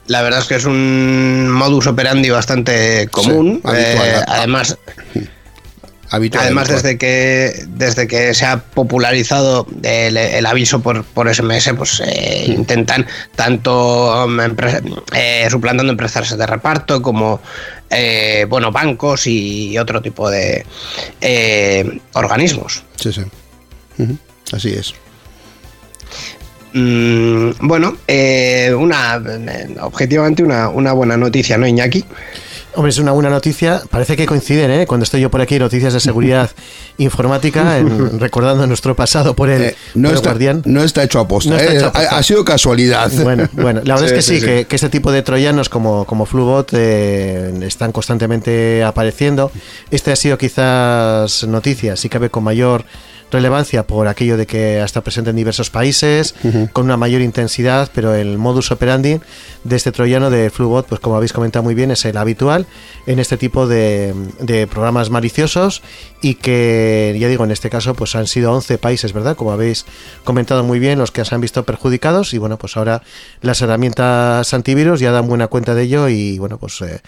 la 0.07 0.21
verdad 0.21 0.41
es 0.41 0.47
que 0.47 0.55
es 0.55 0.65
un 0.65 1.49
modus 1.49 1.87
operandi 1.87 2.29
bastante 2.29 3.07
común. 3.09 3.61
Sí, 3.63 3.69
habitual, 3.69 4.07
Eh, 4.09 4.15
ah, 4.17 4.23
además, 4.39 4.77
habitual, 6.09 6.45
además 6.45 6.67
desde 6.83 6.97
que 6.97 7.63
desde 7.69 8.07
que 8.07 8.33
se 8.33 8.45
ha 8.45 8.57
popularizado 8.63 9.65
el, 9.83 10.17
el 10.17 10.45
aviso 10.45 10.81
por, 10.81 11.03
por 11.03 11.33
SMS, 11.33 11.71
pues 11.77 12.01
eh, 12.05 12.45
intentan 12.47 13.05
tanto 13.35 14.25
empre- 14.27 14.81
eh, 15.15 15.47
suplantando 15.49 15.91
empresas 15.91 16.37
de 16.37 16.45
reparto 16.45 17.01
como 17.01 17.41
eh, 17.89 18.45
bueno 18.49 18.71
bancos 18.71 19.27
y 19.27 19.77
otro 19.77 20.01
tipo 20.01 20.29
de 20.29 20.65
eh, 21.21 21.99
organismos. 22.13 22.83
Sí, 22.95 23.11
sí. 23.11 23.21
Así 24.51 24.69
es. 24.69 24.93
Mm, 26.73 27.51
bueno, 27.61 27.97
eh, 28.07 28.73
una 28.75 29.21
objetivamente 29.81 30.41
una, 30.41 30.69
una 30.69 30.91
buena 30.93 31.17
noticia, 31.17 31.57
¿no, 31.57 31.67
Iñaki? 31.67 32.03
Hombre, 32.75 32.89
es 32.89 32.97
una 32.97 33.11
buena 33.11 33.29
noticia. 33.29 33.81
Parece 33.89 34.15
que 34.15 34.25
coinciden, 34.25 34.71
¿eh? 34.71 34.87
Cuando 34.87 35.03
estoy 35.03 35.21
yo 35.21 35.29
por 35.29 35.41
aquí, 35.41 35.59
noticias 35.59 35.93
de 35.93 35.99
seguridad 35.99 36.49
informática, 36.97 37.77
en- 37.77 38.19
recordando 38.19 38.65
nuestro 38.67 38.95
pasado 38.95 39.35
por 39.35 39.49
el, 39.49 39.61
Eh, 39.61 39.75
no, 39.95 40.09
por 40.09 40.11
el 40.11 40.15
está, 40.17 40.29
guardián. 40.29 40.61
no 40.65 40.83
está 40.83 41.03
hecho 41.03 41.19
a 41.19 41.27
posta. 41.27 41.51
No 41.51 41.59
eh. 41.59 41.81
Ha, 41.83 42.17
ha 42.17 42.23
sido 42.23 42.43
casualidad. 42.43 43.11
Bueno, 43.23 43.47
bueno, 43.53 43.81
la 43.83 43.95
verdad 43.95 44.07
Sí, 44.07 44.13
es 44.13 44.13
que 44.13 44.21
sí, 44.21 44.33
sí, 44.35 44.39
sí. 44.41 44.45
Que, 44.45 44.65
que 44.65 44.75
este 44.75 44.89
tipo 44.89 45.11
de 45.11 45.21
troyanos 45.21 45.69
como, 45.69 46.05
como 46.05 46.25
Flubot 46.25 46.69
eh, 46.73 47.53
están 47.63 47.91
constantemente 47.91 48.83
apareciendo. 48.83 49.51
Este 49.91 50.11
ha 50.11 50.15
sido 50.15 50.37
quizás 50.37 51.43
noticia, 51.47 51.95
si 51.95 52.09
cabe 52.09 52.29
con 52.29 52.43
mayor 52.43 52.85
relevancia 53.33 53.85
por 53.85 54.07
aquello 54.07 54.37
de 54.37 54.45
que 54.45 54.81
está 54.81 55.01
presente 55.01 55.31
en 55.31 55.35
diversos 55.35 55.69
países, 55.69 56.33
con 56.71 56.85
una 56.85 56.95
mayor 56.95 57.21
intensidad, 57.21 57.89
pero 57.93 58.15
el 58.15 58.37
modus 58.37 58.71
operandi 58.71 59.19
de 59.63 59.75
este 59.75 59.91
troyano 59.91 60.29
de 60.29 60.49
Flubot, 60.49 60.87
pues 60.87 61.01
como 61.01 61.17
habéis 61.17 61.33
comentado 61.33 61.63
muy 61.63 61.75
bien, 61.75 61.91
es 61.91 62.05
el 62.05 62.15
habitual 62.17 62.65
en 63.05 63.19
este 63.19 63.35
tipo 63.37 63.67
de, 63.67 64.13
de 64.39 64.67
programas 64.67 65.09
maliciosos 65.09 65.81
y 66.21 66.35
que, 66.35 67.15
ya 67.19 67.27
digo, 67.27 67.43
en 67.43 67.51
este 67.51 67.69
caso, 67.69 67.93
pues 67.93 68.15
han 68.15 68.27
sido 68.27 68.53
11 68.53 68.77
países, 68.77 69.11
¿verdad? 69.11 69.35
Como 69.35 69.51
habéis 69.51 69.85
comentado 70.23 70.63
muy 70.63 70.79
bien, 70.79 70.99
los 70.99 71.11
que 71.11 71.25
se 71.25 71.35
han 71.35 71.41
visto 71.41 71.63
perjudicados 71.63 72.33
y 72.33 72.37
bueno, 72.37 72.57
pues 72.57 72.77
ahora 72.77 73.01
las 73.41 73.61
herramientas 73.61 74.53
antivirus 74.53 74.99
ya 74.99 75.11
dan 75.11 75.27
buena 75.27 75.47
cuenta 75.47 75.75
de 75.75 75.83
ello 75.83 76.07
y 76.07 76.39
bueno, 76.39 76.57
pues 76.57 76.81
eh, 76.81 77.01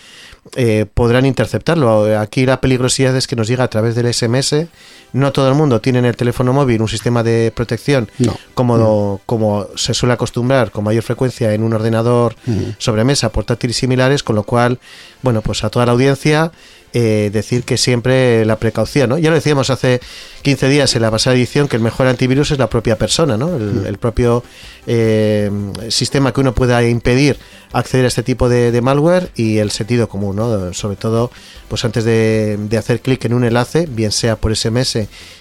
eh, 0.55 0.86
podrán 0.93 1.26
interceptarlo. 1.26 2.19
Aquí 2.19 2.45
la 2.45 2.61
peligrosidad 2.61 3.15
es 3.15 3.28
que 3.28 3.36
nos 3.36 3.47
llega 3.47 3.63
a 3.63 3.69
través 3.69 3.95
del 3.95 4.13
SMS. 4.13 4.67
No 5.13 5.32
todo 5.32 5.47
el 5.47 5.55
mundo 5.55 5.82
tiene 5.82 5.99
en 5.99 6.05
el 6.05 6.14
teléfono 6.16 6.53
móvil 6.53 6.82
un 6.82 6.88
sistema 6.88 7.24
de 7.24 7.51
protección 7.55 8.09
No. 8.20 8.38
como, 8.53 9.22
como 9.26 9.68
se 9.76 9.93
suele 9.93 10.13
acostumbrar 10.13 10.72
con 10.72 10.84
mayor 10.84 11.03
frecuencia 11.03 11.53
en 11.53 11.63
un 11.63 11.74
ordenador 11.74 12.36
sobremesa, 12.78 13.30
portátil 13.30 13.72
y 13.72 13.74
similares, 13.74 14.24
con 14.24 14.36
lo 14.36 14.43
cual, 14.43 14.80
bueno, 15.22 15.41
pues 15.41 15.63
a 15.63 15.70
toda 15.70 15.86
la 15.86 15.91
audiencia 15.93 16.51
eh, 16.98 17.30
decir 17.30 17.64
que 17.64 17.76
siempre 17.76 18.46
la 18.46 18.56
precaución, 18.56 19.10
¿no? 19.10 19.18
Ya 19.18 19.30
lo 19.30 19.36
decíamos 19.36 19.70
hace 19.70 20.00
15 20.43 20.70
días 20.70 20.96
en 20.96 21.02
la 21.02 21.12
pasada 21.12 21.36
edición 21.36 21.68
que 21.68 21.76
el 21.76 21.82
mejor 21.82 22.08
antivirus 22.08 22.52
es 22.52 22.58
la 22.58 22.70
propia 22.70 22.98
persona, 22.98 23.36
¿no? 23.36 23.54
El, 23.58 23.86
el 23.86 23.98
propio 23.98 24.46
eh, 24.88 25.52
sistema 25.89 26.32
que 26.32 26.39
uno 26.39 26.56
pueda 26.56 26.82
impedir 26.88 27.38
acceder 27.74 28.06
a 28.06 28.08
este 28.08 28.24
tipo 28.24 28.48
de, 28.48 28.72
de 28.72 28.82
malware 28.82 29.30
y 29.36 29.58
el 29.58 29.72
sentido 29.72 30.08
común, 30.08 30.38
¿no? 30.38 30.74
Sobre 30.74 30.96
todo, 30.96 31.32
pues 31.68 31.84
antes 31.84 32.06
de, 32.06 32.56
de 32.58 32.78
hacer 32.78 33.02
clic 33.02 33.26
en 33.26 33.34
un 33.34 33.43
enlace, 33.43 33.88
bien 33.91 34.14
sea 34.14 34.38
por 34.38 34.56
SMS, 34.56 35.00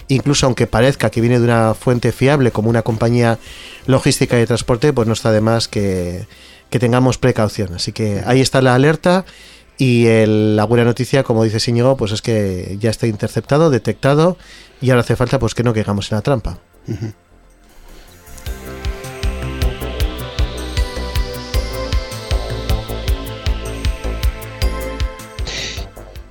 incluso 0.09 0.47
aunque 0.47 0.67
parezca 0.67 1.09
que 1.09 1.21
viene 1.21 1.39
de 1.39 1.45
una 1.45 1.73
fuente 1.73 2.11
fiable 2.11 2.51
como 2.51 2.69
una 2.69 2.81
compañía 2.81 3.39
logística 3.87 4.35
y 4.35 4.39
de 4.39 4.47
transporte, 4.47 4.91
pues 4.91 5.07
no 5.07 5.13
está 5.13 5.31
de 5.31 5.39
más 5.39 5.69
que, 5.69 6.27
que 6.69 6.79
tengamos 6.79 7.17
precaución. 7.17 7.75
Así 7.75 7.93
que 7.93 8.21
ahí 8.25 8.41
está 8.41 8.61
la 8.61 8.75
alerta. 8.75 9.23
Y 9.77 10.05
el- 10.07 10.55
la 10.55 10.63
buena 10.65 10.85
noticia, 10.85 11.23
como 11.23 11.43
dice 11.43 11.69
Íñigo, 11.69 11.97
pues 11.97 12.11
es 12.13 12.21
que 12.21 12.77
ya 12.79 12.89
está 12.89 13.07
interceptado, 13.07 13.69
detectado 13.69 14.37
y 14.81 14.89
ahora 14.89 15.01
hace 15.01 15.15
falta 15.15 15.37
pues 15.39 15.53
que 15.53 15.63
no 15.63 15.73
caigamos 15.73 16.11
en 16.11 16.15
la 16.17 16.21
trampa. 16.21 16.59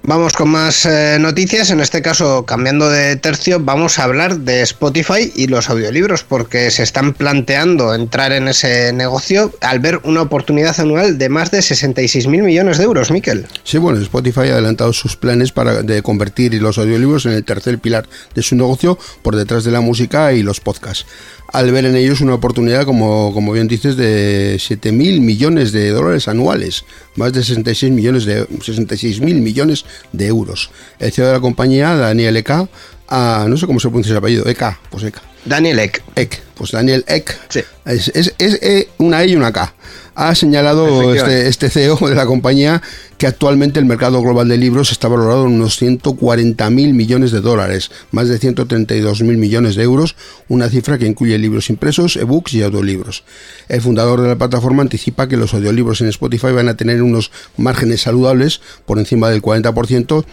Vamos 0.06 0.34
con 0.34 0.50
más 0.50 0.84
eh, 0.84 1.16
noticias. 1.18 1.70
En 1.70 1.80
este 1.80 2.02
caso, 2.02 2.44
cambiando 2.44 2.90
de 2.90 3.16
tercio, 3.16 3.58
vamos 3.58 3.98
a 3.98 4.04
hablar 4.04 4.40
de 4.40 4.60
Spotify 4.60 5.32
y 5.34 5.46
los 5.46 5.70
audiolibros, 5.70 6.24
porque 6.24 6.70
se 6.70 6.82
están 6.82 7.14
planteando 7.14 7.94
entrar 7.94 8.32
en 8.32 8.46
ese 8.48 8.92
negocio 8.92 9.50
al 9.62 9.78
ver 9.78 10.00
una 10.04 10.20
oportunidad 10.20 10.78
anual 10.78 11.16
de 11.16 11.30
más 11.30 11.50
de 11.50 11.62
66 11.62 12.26
mil 12.26 12.42
millones 12.42 12.76
de 12.76 12.84
euros, 12.84 13.10
Miquel. 13.10 13.46
Sí, 13.62 13.78
bueno, 13.78 13.98
Spotify 13.98 14.40
ha 14.50 14.52
adelantado 14.52 14.92
sus 14.92 15.16
planes 15.16 15.52
para 15.52 15.82
convertir 16.02 16.52
los 16.60 16.76
audiolibros 16.76 17.24
en 17.24 17.32
el 17.32 17.44
tercer 17.44 17.78
pilar 17.78 18.06
de 18.34 18.42
su 18.42 18.56
negocio 18.56 18.98
por 19.22 19.36
detrás 19.36 19.64
de 19.64 19.70
la 19.70 19.80
música 19.80 20.34
y 20.34 20.42
los 20.42 20.60
podcasts. 20.60 21.06
Al 21.54 21.70
ver 21.70 21.84
en 21.84 21.94
ellos 21.94 22.20
una 22.20 22.34
oportunidad, 22.34 22.84
como, 22.84 23.32
como 23.32 23.52
bien 23.52 23.68
dices, 23.68 23.96
de 23.96 24.56
7 24.58 24.90
mil 24.90 25.20
millones 25.20 25.70
de 25.70 25.90
dólares 25.90 26.26
anuales, 26.26 26.84
más 27.14 27.32
de 27.32 27.44
66 27.44 27.92
millones 27.92 28.24
de 28.24 28.44
66 28.60 29.20
mil 29.20 29.40
millones 29.40 29.84
de 30.10 30.26
euros. 30.26 30.72
El 30.98 31.12
CEO 31.12 31.28
de 31.28 31.32
la 31.34 31.38
compañía, 31.38 31.94
Daniel 31.94 32.36
Eka, 32.38 32.68
ah, 33.08 33.46
no 33.48 33.56
sé 33.56 33.66
cómo 33.66 33.80
se 33.80 33.88
pronuncia 33.88 34.12
el 34.12 34.18
apellido, 34.18 34.46
Eka, 34.46 34.78
pues 34.90 35.04
Eka. 35.04 35.22
Daniel 35.44 35.78
Ek. 35.78 36.02
Ek, 36.16 36.42
pues 36.54 36.70
Daniel 36.70 37.04
Ek, 37.06 37.36
Sí. 37.50 37.60
es, 37.84 38.08
es- 38.14 38.34
es, 38.38 38.58
eh, 38.62 38.88
una 38.98 39.22
E 39.22 39.28
y 39.28 39.36
una 39.36 39.52
K. 39.52 39.74
Ha 40.16 40.34
señalado 40.36 41.12
este, 41.12 41.48
este 41.48 41.68
CEO 41.70 41.96
de 41.96 42.14
la 42.14 42.24
compañía 42.24 42.80
que 43.18 43.26
actualmente 43.26 43.80
el 43.80 43.84
mercado 43.84 44.22
global 44.22 44.48
de 44.48 44.56
libros 44.56 44.92
está 44.92 45.08
valorado 45.08 45.44
en 45.46 45.52
unos 45.54 45.76
140 45.76 46.70
mil 46.70 46.94
millones 46.94 47.32
de 47.32 47.40
dólares, 47.40 47.90
más 48.12 48.28
de 48.28 48.38
132 48.38 49.22
mil 49.22 49.36
millones 49.38 49.74
de 49.74 49.82
euros, 49.82 50.14
una 50.48 50.68
cifra 50.70 50.98
que 50.98 51.06
incluye 51.06 51.36
libros 51.36 51.68
impresos, 51.68 52.16
ebooks 52.16 52.54
y 52.54 52.62
audiolibros. 52.62 53.24
El 53.68 53.80
fundador 53.82 54.20
de 54.22 54.28
la 54.28 54.36
plataforma 54.38 54.82
anticipa 54.82 55.28
que 55.28 55.36
los 55.36 55.52
audiolibros 55.52 56.00
en 56.00 56.08
Spotify 56.08 56.52
van 56.52 56.68
a 56.68 56.76
tener 56.76 57.02
unos 57.02 57.32
márgenes 57.56 58.02
saludables 58.02 58.60
por 58.86 58.98
encima 59.00 59.28
del 59.30 59.42
40% 59.42 60.24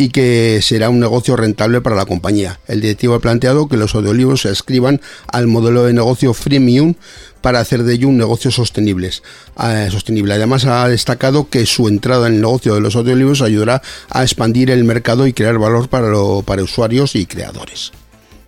y 0.00 0.10
que 0.10 0.60
será 0.62 0.88
un 0.90 1.00
negocio 1.00 1.36
rentable 1.36 1.80
para 1.80 1.96
la 1.96 2.06
compañía. 2.06 2.60
El 2.68 2.80
directivo 2.80 3.14
ha 3.14 3.20
planteado 3.20 3.68
que 3.68 3.76
los 3.76 3.94
audiolibros 3.96 4.42
se 4.42 4.50
escriban 4.52 5.00
al 5.32 5.48
modelo 5.48 5.84
de 5.84 5.92
negocio 5.92 6.32
freemium 6.34 6.94
para 7.40 7.58
hacer 7.60 7.82
de 7.82 7.94
ello 7.94 8.08
un 8.08 8.16
negocio 8.16 8.50
sostenibles, 8.50 9.22
eh, 9.62 9.88
sostenible. 9.90 10.34
Además 10.34 10.64
ha 10.66 10.88
destacado 10.88 11.48
que 11.48 11.66
su 11.66 11.88
entrada 11.88 12.28
en 12.28 12.34
el 12.36 12.40
negocio 12.40 12.74
de 12.74 12.80
los 12.80 12.94
audiolibros 12.96 13.42
ayudará 13.42 13.82
a 14.10 14.22
expandir 14.22 14.70
el 14.70 14.84
mercado 14.84 15.26
y 15.26 15.32
crear 15.32 15.58
valor 15.58 15.88
para, 15.88 16.08
lo- 16.08 16.42
para 16.42 16.62
usuarios 16.62 17.14
y 17.16 17.26
creadores. 17.26 17.92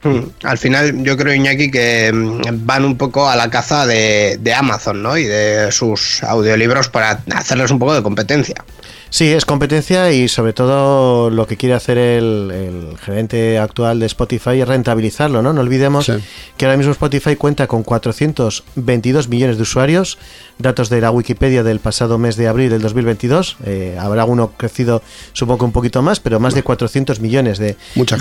Hmm. 0.02 0.20
Al 0.44 0.56
final, 0.56 1.02
yo 1.04 1.16
creo, 1.16 1.34
Iñaki, 1.34 1.70
que 1.70 2.10
mm, 2.12 2.64
van 2.64 2.84
un 2.84 2.96
poco 2.96 3.28
a 3.28 3.36
la 3.36 3.50
caza 3.50 3.86
de, 3.86 4.38
de 4.40 4.54
Amazon, 4.54 5.02
¿no? 5.02 5.18
Y 5.18 5.24
de 5.24 5.70
sus 5.72 6.22
audiolibros 6.22 6.88
para 6.88 7.22
hacerles 7.34 7.70
un 7.70 7.78
poco 7.78 7.94
de 7.94 8.02
competencia. 8.02 8.54
Sí, 9.10 9.26
es 9.26 9.44
competencia 9.44 10.12
y 10.12 10.28
sobre 10.28 10.52
todo 10.52 11.30
lo 11.30 11.46
que 11.48 11.56
quiere 11.56 11.74
hacer 11.74 11.98
el, 11.98 12.50
el 12.52 12.98
gerente 12.98 13.58
actual 13.58 13.98
de 13.98 14.06
Spotify 14.06 14.60
es 14.60 14.68
rentabilizarlo, 14.68 15.42
¿no? 15.42 15.52
No 15.52 15.60
olvidemos 15.62 16.06
Sí. 16.06 16.12
que 16.56 16.64
ahora 16.64 16.76
mismo 16.76 16.92
Spotify 16.92 17.34
cuenta 17.34 17.66
con 17.66 17.82
422 17.82 19.28
millones 19.28 19.56
de 19.56 19.62
usuarios, 19.62 20.16
datos 20.58 20.88
de 20.90 21.00
la 21.00 21.10
Wikipedia 21.10 21.64
del 21.64 21.80
pasado 21.80 22.18
mes 22.18 22.36
de 22.36 22.46
abril 22.46 22.70
del 22.70 22.82
2022. 22.82 23.56
Eh, 23.64 23.96
habrá 24.00 24.24
uno 24.24 24.52
crecido, 24.56 25.02
supongo 25.32 25.64
un 25.64 25.72
poquito 25.72 26.02
más, 26.02 26.20
pero 26.20 26.38
más 26.38 26.54
de 26.54 26.62
400 26.62 27.18
millones 27.20 27.58
de, 27.58 27.76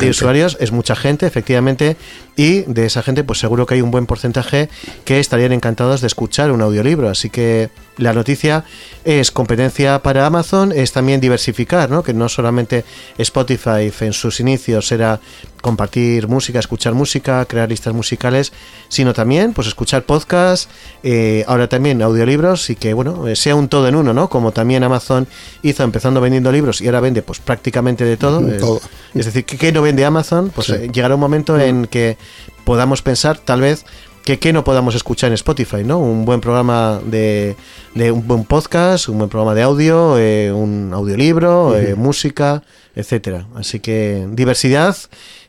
usuarios 0.10 0.58
es 0.60 0.72
mucha 0.72 0.96
gente, 0.96 1.28
efectivamente, 1.28 1.98
y 2.36 2.62
de 2.62 2.86
esa 2.88 3.04
gente, 3.04 3.24
pues 3.24 3.38
seguro 3.40 3.66
que 3.68 3.76
hay 3.76 3.82
un 3.82 3.92
buen 3.92 4.08
porcentaje 4.08 4.70
que 5.06 5.20
estarían 5.20 5.52
encantados 5.52 6.02
de 6.02 6.08
escuchar 6.08 6.52
un 6.52 6.62
audiolibro. 6.62 7.10
Así 7.10 7.30
que 7.30 7.70
la 7.98 8.14
noticia 8.14 8.64
es 9.04 9.30
competencia 9.32 10.00
para 10.02 10.26
Amazon, 10.26 10.72
es 10.82 10.92
también 10.92 11.20
diversificar, 11.22 11.90
¿no? 11.90 12.04
Que 12.04 12.14
no 12.14 12.30
solamente 12.30 12.84
Spotify 13.18 13.92
en 14.02 14.14
sus 14.14 14.40
inicios 14.40 14.92
era 14.92 15.20
compartir 15.62 16.28
música, 16.28 16.60
escuchar 16.60 16.94
música, 16.94 17.44
crear 17.46 17.68
listas 17.70 17.94
musicales, 17.94 18.54
sino 18.88 19.14
también, 19.14 19.54
pues 19.54 19.68
escuchar 19.68 20.04
podcasts, 20.04 20.70
eh, 21.04 21.44
ahora 21.48 21.68
también 21.68 22.02
audiolibros 22.02 22.70
y 22.70 22.76
que, 22.76 22.94
bueno, 22.94 23.28
eh, 23.28 23.36
sea 23.36 23.56
un 23.56 23.68
todo 23.68 23.88
en 23.88 23.96
uno, 23.96 24.14
¿no? 24.14 24.30
Como 24.30 24.52
también 24.52 24.84
Amazon 24.84 25.28
hizo 25.64 25.84
empezando 25.84 26.22
vendiendo 26.22 26.52
libros 26.52 26.80
y 26.82 26.86
ahora 26.88 27.02
vende, 27.02 27.22
pues 27.22 27.40
prácticamente 27.40 28.06
de 28.06 28.18
todo. 28.18 28.40
Todo. 28.58 28.82
es 29.14 29.26
decir, 29.26 29.46
¿qué, 29.46 29.58
qué 29.58 29.72
no 29.72 29.82
vende 29.82 30.06
Amazon? 30.06 30.50
Pues 30.54 30.68
Sí. 30.68 30.74
eh, 30.74 30.90
llegará 30.94 31.16
un 31.16 31.22
momento 31.22 31.60
en 31.60 31.86
que 31.88 32.18
podamos 32.64 33.02
pensar, 33.02 33.38
tal 33.40 33.62
vez, 33.62 33.86
que 34.24 34.39
qué 34.39 34.53
no 34.53 34.63
podamos 34.63 34.95
escuchar 34.95 35.30
en 35.30 35.34
Spotify, 35.36 35.84
¿no? 35.84 35.99
Un 35.99 36.26
buen 36.26 36.41
programa 36.41 36.99
de, 37.03 37.55
de 37.95 38.11
un 38.11 38.28
buen 38.28 38.45
podcast, 38.45 39.09
un 39.09 39.17
buen 39.17 39.30
programa 39.30 39.55
de 39.55 39.61
audio, 39.63 40.17
eh, 40.17 40.51
un 40.51 40.91
audiolibro, 40.93 41.76
eh, 41.78 41.95
música, 41.95 42.63
etcétera. 42.95 43.47
Así 43.55 43.80
que 43.80 44.28
diversidad 44.32 44.95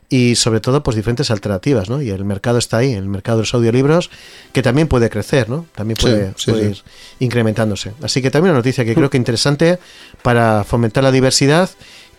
y 0.09 0.35
sobre 0.35 0.59
todo 0.59 0.83
pues 0.83 0.95
diferentes 0.97 1.31
alternativas, 1.31 1.89
¿no? 1.89 2.01
Y 2.01 2.09
el 2.09 2.25
mercado 2.25 2.57
está 2.57 2.77
ahí, 2.77 2.91
el 2.91 3.07
mercado 3.07 3.37
de 3.37 3.43
los 3.43 3.53
audiolibros, 3.53 4.09
que 4.51 4.61
también 4.61 4.89
puede 4.89 5.09
crecer, 5.09 5.49
¿no? 5.49 5.65
También 5.73 5.95
puede, 5.95 6.33
sí, 6.35 6.51
puede 6.51 6.63
sí. 6.63 6.69
ir 6.69 6.83
incrementándose. 7.19 7.93
Así 8.01 8.21
que 8.21 8.29
también 8.29 8.51
una 8.51 8.59
noticia 8.59 8.83
que 8.83 8.93
creo 8.93 9.09
que 9.09 9.17
interesante 9.17 9.79
para 10.21 10.65
fomentar 10.65 11.03
la 11.03 11.11
diversidad 11.11 11.69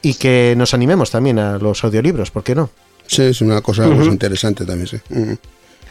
y 0.00 0.14
que 0.14 0.54
nos 0.56 0.72
animemos 0.72 1.10
también 1.10 1.38
a 1.38 1.58
los 1.58 1.84
audiolibros, 1.84 2.30
¿por 2.30 2.42
qué 2.42 2.54
no? 2.54 2.70
Sí, 3.06 3.22
es 3.22 3.42
una 3.42 3.60
cosa 3.60 3.84
pues, 3.84 4.06
interesante 4.06 4.64
también, 4.64 4.86
sí. 4.86 4.96
Ujú. 5.10 5.38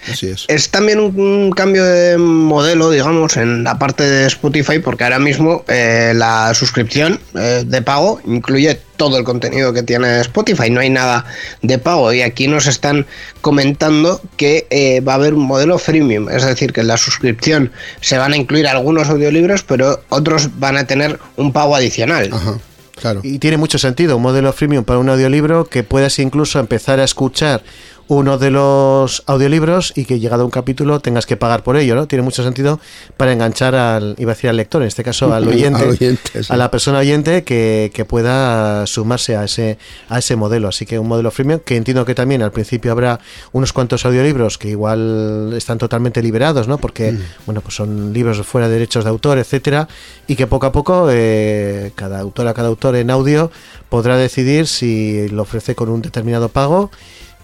Así 0.09 0.27
es. 0.27 0.45
Es 0.47 0.69
también 0.69 0.99
un, 0.99 1.19
un 1.19 1.51
cambio 1.51 1.83
de 1.83 2.17
modelo, 2.17 2.89
digamos, 2.89 3.37
en 3.37 3.63
la 3.63 3.77
parte 3.77 4.03
de 4.03 4.25
Spotify, 4.27 4.79
porque 4.79 5.03
ahora 5.03 5.19
mismo 5.19 5.63
eh, 5.67 6.13
la 6.15 6.53
suscripción 6.53 7.19
eh, 7.35 7.63
de 7.65 7.81
pago 7.81 8.19
incluye 8.25 8.79
todo 8.97 9.17
el 9.17 9.23
contenido 9.23 9.73
que 9.73 9.83
tiene 9.83 10.19
Spotify, 10.21 10.69
no 10.69 10.79
hay 10.79 10.89
nada 10.89 11.25
de 11.61 11.77
pago. 11.77 12.13
Y 12.13 12.21
aquí 12.21 12.47
nos 12.47 12.67
están 12.67 13.05
comentando 13.41 14.21
que 14.37 14.67
eh, 14.69 15.01
va 15.01 15.13
a 15.13 15.15
haber 15.15 15.33
un 15.33 15.45
modelo 15.45 15.77
freemium, 15.77 16.29
es 16.29 16.45
decir, 16.45 16.73
que 16.73 16.81
en 16.81 16.87
la 16.87 16.97
suscripción 16.97 17.71
se 17.99 18.17
van 18.17 18.33
a 18.33 18.37
incluir 18.37 18.67
algunos 18.67 19.09
audiolibros, 19.09 19.63
pero 19.63 20.01
otros 20.09 20.59
van 20.59 20.77
a 20.77 20.85
tener 20.85 21.19
un 21.35 21.51
pago 21.51 21.75
adicional. 21.75 22.29
Ajá, 22.31 22.59
claro. 22.95 23.21
Y 23.23 23.39
tiene 23.39 23.57
mucho 23.57 23.77
sentido 23.77 24.17
un 24.17 24.23
modelo 24.23 24.51
freemium 24.53 24.83
para 24.83 24.99
un 24.99 25.09
audiolibro 25.09 25.65
que 25.65 25.83
puedas 25.83 26.19
incluso 26.19 26.59
empezar 26.59 26.99
a 26.99 27.03
escuchar 27.03 27.63
uno 28.11 28.37
de 28.37 28.51
los 28.51 29.23
audiolibros 29.25 29.93
y 29.95 30.03
que 30.03 30.19
llegado 30.19 30.41
a 30.41 30.45
un 30.45 30.51
capítulo 30.51 30.99
tengas 30.99 31.25
que 31.25 31.37
pagar 31.37 31.63
por 31.63 31.77
ello, 31.77 31.95
¿no? 31.95 32.07
Tiene 32.07 32.23
mucho 32.23 32.43
sentido 32.43 32.77
para 33.15 33.31
enganchar 33.31 33.73
al, 33.73 34.15
iba 34.17 34.33
a 34.33 34.35
decir 34.35 34.49
al 34.49 34.57
lector, 34.57 34.81
en 34.81 34.89
este 34.89 35.01
caso 35.01 35.33
al 35.33 35.47
oyente, 35.47 35.81
Al 35.81 35.89
oyente, 35.91 36.43
sí. 36.43 36.51
a 36.51 36.57
la 36.57 36.69
persona 36.69 36.99
oyente 36.99 37.45
que, 37.45 37.89
que 37.93 38.03
pueda 38.03 38.85
sumarse 38.85 39.37
a 39.37 39.45
ese, 39.45 39.77
a 40.09 40.19
ese 40.19 40.35
modelo. 40.35 40.67
Así 40.67 40.85
que 40.85 40.99
un 40.99 41.07
modelo 41.07 41.31
freemium 41.31 41.61
que 41.61 41.77
entiendo 41.77 42.03
que 42.03 42.13
también 42.13 42.41
al 42.41 42.51
principio 42.51 42.91
habrá 42.91 43.21
unos 43.53 43.71
cuantos 43.71 44.05
audiolibros 44.05 44.57
que 44.57 44.67
igual 44.67 45.53
están 45.55 45.77
totalmente 45.77 46.21
liberados, 46.21 46.67
¿no? 46.67 46.79
Porque, 46.79 47.17
bueno, 47.45 47.61
pues 47.61 47.75
son 47.75 48.11
libros 48.11 48.45
fuera 48.45 48.67
de 48.67 48.73
derechos 48.73 49.05
de 49.05 49.09
autor, 49.09 49.37
etcétera, 49.37 49.87
y 50.27 50.35
que 50.35 50.47
poco 50.47 50.65
a 50.65 50.73
poco 50.73 51.07
eh, 51.09 51.93
cada 51.95 52.19
autora, 52.19 52.53
cada 52.53 52.67
autor 52.67 52.97
en 52.97 53.09
audio 53.09 53.51
podrá 53.87 54.17
decidir 54.17 54.67
si 54.67 55.29
lo 55.29 55.43
ofrece 55.43 55.75
con 55.75 55.87
un 55.87 56.01
determinado 56.01 56.49
pago 56.49 56.91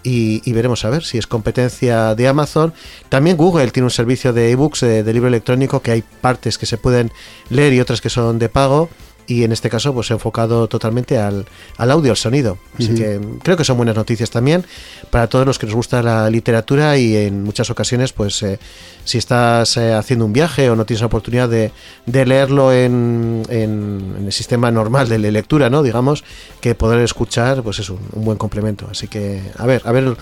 y, 0.08 0.42
y 0.46 0.54
veremos 0.54 0.86
a 0.86 0.90
ver 0.90 1.04
si 1.04 1.18
es 1.18 1.28
competencia 1.28 2.16
de 2.16 2.28
Amazon. 2.28 2.74
También 3.10 3.36
Google 3.38 3.72
tiene 3.72 3.86
un 3.86 3.92
servicio 3.92 4.32
de 4.34 4.52
ebooks, 4.52 4.82
de, 4.82 5.04
de 5.04 5.14
libro 5.14 5.28
electrónico, 5.28 5.82
que 5.82 5.92
hay 5.92 6.04
partes 6.22 6.58
que 6.58 6.66
se 6.66 6.78
pueden 6.78 7.12
leer 7.50 7.74
y 7.74 7.80
otras 7.82 8.00
que 8.02 8.10
son 8.10 8.40
de 8.40 8.50
pago. 8.50 8.90
Y 9.30 9.44
en 9.44 9.52
este 9.52 9.70
caso, 9.70 9.94
pues 9.94 10.10
enfocado 10.12 10.70
totalmente 10.70 11.18
al, 11.18 11.46
al 11.76 11.92
audio, 11.92 12.12
al 12.12 12.18
sonido. 12.18 12.58
Así 12.80 12.96
que 12.96 13.20
mm, 13.20 13.40
creo 13.44 13.58
que 13.58 13.66
son 13.66 13.76
buenas 13.76 13.98
noticias 13.98 14.30
también 14.32 14.64
para 15.10 15.28
todos 15.28 15.46
los 15.46 15.60
que 15.60 15.66
nos 15.66 15.76
gusta 15.76 16.02
la 16.02 16.30
literatura 16.30 16.98
y 16.98 17.14
en 17.18 17.44
muchas 17.44 17.70
ocasiones, 17.70 18.14
pues 18.14 18.42
eh, 18.44 18.58
si 19.04 19.18
estás 19.18 19.76
eh, 19.76 19.94
haciendo 19.94 20.24
un 20.24 20.32
viaje 20.32 20.70
o 20.70 20.78
no 20.78 20.86
tienes 20.86 21.02
la 21.02 21.08
oportunidad 21.08 21.50
de, 21.50 21.74
de 22.06 22.26
leerlo 22.26 22.72
en, 22.72 23.44
en- 23.50 23.87
el 24.28 24.34
sistema 24.34 24.70
normal 24.72 25.10
de 25.10 25.18
lectura, 25.32 25.70
¿no? 25.70 25.82
Digamos, 25.82 26.24
que 26.62 26.76
poder 26.76 27.00
escuchar, 27.00 27.64
pues 27.64 27.80
es 27.80 27.90
un, 27.90 28.00
un 28.14 28.26
buen 28.26 28.38
complemento. 28.38 28.88
Así 28.92 29.08
que, 29.08 29.42
a 29.58 29.66
ver, 29.66 29.82
a 29.86 29.92
ver 29.92 30.16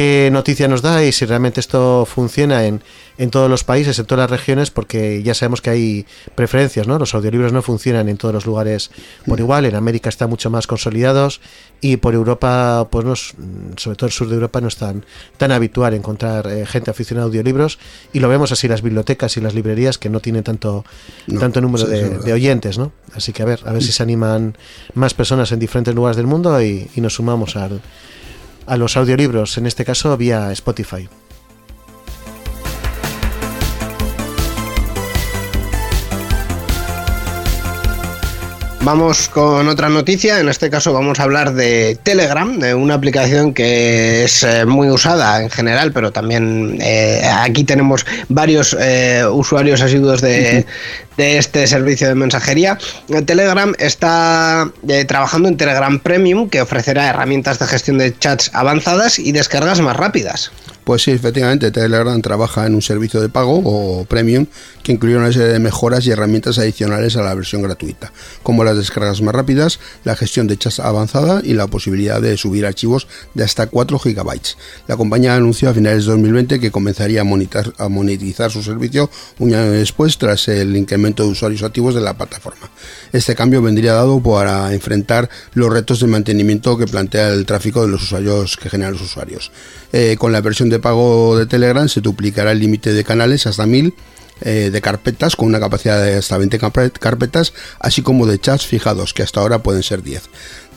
qué 0.00 0.30
noticia 0.32 0.66
nos 0.66 0.80
da 0.80 1.04
y 1.04 1.12
si 1.12 1.26
realmente 1.26 1.60
esto 1.60 2.06
funciona 2.06 2.64
en, 2.64 2.82
en 3.18 3.28
todos 3.28 3.50
los 3.50 3.64
países, 3.64 3.98
en 3.98 4.06
todas 4.06 4.22
las 4.22 4.30
regiones, 4.30 4.70
porque 4.70 5.22
ya 5.22 5.34
sabemos 5.34 5.60
que 5.60 5.68
hay 5.68 6.06
preferencias, 6.34 6.86
¿no? 6.86 6.98
Los 6.98 7.14
audiolibros 7.14 7.52
no 7.52 7.60
funcionan 7.60 8.08
en 8.08 8.16
todos 8.16 8.32
los 8.32 8.46
lugares 8.46 8.90
por 9.26 9.40
igual. 9.40 9.66
En 9.66 9.74
América 9.74 10.08
están 10.08 10.30
mucho 10.30 10.48
más 10.48 10.66
consolidados 10.66 11.42
y 11.82 11.98
por 11.98 12.14
Europa, 12.14 12.88
pues 12.90 13.04
no, 13.04 13.14
sobre 13.76 13.96
todo 13.98 14.06
el 14.06 14.12
sur 14.12 14.28
de 14.30 14.36
Europa, 14.36 14.62
no 14.62 14.68
es 14.68 14.76
tan, 14.76 15.04
tan 15.36 15.52
habitual 15.52 15.92
encontrar 15.92 16.46
eh, 16.46 16.64
gente 16.64 16.90
aficionada 16.90 17.26
a 17.26 17.28
audiolibros 17.28 17.78
y 18.14 18.20
lo 18.20 18.28
vemos 18.30 18.52
así 18.52 18.68
las 18.68 18.80
bibliotecas 18.80 19.36
y 19.36 19.42
las 19.42 19.52
librerías 19.52 19.98
que 19.98 20.08
no 20.08 20.20
tienen 20.20 20.44
tanto, 20.44 20.86
No, 21.26 21.40
tanto 21.40 21.60
número 21.60 21.84
sí, 21.84 21.92
de, 22.24 22.32
oyentes, 22.32 22.78
¿no? 22.78 22.92
Así 23.14 23.34
que 23.34 23.42
a 23.42 23.44
ver, 23.44 23.60
a 23.66 23.72
ver 23.72 23.82
si 23.82 23.92
se 23.92 24.02
animan 24.02 24.56
más 24.94 25.12
personas 25.12 25.52
en 25.52 25.58
diferentes 25.58 25.94
lugares 25.94 26.16
del 26.16 26.26
mundo 26.26 26.62
y, 26.62 26.88
y 26.94 27.02
nos 27.02 27.16
sumamos 27.16 27.56
al, 27.56 27.82
a 28.70 28.76
los 28.76 28.96
audiolibros, 28.96 29.58
en 29.58 29.66
este 29.66 29.84
caso 29.84 30.16
vía 30.16 30.52
Spotify. 30.52 31.08
Vamos 38.82 39.28
con 39.28 39.68
otra 39.68 39.90
noticia, 39.90 40.40
en 40.40 40.48
este 40.48 40.70
caso 40.70 40.94
vamos 40.94 41.20
a 41.20 41.24
hablar 41.24 41.52
de 41.52 41.98
Telegram, 42.02 42.58
de 42.58 42.74
una 42.74 42.94
aplicación 42.94 43.52
que 43.52 44.24
es 44.24 44.42
eh, 44.42 44.64
muy 44.64 44.88
usada 44.88 45.42
en 45.42 45.50
general, 45.50 45.92
pero 45.92 46.12
también 46.12 46.78
eh, 46.80 47.22
aquí 47.30 47.64
tenemos 47.64 48.06
varios 48.30 48.74
eh, 48.80 49.22
usuarios 49.30 49.82
asiduos 49.82 50.22
de, 50.22 50.64
de 51.18 51.36
este 51.36 51.66
servicio 51.66 52.08
de 52.08 52.14
mensajería. 52.14 52.78
Telegram 53.26 53.74
está 53.78 54.70
eh, 54.88 55.04
trabajando 55.04 55.50
en 55.50 55.58
Telegram 55.58 55.98
Premium, 56.00 56.48
que 56.48 56.62
ofrecerá 56.62 57.10
herramientas 57.10 57.58
de 57.58 57.66
gestión 57.66 57.98
de 57.98 58.16
chats 58.18 58.50
avanzadas 58.54 59.18
y 59.18 59.32
descargas 59.32 59.80
más 59.80 59.96
rápidas. 59.96 60.50
Pues 60.90 61.04
sí, 61.04 61.12
efectivamente, 61.12 61.70
Telegram 61.70 62.20
trabaja 62.20 62.66
en 62.66 62.74
un 62.74 62.82
servicio 62.82 63.20
de 63.20 63.28
pago 63.28 63.62
o 63.64 64.04
premium 64.06 64.46
que 64.82 64.90
incluye 64.90 65.16
una 65.16 65.30
serie 65.30 65.46
de 65.46 65.60
mejoras 65.60 66.04
y 66.04 66.10
herramientas 66.10 66.58
adicionales 66.58 67.14
a 67.14 67.22
la 67.22 67.32
versión 67.32 67.62
gratuita, 67.62 68.12
como 68.42 68.64
las 68.64 68.76
descargas 68.76 69.22
más 69.22 69.32
rápidas, 69.32 69.78
la 70.02 70.16
gestión 70.16 70.48
de 70.48 70.56
chats 70.56 70.80
avanzada 70.80 71.42
y 71.44 71.54
la 71.54 71.68
posibilidad 71.68 72.20
de 72.20 72.36
subir 72.36 72.66
archivos 72.66 73.06
de 73.34 73.44
hasta 73.44 73.68
4 73.68 74.00
GB. 74.02 74.40
La 74.88 74.96
compañía 74.96 75.36
anunció 75.36 75.70
a 75.70 75.74
finales 75.74 76.06
de 76.06 76.10
2020 76.10 76.58
que 76.58 76.72
comenzaría 76.72 77.20
a 77.20 77.24
monetizar, 77.24 77.72
a 77.78 77.88
monetizar 77.88 78.50
su 78.50 78.60
servicio 78.60 79.10
un 79.38 79.54
año 79.54 79.70
después 79.70 80.18
tras 80.18 80.48
el 80.48 80.76
incremento 80.76 81.22
de 81.22 81.28
usuarios 81.28 81.62
activos 81.62 81.94
de 81.94 82.00
la 82.00 82.14
plataforma. 82.14 82.68
Este 83.12 83.36
cambio 83.36 83.62
vendría 83.62 83.92
dado 83.92 84.20
para 84.20 84.74
enfrentar 84.74 85.30
los 85.54 85.72
retos 85.72 86.00
de 86.00 86.08
mantenimiento 86.08 86.76
que 86.76 86.86
plantea 86.86 87.28
el 87.28 87.46
tráfico 87.46 87.82
de 87.82 87.88
los 87.92 88.02
usuarios 88.02 88.56
que 88.56 88.68
generan 88.68 88.94
los 88.94 89.02
usuarios. 89.02 89.52
Eh, 89.92 90.16
con 90.18 90.32
la 90.32 90.40
versión 90.40 90.68
de 90.68 90.79
pago 90.80 91.38
de 91.38 91.46
Telegram 91.46 91.88
se 91.88 92.00
duplicará 92.00 92.52
el 92.52 92.60
límite 92.60 92.92
de 92.92 93.04
canales 93.04 93.46
hasta 93.46 93.66
1000 93.66 93.94
eh, 94.42 94.70
de 94.72 94.80
carpetas 94.80 95.36
con 95.36 95.48
una 95.48 95.60
capacidad 95.60 96.02
de 96.02 96.14
hasta 96.16 96.38
20 96.38 96.58
carpe- 96.58 96.92
carpetas, 96.92 97.52
así 97.78 98.00
como 98.02 98.26
de 98.26 98.38
chats 98.38 98.66
fijados, 98.66 99.12
que 99.12 99.22
hasta 99.22 99.40
ahora 99.40 99.62
pueden 99.62 99.82
ser 99.82 100.02
10. 100.02 100.22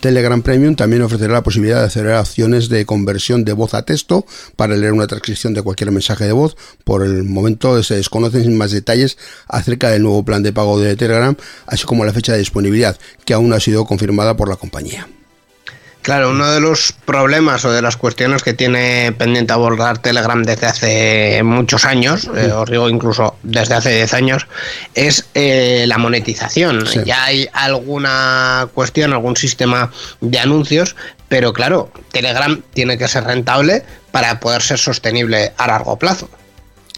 Telegram 0.01 0.41
Premium 0.41 0.75
también 0.75 1.01
ofrecerá 1.01 1.31
la 1.31 1.43
posibilidad 1.43 1.79
de 1.79 1.85
hacer 1.85 2.09
acciones 2.09 2.67
de 2.67 2.85
conversión 2.85 3.45
de 3.45 3.53
voz 3.53 3.73
a 3.73 3.83
texto 3.83 4.25
para 4.57 4.75
leer 4.75 4.91
una 4.91 5.07
transcripción 5.07 5.53
de 5.53 5.61
cualquier 5.61 5.91
mensaje 5.91 6.25
de 6.25 6.33
voz. 6.33 6.57
Por 6.83 7.03
el 7.03 7.23
momento 7.23 7.81
se 7.83 7.95
desconocen 7.95 8.57
más 8.57 8.71
detalles 8.71 9.17
acerca 9.47 9.89
del 9.91 10.03
nuevo 10.03 10.25
plan 10.25 10.43
de 10.43 10.51
pago 10.51 10.77
de 10.77 10.97
Telegram, 10.97 11.37
así 11.67 11.85
como 11.85 12.03
la 12.03 12.11
fecha 12.11 12.33
de 12.33 12.39
disponibilidad, 12.39 12.97
que 13.23 13.33
aún 13.33 13.47
no 13.47 13.55
ha 13.55 13.61
sido 13.61 13.85
confirmada 13.85 14.35
por 14.35 14.49
la 14.49 14.57
compañía. 14.57 15.07
Claro, 16.03 16.31
uno 16.31 16.51
de 16.51 16.59
los 16.59 16.91
problemas 16.91 17.63
o 17.63 17.71
de 17.71 17.81
las 17.81 17.95
cuestiones 17.95 18.43
que 18.43 18.53
tiene 18.53 19.13
pendiente 19.17 19.53
abordar 19.53 19.99
Telegram 19.99 20.43
desde 20.43 20.67
hace 20.67 21.43
muchos 21.43 21.85
años, 21.85 22.29
eh, 22.35 22.51
os 22.51 22.69
digo 22.69 22.89
incluso 22.89 23.37
desde 23.41 23.75
hace 23.75 23.95
10 23.95 24.13
años, 24.13 24.47
es 24.95 25.29
eh, 25.33 25.85
la 25.87 25.97
monetización. 25.97 26.85
Sí. 26.87 26.99
Ya 27.05 27.23
hay 27.23 27.47
alguna 27.53 28.67
cuestión, 28.73 29.13
algún 29.13 29.37
sistema 29.37 29.91
de 30.19 30.39
anuncios, 30.39 30.97
pero 31.29 31.53
claro, 31.53 31.89
Telegram 32.11 32.61
tiene 32.73 32.97
que 32.97 33.07
ser 33.07 33.23
rentable 33.23 33.85
para 34.11 34.41
poder 34.41 34.61
ser 34.61 34.79
sostenible 34.79 35.53
a 35.55 35.67
largo 35.67 35.97
plazo. 35.97 36.29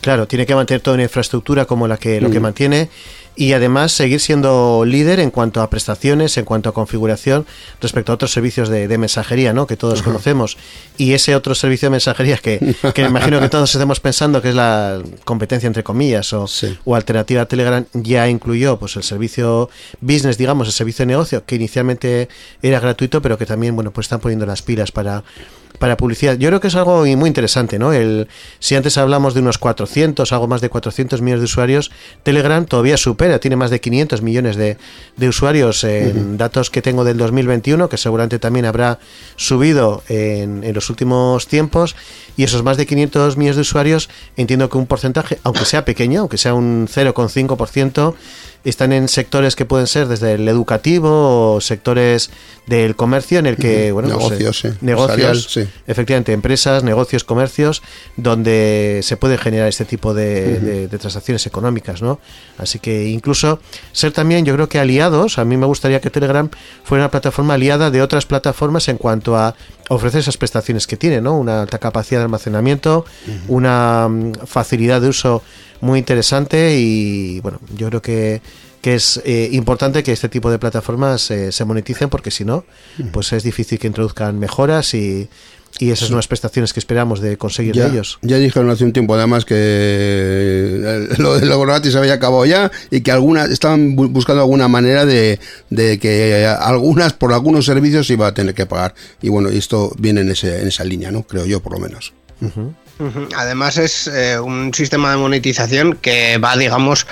Claro, 0.02 0.28
tiene 0.28 0.48
que 0.48 0.56
mantener 0.56 0.82
toda 0.82 0.96
una 0.96 1.04
infraestructura 1.04 1.66
como 1.66 1.88
la 1.88 1.98
que 1.98 2.20
lo 2.20 2.32
que 2.32 2.40
mantiene 2.40 2.90
y 3.38 3.54
además 3.54 3.92
seguir 3.92 4.20
siendo 4.20 4.84
líder 4.86 5.20
en 5.20 5.30
cuanto 5.32 5.62
a 5.62 5.70
prestaciones, 5.70 6.38
en 6.38 6.46
cuanto 6.46 6.70
a 6.70 6.74
configuración 6.74 7.46
respecto 7.82 8.12
a 8.12 8.16
otros 8.16 8.32
servicios 8.32 8.70
de, 8.70 8.88
de 8.88 8.98
mensajería, 8.98 9.52
¿no? 9.54 9.68
Que 9.68 9.76
todos 9.78 10.02
conocemos. 10.02 10.58
Y 10.98 11.14
ese 11.14 11.36
otro 11.36 11.54
servicio 11.56 11.88
de 11.88 11.92
mensajería 11.92 12.38
que, 12.38 12.76
que 12.94 13.02
me 13.04 13.10
imagino 13.10 13.40
que 13.42 13.50
todos 13.50 13.74
estemos 13.76 14.00
pensando 14.00 14.42
que 14.42 14.50
es 14.50 14.56
la 14.56 15.02
competencia 15.26 15.68
entre 15.68 15.84
comillas 15.84 16.32
o, 16.34 16.48
Sí. 16.48 16.78
o 16.86 16.96
alternativa 16.96 17.42
a 17.42 17.46
Telegram 17.46 17.86
ya 17.94 18.30
incluyó 18.30 18.78
pues 18.80 18.96
el 18.96 19.04
servicio 19.04 19.70
business, 20.02 20.38
digamos, 20.38 20.68
el 20.68 20.74
servicio 20.74 21.04
de 21.04 21.08
negocio 21.08 21.44
que 21.46 21.56
inicialmente 21.56 22.30
era 22.62 22.80
gratuito, 22.80 23.22
pero 23.22 23.38
que 23.38 23.46
también 23.46 23.76
bueno 23.76 23.92
pues 23.92 24.06
están 24.06 24.20
poniendo 24.22 24.46
las 24.46 24.62
pilas 24.62 24.92
para 24.92 25.24
para 25.80 25.98
publicidad. 25.98 26.38
Yo 26.38 26.50
creo 26.50 26.60
que 26.60 26.68
es 26.68 26.76
algo 26.76 27.06
muy 27.06 27.28
interesante, 27.28 27.80
¿no? 27.80 27.94
El, 27.94 28.28
si 28.60 28.76
antes 28.76 28.98
hablamos 28.98 29.34
de 29.34 29.42
unos 29.42 29.58
400, 29.58 30.32
algo 30.32 30.48
más 30.48 30.62
de 30.62 30.70
400 30.70 31.22
millones 31.22 31.42
de 31.42 31.46
usuarios, 31.46 31.92
Telegram 32.24 32.66
todavía 32.66 32.98
supera, 32.98 33.40
tiene 33.40 33.56
más 33.56 33.72
de 33.72 33.80
500 33.82 34.22
millones 34.22 34.56
de, 34.56 34.78
de 35.18 35.28
usuarios 35.28 35.84
en 35.84 36.38
datos 36.38 36.70
que 36.70 36.82
tengo 36.82 37.04
del 37.04 37.18
2021, 37.18 37.90
que 37.90 37.98
seguramente 37.98 38.40
también 38.40 38.66
habrá 38.66 39.00
subido 39.36 40.04
en, 40.10 40.64
en 40.64 40.74
los 40.74 40.90
últimos 40.90 41.48
tiempos. 41.48 41.96
Y 42.38 42.44
esos 42.44 42.64
más 42.64 42.78
de 42.78 42.86
500 42.86 43.38
millones 43.38 43.56
de 43.56 43.62
usuarios, 43.62 44.10
entiendo 44.38 44.70
que 44.70 44.78
un 44.78 44.88
porcentaje, 44.88 45.40
aunque 45.44 45.66
sea 45.66 45.86
pequeño, 45.86 46.22
aunque 46.22 46.38
sea 46.38 46.54
un 46.54 46.88
0,5%, 46.94 48.14
están 48.66 48.92
en 48.94 49.08
sectores 49.08 49.56
que 49.56 49.66
pueden 49.66 49.86
ser 49.86 50.08
desde 50.08 50.34
el 50.34 50.48
educativo 50.48 51.54
o 51.56 51.62
sectores 51.62 52.32
del 52.66 52.96
comercio 52.96 53.38
en 53.38 53.46
el 53.46 53.58
que, 53.58 53.92
bueno, 53.92 54.10
pues, 54.10 54.24
Negocios, 54.32 54.66
eh, 54.66 54.72
sí. 54.72 54.78
negocios, 54.82 55.12
Empresarial, 55.20 55.68
sí. 55.68 55.82
efectivamente, 55.86 56.34
empresas, 56.34 56.84
negocios, 56.84 57.24
comercios, 57.24 57.84
donde 58.18 59.02
se 59.04 59.18
puede 59.18 59.38
generar 59.38 59.68
este 59.68 59.86
tipo 59.86 60.16
de, 60.16 60.60
de- 60.60 60.88
de 60.88 60.98
transacciones 60.98 61.46
económicas, 61.46 62.02
¿no? 62.02 62.20
Así 62.58 62.80
que 62.80 63.08
incluso 63.10 63.60
ser 63.92 64.12
también, 64.14 64.46
yo 64.46 64.54
creo 64.56 64.68
que 64.68 64.80
aliados, 64.80 65.38
a 65.38 65.46
mí 65.46 65.58
me 65.58 65.68
gustaría 65.68 66.02
que 66.02 66.10
Telegram 66.10 66.50
fuera 66.84 67.04
una 67.04 67.12
plataforma 67.12 67.54
aliada 67.54 67.92
de 67.92 68.02
otras 68.02 68.26
plataformas 68.26 68.88
en 68.88 68.98
cuanto 68.98 69.38
a 69.38 69.54
ofrecer 69.90 70.22
esas 70.22 70.38
prestaciones 70.38 70.88
que 70.88 70.98
tiene, 70.98 71.22
¿no? 71.22 71.38
Una 71.38 71.62
alta 71.62 71.78
capacidad 71.78 72.20
de 72.20 72.26
almacenamiento, 72.26 73.06
una 73.48 74.08
mm, 74.10 74.34
facilidad 74.46 75.02
de 75.02 75.10
uso 75.10 75.44
muy 75.82 76.00
interesante 76.00 76.78
y, 76.78 77.40
bueno, 77.42 77.60
yo 77.76 77.90
creo 77.90 78.02
que 78.02 78.42
que 78.86 78.94
es 78.94 79.20
eh, 79.26 79.50
importante 79.52 80.04
que 80.04 80.12
este 80.12 80.30
tipo 80.30 80.52
de 80.52 80.60
plataformas 80.60 81.32
eh, 81.32 81.52
se 81.52 81.66
moneticen 81.66 82.08
porque 82.08 82.30
si 82.30 82.46
no, 82.46 82.66
pues 83.12 83.34
es 83.34 83.42
difícil 83.42 83.80
que 83.80 83.88
introduzcan 83.88 84.38
mejoras 84.38 84.94
y, 84.94 85.28
y 85.80 85.92
esas 85.92 86.10
nuevas 86.10 86.28
prestaciones 86.28 86.72
que 86.74 86.80
esperamos 86.80 87.20
de 87.20 87.38
conseguir 87.38 87.76
Ya, 87.76 87.86
de 87.86 87.92
ellos. 87.92 88.18
ya 88.22 88.38
dijeron 88.38 88.70
hace 88.70 88.86
un 88.86 88.94
tiempo 88.94 89.14
además 89.16 89.44
que 89.44 89.56
eh, 89.56 91.08
lo 91.18 91.38
de 91.40 91.46
lo 91.46 91.60
gratis 91.62 91.96
había 91.96 92.14
acabado 92.14 92.46
ya 92.46 92.72
y 92.92 93.02
que 93.02 93.12
algunas 93.12 93.50
estaban 93.50 93.96
bu- 93.96 94.10
buscando 94.10 94.42
alguna 94.42 94.68
manera 94.68 95.06
de, 95.06 95.40
de 95.70 96.00
que 96.00 96.46
algunas 96.46 97.14
por 97.14 97.34
algunos 97.34 97.66
servicios 97.66 98.10
iba 98.10 98.28
a 98.28 98.34
tener 98.34 98.54
que 98.56 98.66
pagar 98.66 98.94
y 99.22 99.30
bueno 99.30 99.50
esto 99.50 99.94
viene 100.00 100.22
en, 100.22 100.32
ese, 100.32 100.62
en 100.62 100.68
esa 100.68 100.84
línea 100.84 101.12
no 101.12 101.24
creo 101.24 101.46
yo 101.46 101.62
por 101.62 101.74
lo 101.74 101.80
menos 101.80 102.14
Ujú. 102.42 102.74
Además 103.36 103.78
es 103.78 104.08
eh, 104.08 104.40
un 104.40 104.74
sistema 104.74 105.12
de 105.12 105.18
monetización 105.18 105.96
que 105.96 106.38
va, 106.38 106.56
digamos, 106.56 107.06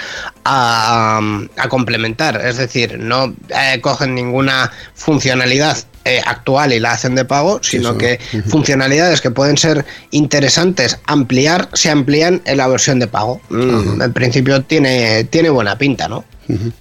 a, 0.46 1.20
a 1.58 1.70
complementar. 1.70 2.42
Es 2.46 2.58
decir, 2.58 3.00
no 3.00 3.36
eh, 3.50 3.82
cogen 3.82 4.16
ninguna 4.16 4.72
funcionalidad 4.94 5.78
eh, 6.06 6.22
actual 6.26 6.74
y 6.74 6.82
la 6.82 6.92
hacen 6.92 7.16
de 7.16 7.24
pago, 7.24 7.60
sino 7.64 7.92
Eso. 7.92 7.98
que 7.98 8.20
funcionalidades 8.50 9.22
que 9.22 9.32
pueden 9.32 9.58
ser 9.58 9.86
interesantes 10.12 11.00
ampliar, 11.06 11.70
se 11.72 11.90
amplían 11.90 12.42
en 12.46 12.58
la 12.58 12.68
versión 12.68 13.00
de 13.00 13.08
pago. 13.08 13.40
Mm, 13.50 14.02
en 14.02 14.14
principio 14.14 14.62
tiene, 14.64 15.24
tiene 15.26 15.50
buena 15.50 15.78
pinta, 15.78 16.10
¿no? 16.10 16.26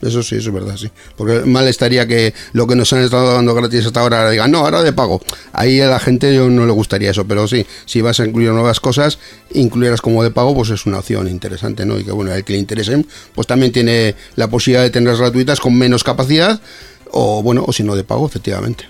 Eso 0.00 0.22
sí, 0.22 0.36
eso 0.36 0.48
es 0.48 0.54
verdad, 0.54 0.76
sí. 0.76 0.90
Porque 1.16 1.40
mal 1.40 1.66
estaría 1.68 2.06
que 2.06 2.34
lo 2.52 2.66
que 2.66 2.74
nos 2.74 2.92
han 2.92 3.02
estado 3.02 3.34
dando 3.34 3.54
gratis 3.54 3.86
hasta 3.86 4.00
ahora 4.00 4.30
digan, 4.30 4.50
no, 4.50 4.58
ahora 4.58 4.82
de 4.82 4.92
pago. 4.92 5.20
Ahí 5.52 5.80
a 5.80 5.86
la 5.86 5.98
gente 5.98 6.34
yo 6.34 6.48
no 6.48 6.66
le 6.66 6.72
gustaría 6.72 7.10
eso, 7.10 7.26
pero 7.26 7.46
sí, 7.46 7.66
si 7.84 8.00
vas 8.00 8.20
a 8.20 8.26
incluir 8.26 8.50
nuevas 8.50 8.80
cosas, 8.80 9.18
incluirlas 9.52 10.00
como 10.00 10.22
de 10.22 10.30
pago, 10.30 10.54
pues 10.54 10.70
es 10.70 10.86
una 10.86 10.98
opción 10.98 11.28
interesante, 11.28 11.86
¿no? 11.86 11.98
Y 11.98 12.04
que 12.04 12.12
bueno, 12.12 12.32
al 12.32 12.44
que 12.44 12.54
le 12.54 12.58
interesen, 12.58 13.06
pues 13.34 13.46
también 13.46 13.72
tiene 13.72 14.16
la 14.36 14.48
posibilidad 14.48 14.82
de 14.82 14.90
tenerlas 14.90 15.20
gratuitas 15.20 15.60
con 15.60 15.76
menos 15.76 16.04
capacidad, 16.04 16.60
o 17.12 17.42
bueno, 17.42 17.64
o 17.66 17.72
si 17.72 17.82
no 17.82 17.94
de 17.94 18.04
pago, 18.04 18.26
efectivamente. 18.26 18.84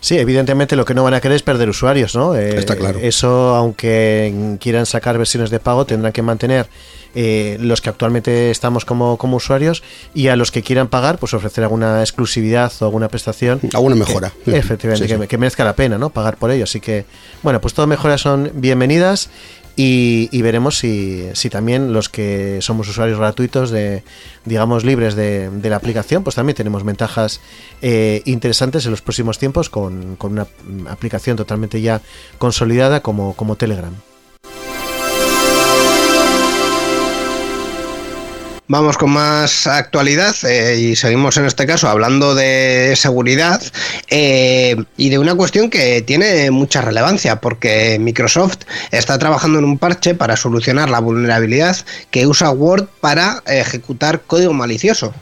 Sí, 0.00 0.18
evidentemente 0.18 0.76
lo 0.76 0.84
que 0.84 0.94
no 0.94 1.02
van 1.02 1.14
a 1.14 1.20
querer 1.20 1.36
es 1.36 1.42
perder 1.42 1.68
usuarios, 1.68 2.14
¿no? 2.14 2.36
Eh, 2.36 2.58
Está 2.58 2.76
claro. 2.76 2.98
Eso, 3.02 3.54
aunque 3.54 4.56
quieran 4.60 4.86
sacar 4.86 5.16
versiones 5.18 5.50
de 5.50 5.60
pago, 5.60 5.86
tendrán 5.86 6.12
que 6.12 6.22
mantener 6.22 6.68
eh, 7.14 7.56
los 7.60 7.80
que 7.80 7.88
actualmente 7.90 8.50
estamos 8.50 8.84
como, 8.84 9.16
como 9.16 9.36
usuarios 9.36 9.82
y 10.14 10.28
a 10.28 10.36
los 10.36 10.50
que 10.50 10.62
quieran 10.62 10.88
pagar, 10.88 11.18
pues 11.18 11.32
ofrecer 11.32 11.64
alguna 11.64 12.00
exclusividad 12.00 12.72
o 12.80 12.84
alguna 12.84 13.08
prestación. 13.08 13.60
Alguna 13.72 13.94
mejora. 13.96 14.32
que- 14.44 14.56
efectivamente, 14.56 15.06
Sí, 15.08 15.14
sí. 15.14 15.20
Que, 15.20 15.28
que 15.28 15.38
merezca 15.38 15.64
la 15.64 15.74
pena, 15.76 15.96
¿no? 15.96 16.10
Pagar 16.10 16.36
por 16.36 16.50
ello. 16.50 16.64
Así 16.64 16.80
que, 16.80 17.04
bueno, 17.42 17.60
pues 17.60 17.72
todas 17.72 17.88
mejoras 17.88 18.20
son 18.20 18.50
bienvenidas. 18.54 19.30
Y, 19.76 20.40
veremos 20.42 20.78
si, 20.78 21.28
si 21.32 21.50
también 21.50 21.92
los 21.92 22.08
que 22.08 22.58
somos 22.60 22.88
usuarios 22.88 23.18
gratuitos 23.18 23.70
de 23.70 24.04
digamos 24.44 24.84
libres 24.84 25.16
de, 25.16 25.50
de 25.50 25.70
la 25.70 25.76
aplicación 25.76 26.22
pues 26.22 26.36
también 26.36 26.54
tenemos 26.54 26.84
ventajas 26.84 27.40
eh, 27.82 28.22
interesantes 28.24 28.84
en 28.84 28.92
los 28.92 29.02
próximos 29.02 29.38
tiempos 29.38 29.70
con, 29.70 30.14
con 30.14 30.32
una 30.32 30.46
aplicación 30.88 31.36
totalmente 31.36 31.80
ya 31.80 32.02
consolidada 32.38 33.00
como, 33.00 33.34
como 33.34 33.56
Telegram 33.56 33.94
Vamos 38.66 38.96
con 38.96 39.10
más 39.10 39.66
actualidad 39.66 40.34
eh, 40.44 40.78
y 40.78 40.96
seguimos 40.96 41.36
en 41.36 41.44
este 41.44 41.66
caso 41.66 41.86
hablando 41.86 42.34
de 42.34 42.94
seguridad 42.96 43.62
eh, 44.08 44.74
y 44.96 45.10
de 45.10 45.18
una 45.18 45.34
cuestión 45.34 45.68
que 45.68 46.00
tiene 46.00 46.50
mucha 46.50 46.80
relevancia 46.80 47.42
porque 47.42 47.98
Microsoft 48.00 48.60
está 48.90 49.18
trabajando 49.18 49.58
en 49.58 49.66
un 49.66 49.76
parche 49.76 50.14
para 50.14 50.38
solucionar 50.38 50.88
la 50.88 51.00
vulnerabilidad 51.00 51.76
que 52.10 52.26
usa 52.26 52.50
Word 52.52 52.86
para 53.02 53.42
ejecutar 53.46 54.22
código 54.22 54.54
malicioso. 54.54 55.12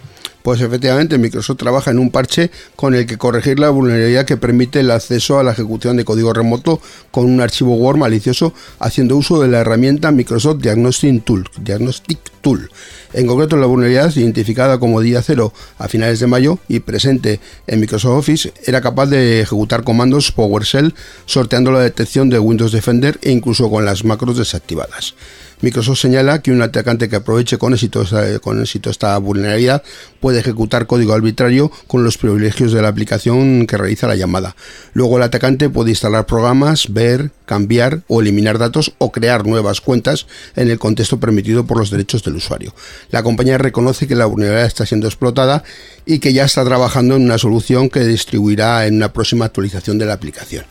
Pues 0.43 0.61
efectivamente, 0.61 1.19
Microsoft 1.19 1.59
trabaja 1.59 1.91
en 1.91 1.99
un 1.99 2.11
parche 2.11 2.51
con 2.75 2.95
el 2.95 3.07
que 3.07 3.19
corregir 3.19 3.59
la 3.59 3.71
vulnerabilidad 3.71 4.25
que 4.25 4.37
permite 4.37 4.81
el 4.81 4.91
acceso 4.91 5.39
a 5.39 5.45
la 5.45 5.53
ejecución 5.53 5.97
de 5.97 6.05
código 6.05 6.33
remoto 6.33 6.81
con 7.11 7.27
un 7.27 7.41
archivo 7.41 7.77
Word 7.77 7.99
malicioso 7.99 8.53
haciendo 8.81 9.17
uso 9.17 9.41
de 9.41 9.49
la 9.49 9.61
herramienta 9.61 10.11
Microsoft 10.11 10.61
Diagnostic 10.61 11.25
Tool. 11.25 11.49
Diagnostic 11.61 12.19
Tool. 12.41 12.71
En 13.13 13.27
concreto, 13.27 13.57
la 13.57 13.67
vulnerabilidad, 13.67 14.15
identificada 14.17 14.79
como 14.79 15.01
día 15.01 15.23
cero 15.23 15.53
a 15.79 15.87
finales 15.87 16.19
de 16.19 16.27
mayo 16.27 16.59
y 16.69 16.81
presente 16.81 17.41
en 17.67 17.81
Microsoft 17.81 18.19
Office, 18.19 18.53
era 18.65 18.81
capaz 18.81 19.07
de 19.07 19.41
ejecutar 19.41 19.85
comandos 19.85 20.33
PowerShell 20.33 20.95
sorteando 21.27 21.71
la 21.71 21.81
detección 21.81 22.31
de 22.31 22.39
Windows 22.39 22.73
Defender 22.73 23.19
e 23.23 23.31
incluso 23.31 23.71
con 23.71 23.85
las 23.85 24.05
macros 24.05 24.39
desactivadas. 24.39 25.15
Microsoft 25.63 26.01
señala 26.01 26.43
que 26.43 26.51
un 26.51 26.61
atacante 26.61 27.09
que 27.09 27.17
aproveche 27.17 27.57
con 27.57 27.73
éxito, 27.73 28.03
esta- 28.03 28.39
con 28.41 28.61
éxito 28.61 28.91
esta 28.91 29.17
vulnerabilidad 29.19 29.83
puede 30.21 30.41
ejecutar 30.41 30.87
código 30.87 31.13
arbitrario 31.15 31.71
con 31.87 32.03
los 32.05 32.19
privilegios 32.19 32.73
de 32.73 32.83
la 32.83 32.89
aplicación 32.89 33.67
que 33.67 33.77
realiza 33.77 34.07
la 34.09 34.17
llamada. 34.17 34.57
Luego 34.93 35.17
el 35.17 35.23
atacante 35.23 35.71
puede 35.71 35.91
instalar 35.91 36.27
programas, 36.27 36.93
ver, 36.93 37.31
cambiar 37.47 38.03
o 38.09 38.21
eliminar 38.21 38.59
datos 38.59 38.93
o 38.99 39.13
crear 39.13 39.47
nuevas 39.47 39.81
cuentas 39.81 40.27
en 40.57 40.69
el 40.71 40.79
contexto 40.79 41.21
permitido 41.21 41.65
por 41.65 41.79
los 41.79 41.91
derechos 41.91 42.25
del 42.25 42.37
usuario. 42.37 42.75
La 43.11 43.23
compañía 43.23 43.57
reconoce 43.57 44.07
que 44.09 44.17
la 44.17 44.27
vulnerabilidad 44.27 44.67
está 44.67 44.85
siendo 44.85 45.07
explotada 45.07 45.63
y 46.07 46.19
que 46.19 46.33
ya 46.33 46.45
está 46.45 46.65
trabajando 46.65 47.15
en 47.17 47.23
una 47.23 47.39
solución 47.39 47.89
que 47.89 48.01
distribuirá 48.01 48.87
en 48.87 48.97
una 48.97 49.13
próxima 49.13 49.45
actualización 49.45 49.97
de 49.99 50.07
la 50.07 50.15
aplicación. 50.15 50.65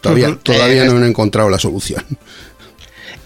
Todavía, 0.00 0.26
Eh, 0.82 0.86
no 0.86 0.96
han 0.96 1.04
encontrado 1.04 1.48
la 1.48 1.58
solución. 1.58 2.04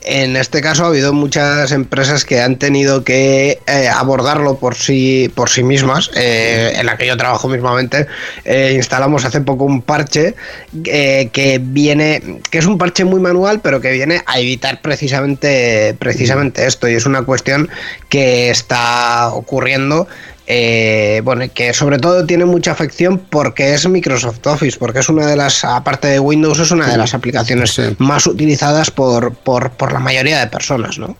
En 0.02 0.36
este 0.36 0.62
caso 0.62 0.84
ha 0.84 0.88
habido 0.88 1.12
muchas 1.12 1.72
empresas 1.72 2.24
que 2.24 2.40
han 2.40 2.56
tenido 2.56 3.04
que 3.04 3.58
eh, 3.66 3.88
abordarlo 3.88 4.56
por 4.56 4.74
sí, 4.74 5.30
por 5.34 5.50
sí 5.50 5.62
mismas. 5.62 6.10
eh, 6.14 6.72
en 6.76 6.86
la 6.86 6.96
que 6.96 7.06
yo 7.06 7.16
trabajo 7.16 7.48
mismamente, 7.48 8.06
eh, 8.44 8.72
instalamos 8.76 9.24
hace 9.24 9.40
poco 9.40 9.64
un 9.64 9.82
parche 9.82 10.34
que 10.82 11.60
viene, 11.62 12.40
que 12.50 12.58
es 12.58 12.66
un 12.66 12.78
parche 12.78 13.04
muy 13.04 13.20
manual, 13.20 13.60
pero 13.60 13.80
que 13.80 13.92
viene 13.92 14.22
a 14.26 14.40
evitar 14.40 14.80
precisamente, 14.80 15.94
precisamente 15.98 16.66
esto. 16.66 16.88
Y 16.88 16.94
es 16.94 17.06
una 17.06 17.22
cuestión 17.22 17.68
que 18.08 18.50
está 18.50 19.28
ocurriendo. 19.28 20.08
Eh, 20.52 21.20
bueno, 21.22 21.44
que 21.54 21.72
sobre 21.72 21.98
todo 21.98 22.26
tiene 22.26 22.44
mucha 22.44 22.72
afección 22.72 23.18
porque 23.30 23.72
es 23.72 23.88
Microsoft 23.88 24.44
Office, 24.48 24.76
porque 24.80 24.98
es 24.98 25.08
una 25.08 25.24
de 25.24 25.36
las, 25.36 25.64
aparte 25.64 26.08
de 26.08 26.18
Windows, 26.18 26.58
es 26.58 26.72
una 26.72 26.88
de 26.88 26.96
las 26.96 27.14
aplicaciones 27.14 27.70
Sí. 27.70 27.82
más 27.98 28.26
utilizadas 28.26 28.90
por, 28.90 29.32
por, 29.34 29.70
por 29.70 29.92
la 29.92 30.00
mayoría 30.00 30.40
de 30.40 30.48
personas, 30.48 30.98
¿no? 30.98 31.16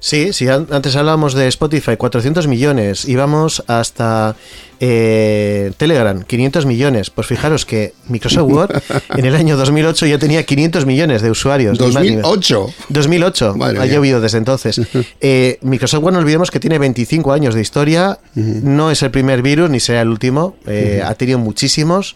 Sí, 0.00 0.32
sí, 0.32 0.48
an- 0.48 0.68
antes 0.70 0.94
hablábamos 0.96 1.34
de 1.34 1.48
Spotify, 1.48 1.96
400 1.96 2.46
millones, 2.46 3.08
íbamos 3.08 3.64
hasta 3.66 4.36
eh, 4.80 5.72
Telegram, 5.76 6.22
500 6.22 6.66
millones. 6.66 7.10
Pues 7.10 7.26
fijaros 7.26 7.66
que 7.66 7.94
Microsoft 8.08 8.50
Word 8.50 8.82
en 9.16 9.24
el 9.24 9.34
año 9.34 9.56
2008 9.56 10.06
ya 10.06 10.18
tenía 10.18 10.44
500 10.44 10.86
millones 10.86 11.22
de 11.22 11.30
usuarios. 11.30 11.78
ni 11.80 11.86
más 11.86 12.02
ni 12.02 12.10
menos. 12.10 12.22
2008. 12.22 12.66
2008, 12.88 13.54
Madre 13.56 13.78
ha 13.78 13.82
mía. 13.84 13.92
llovido 13.94 14.20
desde 14.20 14.38
entonces. 14.38 14.80
Eh, 15.20 15.58
Microsoft 15.62 16.02
Word, 16.04 16.12
no 16.14 16.20
olvidemos 16.20 16.50
que 16.50 16.60
tiene 16.60 16.78
25 16.78 17.32
años 17.32 17.54
de 17.54 17.60
historia, 17.60 18.18
no 18.34 18.90
es 18.90 19.02
el 19.02 19.10
primer 19.10 19.42
virus 19.42 19.68
ni 19.70 19.80
será 19.80 20.02
el 20.02 20.08
último, 20.08 20.56
eh, 20.66 21.02
ha 21.04 21.14
tenido 21.14 21.38
muchísimos. 21.38 22.14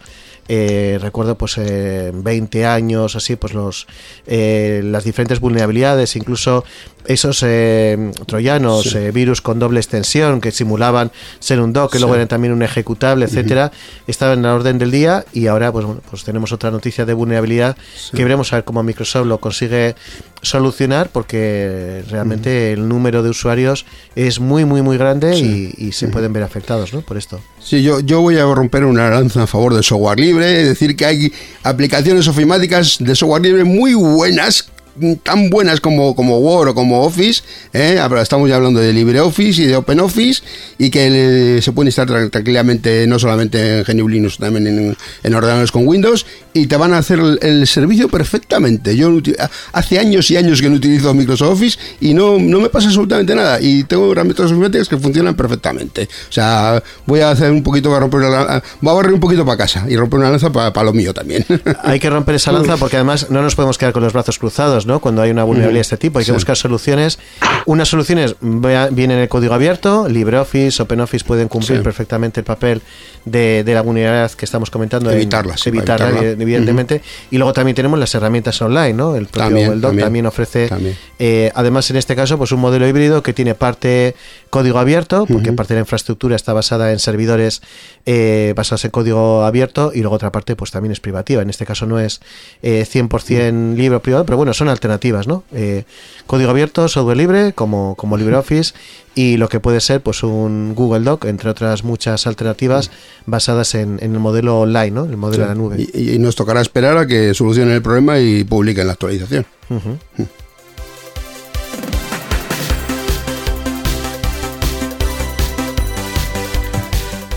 Eh, 0.49 0.99
recuerdo 1.01 1.37
pues 1.37 1.57
eh, 1.57 2.11
20 2.13 2.65
años 2.65 3.15
así 3.15 3.37
pues 3.37 3.53
los 3.53 3.87
eh, 4.27 4.81
las 4.83 5.05
diferentes 5.05 5.39
vulnerabilidades 5.39 6.17
incluso 6.17 6.65
esos 7.07 7.41
eh, 7.45 8.11
troyanos 8.25 8.83
Sí. 8.91 8.97
eh, 8.97 9.11
virus 9.11 9.41
con 9.41 9.59
doble 9.59 9.79
extensión 9.79 10.41
que 10.41 10.51
simulaban 10.51 11.11
ser 11.39 11.59
un 11.59 11.73
doc 11.73 11.91
que 11.91 11.99
luego 11.99 12.15
eran 12.15 12.27
también 12.27 12.53
un 12.53 12.63
ejecutable 12.63 13.25
etcétera 13.25 13.71
estaban 14.07 14.39
en 14.39 14.43
la 14.43 14.53
orden 14.55 14.77
del 14.77 14.91
día 14.91 15.25
y 15.33 15.47
ahora 15.47 15.71
pues 15.71 15.85
bueno 15.85 16.01
pues 16.09 16.23
tenemos 16.23 16.51
otra 16.51 16.71
noticia 16.71 17.05
de 17.05 17.13
vulnerabilidad 17.13 17.75
que 18.13 18.23
veremos 18.23 18.51
a 18.53 18.57
ver 18.57 18.63
cómo 18.65 18.83
Microsoft 18.83 19.25
lo 19.27 19.39
consigue 19.39 19.95
solucionar 20.41 21.09
porque 21.11 22.03
realmente 22.09 22.73
el 22.73 22.87
número 22.87 23.23
de 23.23 23.29
usuarios 23.29 23.85
es 24.15 24.39
muy 24.39 24.65
muy 24.65 24.81
muy 24.81 24.97
grande 24.97 25.37
y, 25.37 25.73
y 25.77 25.91
se 25.93 26.07
pueden 26.09 26.33
ver 26.33 26.43
afectados 26.43 26.93
¿no? 26.93 27.01
por 27.01 27.17
esto. 27.17 27.39
Sí, 27.61 27.81
yo, 27.81 27.99
yo 28.01 28.21
voy 28.21 28.37
a 28.37 28.43
romper 28.43 28.83
una 28.83 29.09
lanza 29.09 29.43
a 29.43 29.47
favor 29.47 29.73
del 29.73 29.83
software 29.83 30.19
libre, 30.19 30.61
es 30.61 30.67
decir, 30.67 30.95
que 30.97 31.05
hay 31.05 31.31
aplicaciones 31.63 32.27
ofimáticas 32.27 32.97
de 32.99 33.15
software 33.15 33.41
libre 33.41 33.63
muy 33.63 33.93
buenas, 33.93 34.69
tan 35.23 35.49
buenas 35.49 35.81
como, 35.81 36.15
como 36.15 36.37
Word 36.39 36.69
o 36.69 36.75
como 36.75 37.03
Office, 37.03 37.41
¿eh? 37.73 37.97
Ahora 37.99 38.21
estamos 38.21 38.47
ya 38.47 38.55
hablando 38.57 38.79
de 38.79 38.93
LibreOffice 38.93 39.63
y 39.63 39.65
de 39.65 39.75
OpenOffice, 39.75 40.43
y 40.77 40.89
que 40.89 41.59
se 41.61 41.71
pueden 41.71 41.87
instalar 41.87 42.25
tra- 42.25 42.29
tranquilamente, 42.29 43.07
no 43.07 43.17
solamente 43.17 43.79
en 43.79 43.83
GNU 43.83 44.07
Linux, 44.07 44.37
también 44.37 44.67
en, 44.67 44.97
en 45.23 45.35
ordenadores 45.35 45.71
con 45.71 45.87
Windows, 45.87 46.25
y 46.53 46.67
te 46.67 46.77
van 46.77 46.93
a 46.93 46.99
hacer 46.99 47.19
el, 47.41 47.65
servicio 47.67 48.07
perfectamente. 48.09 48.95
Yo 48.95 49.11
hace 49.71 49.97
años 49.97 50.29
y 50.29 50.37
años 50.37 50.61
que 50.61 50.69
no 50.69 50.75
utilizo 50.75 51.13
Microsoft 51.13 51.53
Office 51.53 51.79
y 51.99 52.13
no, 52.13 52.37
no 52.37 52.59
me 52.59 52.69
pasa 52.69 52.87
absolutamente 52.87 53.33
nada, 53.33 53.59
y 53.59 53.83
tengo 53.85 54.11
herramientas 54.11 54.51
ofimáticas 54.51 54.87
que 54.87 54.97
funcionan 54.97 55.33
perfectamente. 55.35 56.07
O 56.29 56.31
sea, 56.31 56.83
voy 57.05 57.21
a 57.21 57.31
hacer 57.31 57.51
un 57.51 57.63
poquito, 57.63 57.89
voy 57.89 57.97
a 57.97 58.01
romper 58.01 58.19
una 58.19 58.63
voy 58.81 58.91
a 58.91 58.93
barrer 58.95 59.13
un 59.13 59.19
poquito 59.19 59.45
para 59.45 59.57
casa 59.57 59.85
y 59.89 59.95
romper 59.95 60.19
una 60.19 60.29
lanza 60.29 60.51
para 60.51 60.83
lo 60.83 60.93
mío 60.93 61.13
también. 61.13 61.45
hay 61.83 61.99
que 61.99 62.09
romper 62.09 62.35
esa 62.35 62.51
lanza 62.51 62.77
porque 62.77 62.97
además 62.97 63.27
no 63.29 63.41
nos 63.41 63.55
podemos 63.55 63.77
quedar 63.77 63.93
con 63.93 64.03
los 64.03 64.13
brazos 64.13 64.37
cruzados 64.37 64.82
¿no? 64.85 64.99
Cuando 64.99 65.21
hay 65.21 65.31
una 65.31 65.43
vulnerabilidad 65.43 65.77
de 65.79 65.81
este 65.81 65.97
tipo, 65.97 66.19
hay 66.19 66.25
que 66.25 66.31
Sí. 66.31 66.35
buscar 66.35 66.55
soluciones. 66.57 67.19
Unas 67.65 67.87
soluciones 67.89 68.35
vienen 68.41 69.11
en 69.17 69.23
el 69.23 69.29
código 69.29 69.53
abierto, 69.53 70.07
LibreOffice, 70.09 70.81
OpenOffice 70.83 71.25
pueden 71.25 71.47
cumplir 71.47 71.79
Sí. 71.79 71.83
perfectamente 71.83 72.39
el 72.39 72.45
papel 72.45 72.81
de, 73.25 73.63
de 73.63 73.73
la 73.73 73.81
vulnerabilidad 73.81 74.31
que 74.31 74.45
estamos 74.45 74.69
comentando. 74.69 75.09
en- 75.11 75.17
Evitarla, 75.17 75.57
sí, 75.57 75.69
evitarla, 75.69 76.09
evitarla. 76.09 76.43
evidentemente. 76.43 77.01
Y 77.31 77.37
luego 77.37 77.53
también 77.53 77.75
tenemos 77.75 77.97
las 77.99 78.13
herramientas 78.15 78.61
online, 78.61 78.93
¿no? 78.93 79.15
El 79.15 79.25
propio 79.27 79.43
También, 79.43 79.65
Google 79.67 79.81
Doc 79.81 79.89
también. 79.89 80.05
también, 80.05 80.25
ofrece, 80.25 80.67
También. 80.67 80.97
eh, 81.19 81.51
además 81.55 81.89
en 81.89 81.97
este 81.97 82.15
caso, 82.15 82.37
pues 82.37 82.51
un 82.51 82.59
modelo 82.59 82.87
híbrido 82.87 83.23
que 83.23 83.33
tiene 83.33 83.55
parte 83.55 84.15
código 84.49 84.77
abierto, 84.79 85.25
porque 85.25 85.51
parte 85.53 85.73
de 85.73 85.79
la 85.79 85.83
infraestructura 85.83 86.35
está 86.35 86.53
basada 86.53 86.91
en 86.91 86.99
servidores 86.99 87.61
eh, 88.05 88.53
basados 88.55 88.83
en 88.85 88.91
código 88.91 89.43
abierto 89.45 89.91
y 89.93 90.01
luego 90.01 90.15
otra 90.15 90.31
parte 90.31 90.55
pues 90.55 90.71
también 90.71 90.91
es 90.91 90.99
privativa. 90.99 91.41
En 91.41 91.49
este 91.49 91.65
caso 91.65 91.85
no 91.85 91.99
es 91.99 92.19
eh, 92.61 92.85
100% 92.85 93.75
libre 93.75 93.95
o 93.97 94.01
privado, 94.01 94.25
pero 94.25 94.37
bueno, 94.37 94.53
son 94.53 94.67
alternativas, 94.73 95.27
¿no? 95.27 95.43
Eh, 95.53 95.85
código 96.27 96.49
abierto, 96.49 96.87
software 96.89 97.15
libre, 97.15 97.53
como, 97.53 97.95
como 97.95 98.17
LibreOffice 98.17 98.73
y 99.15 99.37
lo 99.37 99.47
que 99.47 99.59
puede 99.59 99.79
ser 99.79 100.01
pues 100.01 100.23
un 100.23 100.75
Google 100.75 101.05
Doc, 101.05 101.25
entre 101.25 101.49
otras 101.49 101.83
muchas 101.83 102.27
alternativas 102.27 102.91
basadas 103.25 103.75
en, 103.75 103.99
en 104.01 104.13
el 104.13 104.19
modelo 104.19 104.59
online, 104.59 104.91
¿no? 104.91 105.05
El 105.05 105.17
modelo 105.17 105.43
de 105.43 105.49
la 105.49 105.55
nube. 105.55 105.87
Y, 105.93 106.15
y 106.15 106.19
nos 106.19 106.35
tocará 106.35 106.59
esperar 106.59 106.97
a 106.97 107.07
que 107.07 107.33
solucionen 107.33 107.73
el 107.73 107.81
problema 107.81 108.19
y 108.19 108.43
publiquen 108.43 108.87
la 108.87 108.93
actualización. 108.93 109.45
Ujú. 109.69 109.97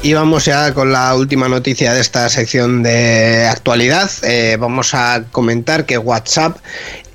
Y 0.03 0.15
vamos 0.15 0.45
ya 0.45 0.73
con 0.73 0.93
la 0.93 1.17
última 1.17 1.49
noticia 1.49 1.93
de 1.93 2.01
esta 2.01 2.29
sección 2.29 2.85
de 2.85 3.49
actualidad. 3.51 4.09
Eh, 4.23 4.57
vamos 4.57 4.95
a 4.95 5.25
comentar 5.33 5.85
que 5.85 5.99
WhatsApp, 5.99 6.59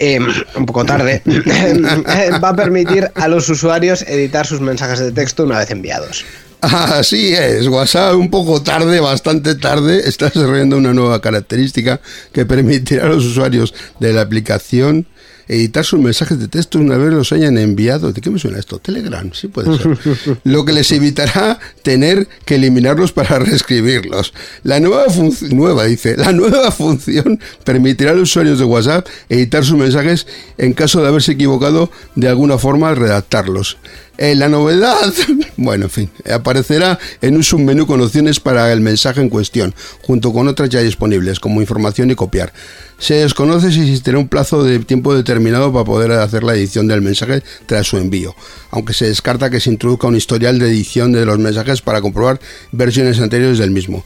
eh, 0.01 0.19
un 0.55 0.65
poco 0.65 0.83
tarde, 0.83 1.21
va 2.43 2.49
a 2.49 2.55
permitir 2.55 3.11
a 3.13 3.27
los 3.27 3.47
usuarios 3.49 4.01
editar 4.01 4.47
sus 4.47 4.59
mensajes 4.59 4.99
de 4.99 5.11
texto 5.11 5.43
una 5.43 5.59
vez 5.59 5.69
enviados. 5.69 6.25
Así 6.61 7.33
es, 7.33 7.67
WhatsApp 7.67 8.15
un 8.15 8.31
poco 8.31 8.63
tarde, 8.63 8.99
bastante 8.99 9.53
tarde, 9.53 10.07
está 10.07 10.29
desarrollando 10.29 10.77
una 10.77 10.93
nueva 10.93 11.21
característica 11.21 12.01
que 12.31 12.47
permitirá 12.47 13.05
a 13.05 13.09
los 13.09 13.25
usuarios 13.25 13.75
de 13.99 14.13
la 14.13 14.21
aplicación 14.21 15.05
editar 15.51 15.83
sus 15.83 15.99
mensajes 15.99 16.39
de 16.39 16.47
texto 16.47 16.79
una 16.79 16.95
vez 16.95 17.11
los 17.11 17.33
hayan 17.33 17.57
enviado. 17.57 18.13
¿De 18.13 18.21
qué 18.21 18.29
me 18.29 18.39
suena 18.39 18.57
esto? 18.57 18.79
Telegram, 18.79 19.29
sí 19.33 19.49
puede 19.49 19.77
ser. 19.77 20.39
Lo 20.45 20.63
que 20.63 20.71
les 20.71 20.89
evitará 20.93 21.59
tener 21.83 22.29
que 22.45 22.55
eliminarlos 22.55 23.11
para 23.11 23.37
reescribirlos. 23.37 24.33
La 24.63 24.79
nueva 24.79 25.09
función, 25.09 25.57
nueva 25.57 25.85
dice, 25.85 26.15
la 26.15 26.31
nueva 26.31 26.71
función 26.71 27.39
permitirá 27.65 28.11
a 28.11 28.13
los 28.13 28.29
usuarios 28.29 28.59
de 28.59 28.65
WhatsApp 28.65 29.05
editar 29.27 29.65
sus 29.65 29.77
mensajes 29.77 30.25
en 30.57 30.71
caso 30.71 31.01
de 31.01 31.09
haberse 31.09 31.33
equivocado 31.33 31.91
de 32.15 32.29
alguna 32.29 32.57
forma 32.57 32.87
al 32.87 32.95
redactarlos. 32.95 33.77
Eh, 34.18 34.36
la 34.36 34.49
novedad, 34.49 35.14
bueno, 35.57 35.86
en 35.86 35.89
fin, 35.89 36.09
aparecerá 36.32 36.99
en 37.22 37.36
un 37.36 37.43
submenú 37.43 37.88
con 37.88 38.01
opciones 38.01 38.39
para 38.39 38.72
el 38.72 38.82
mensaje 38.82 39.22
en 39.22 39.30
cuestión, 39.30 39.74
junto 40.01 40.34
con 40.34 40.47
otras 40.47 40.70
ya 40.70 40.82
disponibles, 40.82 41.39
como 41.39 41.62
información 41.62 42.12
y 42.12 42.16
copiar. 42.16 42.53
Se 42.99 43.16
desconoce 43.16 43.72
si 43.72 43.82
existirá 43.82 44.20
un 44.20 44.28
plazo 44.28 44.64
de 44.64 44.78
tiempo 44.80 45.16
determinado 45.16 45.74
para 45.74 45.86
poder 45.86 46.12
hacer 46.12 46.43
la 46.43 46.53
edición 46.53 46.88
del 46.88 47.01
mensaje 47.01 47.41
tras 47.66 47.88
su 47.88 47.97
envío, 47.97 48.36
aunque 48.70 48.93
se 48.93 49.07
descarta 49.07 49.49
que 49.49 49.59
se 49.59 49.72
introduzca 49.72 50.07
un 50.07 50.16
historial 50.16 50.59
de 50.59 50.68
edición 50.68 51.12
de 51.12 51.26
los 51.26 51.39
mensajes 51.39 51.82
para 51.82 52.01
comprobar 52.01 52.39
versiones 52.72 53.20
anteriores 53.20 53.57
del 53.57 53.72
mismo. 53.72 54.05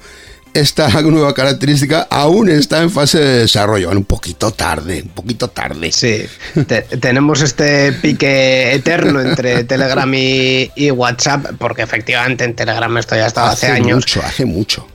Esta 0.55 0.87
nueva 1.01 1.33
característica 1.33 2.07
aún 2.09 2.49
está 2.49 2.81
en 2.81 2.89
fase 2.89 3.19
de 3.19 3.39
desarrollo, 3.41 3.89
un 3.91 4.05
poquito 4.05 4.51
tarde, 4.51 5.01
un 5.03 5.09
poquito 5.09 5.49
tarde. 5.49 5.91
Sí, 5.91 6.25
te- 6.65 6.81
tenemos 6.83 7.41
este 7.41 7.91
pique 7.91 8.73
eterno 8.73 9.19
entre 9.21 9.63
Telegram 9.65 10.11
y, 10.13 10.71
y 10.75 10.91
WhatsApp, 10.91 11.47
porque 11.59 11.81
efectivamente 11.81 12.45
en 12.45 12.55
Telegram 12.55 12.97
esto 12.97 13.15
ya 13.15 13.27
estaba 13.27 13.51
hace, 13.51 13.67
años. 13.67 13.97
mucho, 13.97 14.21
hace 14.23 14.45
mucho. 14.45 14.87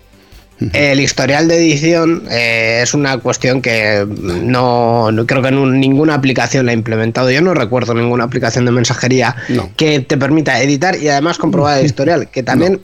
El 0.75 1.01
historial 1.01 1.49
de 1.49 1.57
edición 1.57 2.25
eh, 2.31 2.81
es 2.83 2.93
una 2.93 3.17
cuestión 3.17 3.63
que 3.63 4.07
no, 4.07 5.11
no 5.11 5.27
creo 5.27 5.41
que 5.41 5.49
en 5.49 5.81
ninguna 5.81 6.13
aplicación 6.13 6.67
la 6.67 6.73
ha 6.73 6.75
implementado. 6.75 7.31
Yo 7.31 7.41
no 7.41 7.55
recuerdo 7.55 7.95
ninguna 7.95 8.25
aplicación 8.25 8.67
de 8.67 8.71
mensajería 8.71 9.37
No. 9.49 9.71
que 9.77 10.01
te 10.01 10.19
permita 10.19 10.61
editar 10.63 10.97
y 11.01 11.09
además 11.09 11.39
comprobar 11.39 11.79
el 11.79 11.87
historial, 11.87 12.29
que 12.29 12.43
también... 12.43 12.81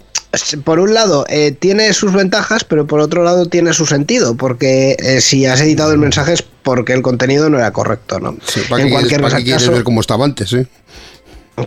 Por 0.65 0.81
un 0.81 0.93
lado, 0.93 1.25
eh, 1.29 1.53
tiene 1.53 1.93
sus 1.93 2.13
ventajas, 2.13 2.65
pero 2.65 2.87
por 2.87 3.01
otro 3.01 3.23
lado 3.25 3.47
tiene 3.47 3.73
su 3.73 3.87
sentido, 3.87 4.37
porque 4.37 4.97
eh, 4.99 5.21
si 5.21 5.47
has 5.47 5.61
editado 5.61 5.93
el 5.93 5.99
mensaje 5.99 6.35
es 6.35 6.43
porque 6.43 6.93
el 6.93 7.03
contenido 7.03 7.49
no 7.49 7.59
era 7.59 7.73
correcto, 7.73 8.21
¿no? 8.21 8.37
Sí, 8.45 8.61
¿Para 8.69 8.85
qué 8.85 8.91
quieres, 8.91 9.19
para 9.19 9.37
qué 9.39 9.45
quieres 9.45 9.69
ver 9.69 9.85
cómo 9.85 10.01
estaba 10.01 10.25
antes? 10.25 10.53
eh? 10.53 10.67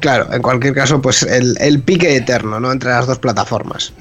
Claro, 0.01 0.32
en 0.32 0.43
cualquier 0.43 0.76
caso, 0.76 1.01
pues 1.01 1.24
el, 1.24 1.57
el 1.60 1.82
pique 1.82 2.16
eterno, 2.16 2.60
¿no? 2.60 2.72
Entre 2.72 2.91
las 2.91 3.07
dos 3.07 3.18
plataformas. 3.18 3.91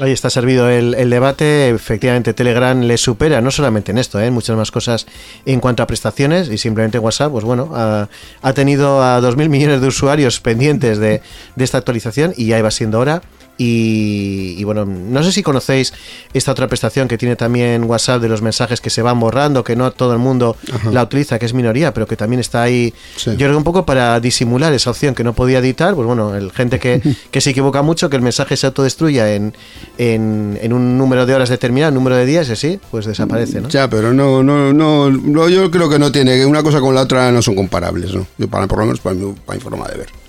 Ahí 0.00 0.10
está 0.10 0.30
servido 0.30 0.68
el, 0.68 0.94
el 0.94 1.10
debate. 1.10 1.68
Efectivamente, 1.68 2.34
Telegram 2.34 2.80
le 2.80 2.98
supera, 2.98 3.40
no 3.40 3.52
solamente 3.52 3.92
en 3.92 3.98
esto, 3.98 4.18
¿eh? 4.18 4.26
en 4.26 4.34
muchas 4.34 4.56
más 4.56 4.72
cosas 4.72 5.06
en 5.46 5.60
cuanto 5.60 5.84
a 5.84 5.86
prestaciones. 5.86 6.48
Y 6.48 6.58
simplemente 6.58 6.98
WhatsApp, 6.98 7.30
pues 7.30 7.44
bueno, 7.44 7.70
ha, 7.72 8.08
ha 8.42 8.52
tenido 8.52 9.00
a 9.00 9.20
2.000 9.20 9.48
millones 9.48 9.80
de 9.80 9.86
usuarios 9.86 10.40
pendientes 10.40 10.98
de, 10.98 11.22
de 11.54 11.64
esta 11.64 11.78
actualización 11.78 12.34
y 12.36 12.46
ya 12.46 12.58
iba 12.58 12.72
siendo 12.72 12.98
hora. 12.98 13.22
Y, 13.58 14.54
y 14.56 14.64
bueno, 14.64 14.86
no 14.86 15.22
sé 15.24 15.32
si 15.32 15.42
conocéis 15.42 15.92
esta 16.32 16.52
otra 16.52 16.68
prestación 16.68 17.08
que 17.08 17.18
tiene 17.18 17.34
también 17.34 17.84
WhatsApp 17.84 18.22
de 18.22 18.28
los 18.28 18.40
mensajes 18.40 18.80
que 18.80 18.88
se 18.88 19.02
van 19.02 19.18
borrando, 19.18 19.64
que 19.64 19.74
no 19.74 19.90
todo 19.90 20.12
el 20.12 20.20
mundo 20.20 20.56
la 20.92 21.02
utiliza, 21.02 21.38
que 21.38 21.46
es 21.46 21.54
minoría, 21.54 21.92
pero 21.92 22.06
que 22.06 22.16
también 22.16 22.38
está 22.38 22.62
ahí. 22.62 22.94
Sí. 23.16 23.32
Yo 23.32 23.36
creo 23.36 23.50
que 23.50 23.56
un 23.56 23.64
poco 23.64 23.84
para 23.84 24.20
disimular 24.20 24.72
esa 24.72 24.90
opción 24.90 25.14
que 25.14 25.24
no 25.24 25.32
podía 25.32 25.58
editar, 25.58 25.94
pues 25.94 26.06
bueno, 26.06 26.36
el 26.36 26.52
gente 26.52 26.78
que, 26.78 27.02
que 27.30 27.40
se 27.40 27.50
equivoca 27.50 27.82
mucho, 27.82 28.08
que 28.08 28.16
el 28.16 28.22
mensaje 28.22 28.56
se 28.56 28.66
autodestruya 28.66 29.34
en, 29.34 29.54
en, 29.98 30.58
en 30.62 30.72
un 30.72 30.96
número 30.96 31.26
de 31.26 31.34
horas 31.34 31.48
determinado, 31.48 31.90
un 31.90 31.94
número 31.96 32.16
de 32.16 32.26
días, 32.26 32.48
y 32.48 32.52
así, 32.52 32.80
pues 32.90 33.06
desaparece, 33.06 33.60
¿no? 33.60 33.68
Ya, 33.68 33.90
pero 33.90 34.12
no, 34.12 34.42
no, 34.42 34.72
no, 34.72 35.10
no, 35.10 35.48
yo 35.48 35.70
creo 35.70 35.88
que 35.88 35.98
no 35.98 36.12
tiene, 36.12 36.36
que 36.36 36.46
una 36.46 36.62
cosa 36.62 36.80
con 36.80 36.94
la 36.94 37.02
otra 37.02 37.32
no 37.32 37.42
son 37.42 37.56
comparables, 37.56 38.14
¿no? 38.14 38.26
Yo 38.38 38.48
para, 38.48 38.66
por 38.66 38.78
lo 38.78 38.84
menos 38.86 39.00
para 39.00 39.14
mi, 39.14 39.32
para 39.44 39.56
mi 39.56 39.62
forma 39.62 39.88
de 39.88 39.98
ver. 39.98 40.27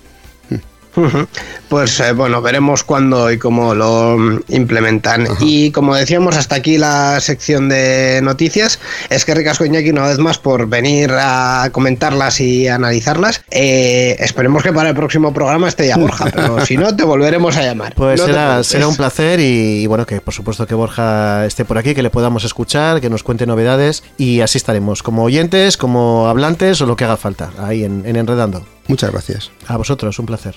Pues 1.68 2.00
eh, 2.00 2.12
bueno, 2.12 2.42
veremos 2.42 2.82
cuándo 2.82 3.30
y 3.30 3.38
cómo 3.38 3.74
lo 3.74 4.16
implementan. 4.48 5.26
Y 5.40 5.70
como 5.70 5.94
decíamos, 5.94 6.36
hasta 6.36 6.56
aquí 6.56 6.78
la 6.78 7.20
sección 7.20 7.68
de 7.68 8.20
noticias. 8.22 8.80
Es 9.08 9.24
que 9.24 9.34
ricasco 9.34 9.64
Iñaki 9.64 9.90
una 9.90 10.06
vez 10.06 10.18
más 10.18 10.38
por 10.38 10.68
venir 10.68 11.12
a 11.12 11.68
comentarlas 11.72 12.40
y 12.40 12.68
analizarlas. 12.68 13.42
Eh, 13.50 14.16
esperemos 14.18 14.62
que 14.62 14.72
para 14.72 14.90
el 14.90 14.96
próximo 14.96 15.32
programa 15.32 15.68
esté 15.68 15.86
ya 15.86 15.96
Borja, 15.96 16.30
pero 16.34 16.64
si 16.66 16.76
no, 16.76 16.94
te 16.94 17.04
volveremos 17.04 17.56
a 17.56 17.62
llamar. 17.62 17.94
Pues 17.94 18.20
No 18.20 18.26
será, 18.26 18.64
será 18.64 18.88
un 18.88 18.96
placer 18.96 19.40
y, 19.40 19.82
y 19.82 19.86
bueno, 19.86 20.06
que 20.06 20.20
por 20.20 20.34
supuesto 20.34 20.66
que 20.66 20.74
Borja 20.74 21.46
esté 21.46 21.64
por 21.64 21.78
aquí, 21.78 21.94
que 21.94 22.02
le 22.02 22.10
podamos 22.10 22.44
escuchar, 22.44 23.00
que 23.00 23.10
nos 23.10 23.22
cuente 23.22 23.46
novedades 23.46 24.02
y 24.18 24.40
así 24.40 24.58
estaremos, 24.58 25.02
como 25.02 25.22
oyentes, 25.22 25.76
como 25.76 26.28
hablantes 26.28 26.80
o 26.80 26.86
lo 26.86 26.96
que 26.96 27.04
haga 27.04 27.16
falta, 27.16 27.50
ahí 27.58 27.84
en, 27.84 28.02
en 28.06 28.16
Enredando. 28.16 28.64
Muchas 28.88 29.12
gracias. 29.12 29.52
A 29.68 29.76
vosotros, 29.76 30.18
un 30.18 30.26
placer. 30.26 30.56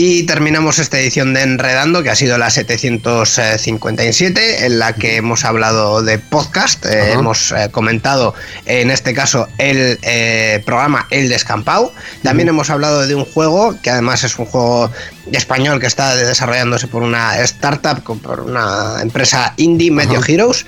Y 0.00 0.22
terminamos 0.22 0.78
esta 0.78 1.00
edición 1.00 1.34
de 1.34 1.42
Enredando, 1.42 2.04
que 2.04 2.10
ha 2.10 2.14
sido 2.14 2.38
la 2.38 2.50
757, 2.50 4.64
en 4.64 4.78
la 4.78 4.92
que 4.92 5.16
hemos 5.16 5.44
hablado 5.44 6.04
de 6.04 6.20
podcast. 6.20 6.86
eh, 6.86 7.14
hemos 7.14 7.50
eh, 7.50 7.68
comentado, 7.72 8.32
en 8.64 8.92
este 8.92 9.12
caso, 9.12 9.48
el 9.58 9.98
eh, 10.02 10.62
programa 10.64 11.08
El 11.10 11.28
Descampado. 11.28 11.92
También 12.22 12.48
hemos 12.48 12.70
hablado 12.70 13.08
de 13.08 13.16
un 13.16 13.24
juego, 13.24 13.76
que 13.82 13.90
además 13.90 14.22
es 14.22 14.38
un 14.38 14.46
juego 14.46 14.88
español 15.32 15.80
que 15.80 15.88
está 15.88 16.14
desarrollándose 16.14 16.86
por 16.86 17.02
una 17.02 17.36
startup, 17.40 18.04
por 18.04 18.38
una 18.38 19.02
empresa 19.02 19.52
indie, 19.56 19.90
Meteor 19.90 20.30
Heroes. 20.30 20.64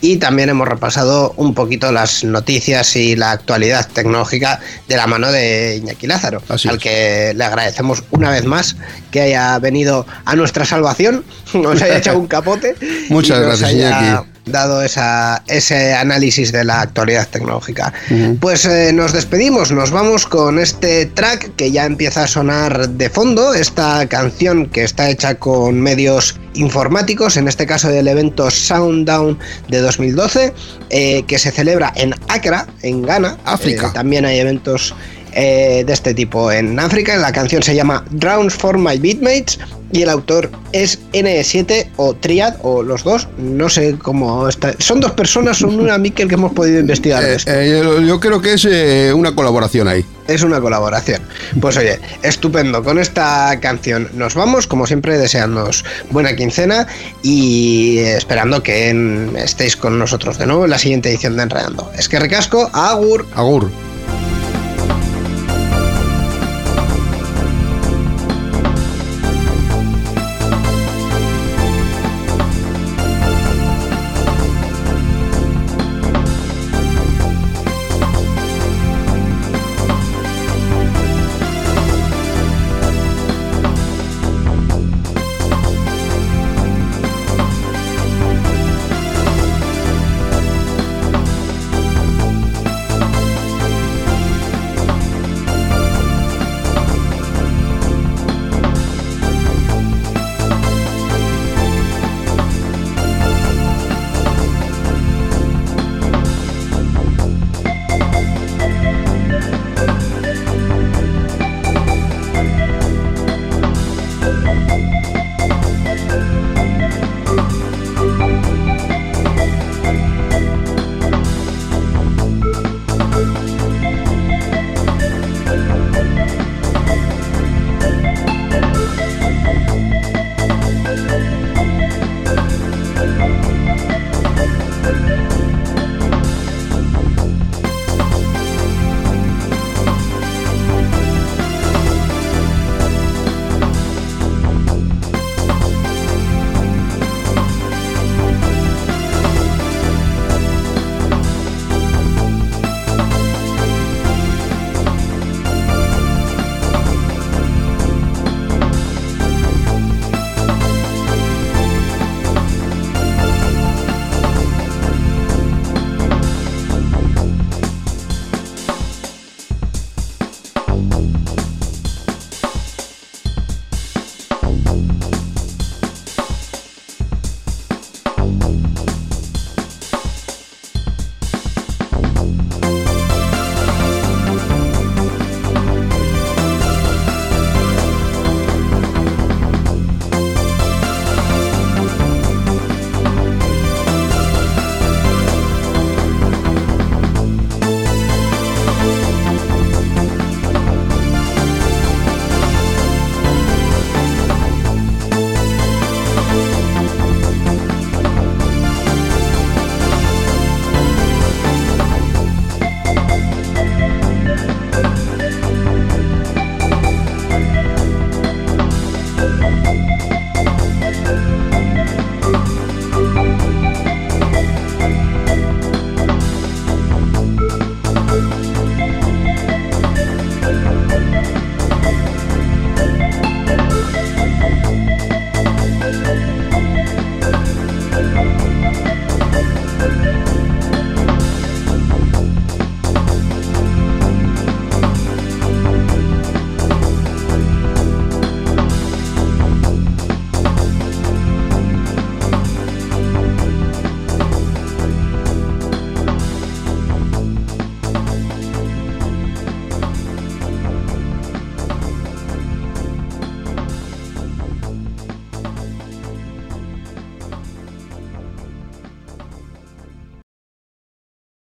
Y 0.00 0.16
también 0.16 0.48
hemos 0.48 0.66
repasado 0.66 1.32
un 1.36 1.54
poquito 1.54 1.92
las 1.92 2.24
noticias 2.24 2.96
y 2.96 3.16
la 3.16 3.32
actualidad 3.32 3.86
tecnológica 3.92 4.60
de 4.88 4.96
la 4.96 5.06
mano 5.06 5.30
de 5.30 5.76
Iñaki 5.76 6.06
Lázaro, 6.06 6.42
Así 6.48 6.68
al 6.68 6.76
es. 6.76 6.82
que 6.82 7.32
le 7.34 7.44
agradecemos 7.44 8.02
una 8.10 8.30
vez 8.30 8.44
más 8.44 8.76
que 9.10 9.20
haya 9.20 9.58
venido 9.58 10.06
a 10.24 10.36
nuestra 10.36 10.64
salvación, 10.64 11.24
nos 11.54 11.80
haya 11.82 11.98
echado 11.98 12.18
un 12.18 12.26
capote. 12.26 12.74
Muchas 13.08 13.40
gracias, 13.40 13.70
haya 13.70 13.88
Iñaki. 13.88 14.30
Dado 14.50 14.82
esa, 14.82 15.42
ese 15.46 15.94
análisis 15.94 16.52
de 16.52 16.64
la 16.64 16.80
actualidad 16.80 17.28
tecnológica. 17.28 17.92
Pues 18.40 18.64
eh, 18.64 18.92
nos 18.92 19.12
despedimos, 19.12 19.72
nos 19.72 19.90
vamos 19.90 20.26
con 20.26 20.58
este 20.58 21.06
track 21.06 21.54
que 21.56 21.70
ya 21.70 21.84
empieza 21.84 22.24
a 22.24 22.26
sonar 22.26 22.88
de 22.88 23.10
fondo, 23.10 23.54
esta 23.54 24.06
canción 24.08 24.66
que 24.66 24.84
está 24.84 25.10
hecha 25.10 25.36
con 25.36 25.80
medios 25.80 26.38
informáticos, 26.54 27.36
en 27.36 27.48
este 27.48 27.66
caso 27.66 27.88
del 27.88 28.08
evento 28.08 28.50
Sounddown 28.50 29.38
de 29.68 29.78
2012, 29.78 30.52
eh, 30.90 31.22
que 31.26 31.38
se 31.38 31.50
celebra 31.50 31.92
en 31.96 32.14
Accra, 32.28 32.66
en 32.82 33.02
Ghana. 33.02 33.38
África. 33.44 33.88
Eh, 33.88 33.90
también 33.94 34.24
hay 34.24 34.38
eventos 34.38 34.94
eh, 35.32 35.84
de 35.86 35.92
este 35.92 36.14
tipo 36.14 36.50
en 36.52 36.78
África. 36.78 37.16
La 37.16 37.32
canción 37.32 37.62
se 37.62 37.74
llama 37.74 38.04
Drowns 38.10 38.54
for 38.54 38.78
My 38.78 38.98
Beatmates 38.98 39.58
y 39.92 40.02
el 40.02 40.08
autor 40.08 40.50
es 40.72 41.00
N7 41.12 41.88
o 41.96 42.14
Triad 42.14 42.54
o 42.62 42.82
los 42.82 43.02
dos. 43.04 43.28
No 43.38 43.68
sé 43.68 43.96
cómo 44.00 44.48
está. 44.48 44.74
Son 44.78 45.00
dos 45.00 45.12
personas, 45.12 45.58
son 45.58 45.78
una 45.80 45.98
Mikel 45.98 46.28
que 46.28 46.34
hemos 46.34 46.52
podido 46.52 46.78
investigar. 46.80 47.22
Eh, 47.24 47.34
esto. 47.34 47.50
eh, 47.52 47.80
yo, 47.82 48.00
yo 48.00 48.20
creo 48.20 48.40
que 48.40 48.54
es 48.54 48.64
eh, 48.70 49.12
una 49.14 49.34
colaboración 49.34 49.88
ahí. 49.88 50.04
Es 50.28 50.42
una 50.42 50.60
colaboración. 50.60 51.20
Pues 51.60 51.76
oye, 51.76 51.98
estupendo. 52.22 52.84
Con 52.84 53.00
esta 53.00 53.58
canción 53.60 54.08
nos 54.14 54.34
vamos, 54.36 54.68
como 54.68 54.86
siempre, 54.86 55.18
deseándoos 55.18 55.84
buena 56.10 56.36
quincena 56.36 56.86
y 57.24 57.98
esperando 57.98 58.62
que 58.62 58.90
en- 58.90 59.32
estéis 59.36 59.74
con 59.76 59.98
nosotros 59.98 60.38
de 60.38 60.46
nuevo 60.46 60.64
en 60.64 60.70
la 60.70 60.78
siguiente 60.78 61.08
edición 61.10 61.36
de 61.36 61.42
Enredando. 61.42 61.90
Es 61.98 62.08
que 62.08 62.20
recasco, 62.20 62.70
agur. 62.72 63.26
Agur. 63.34 63.68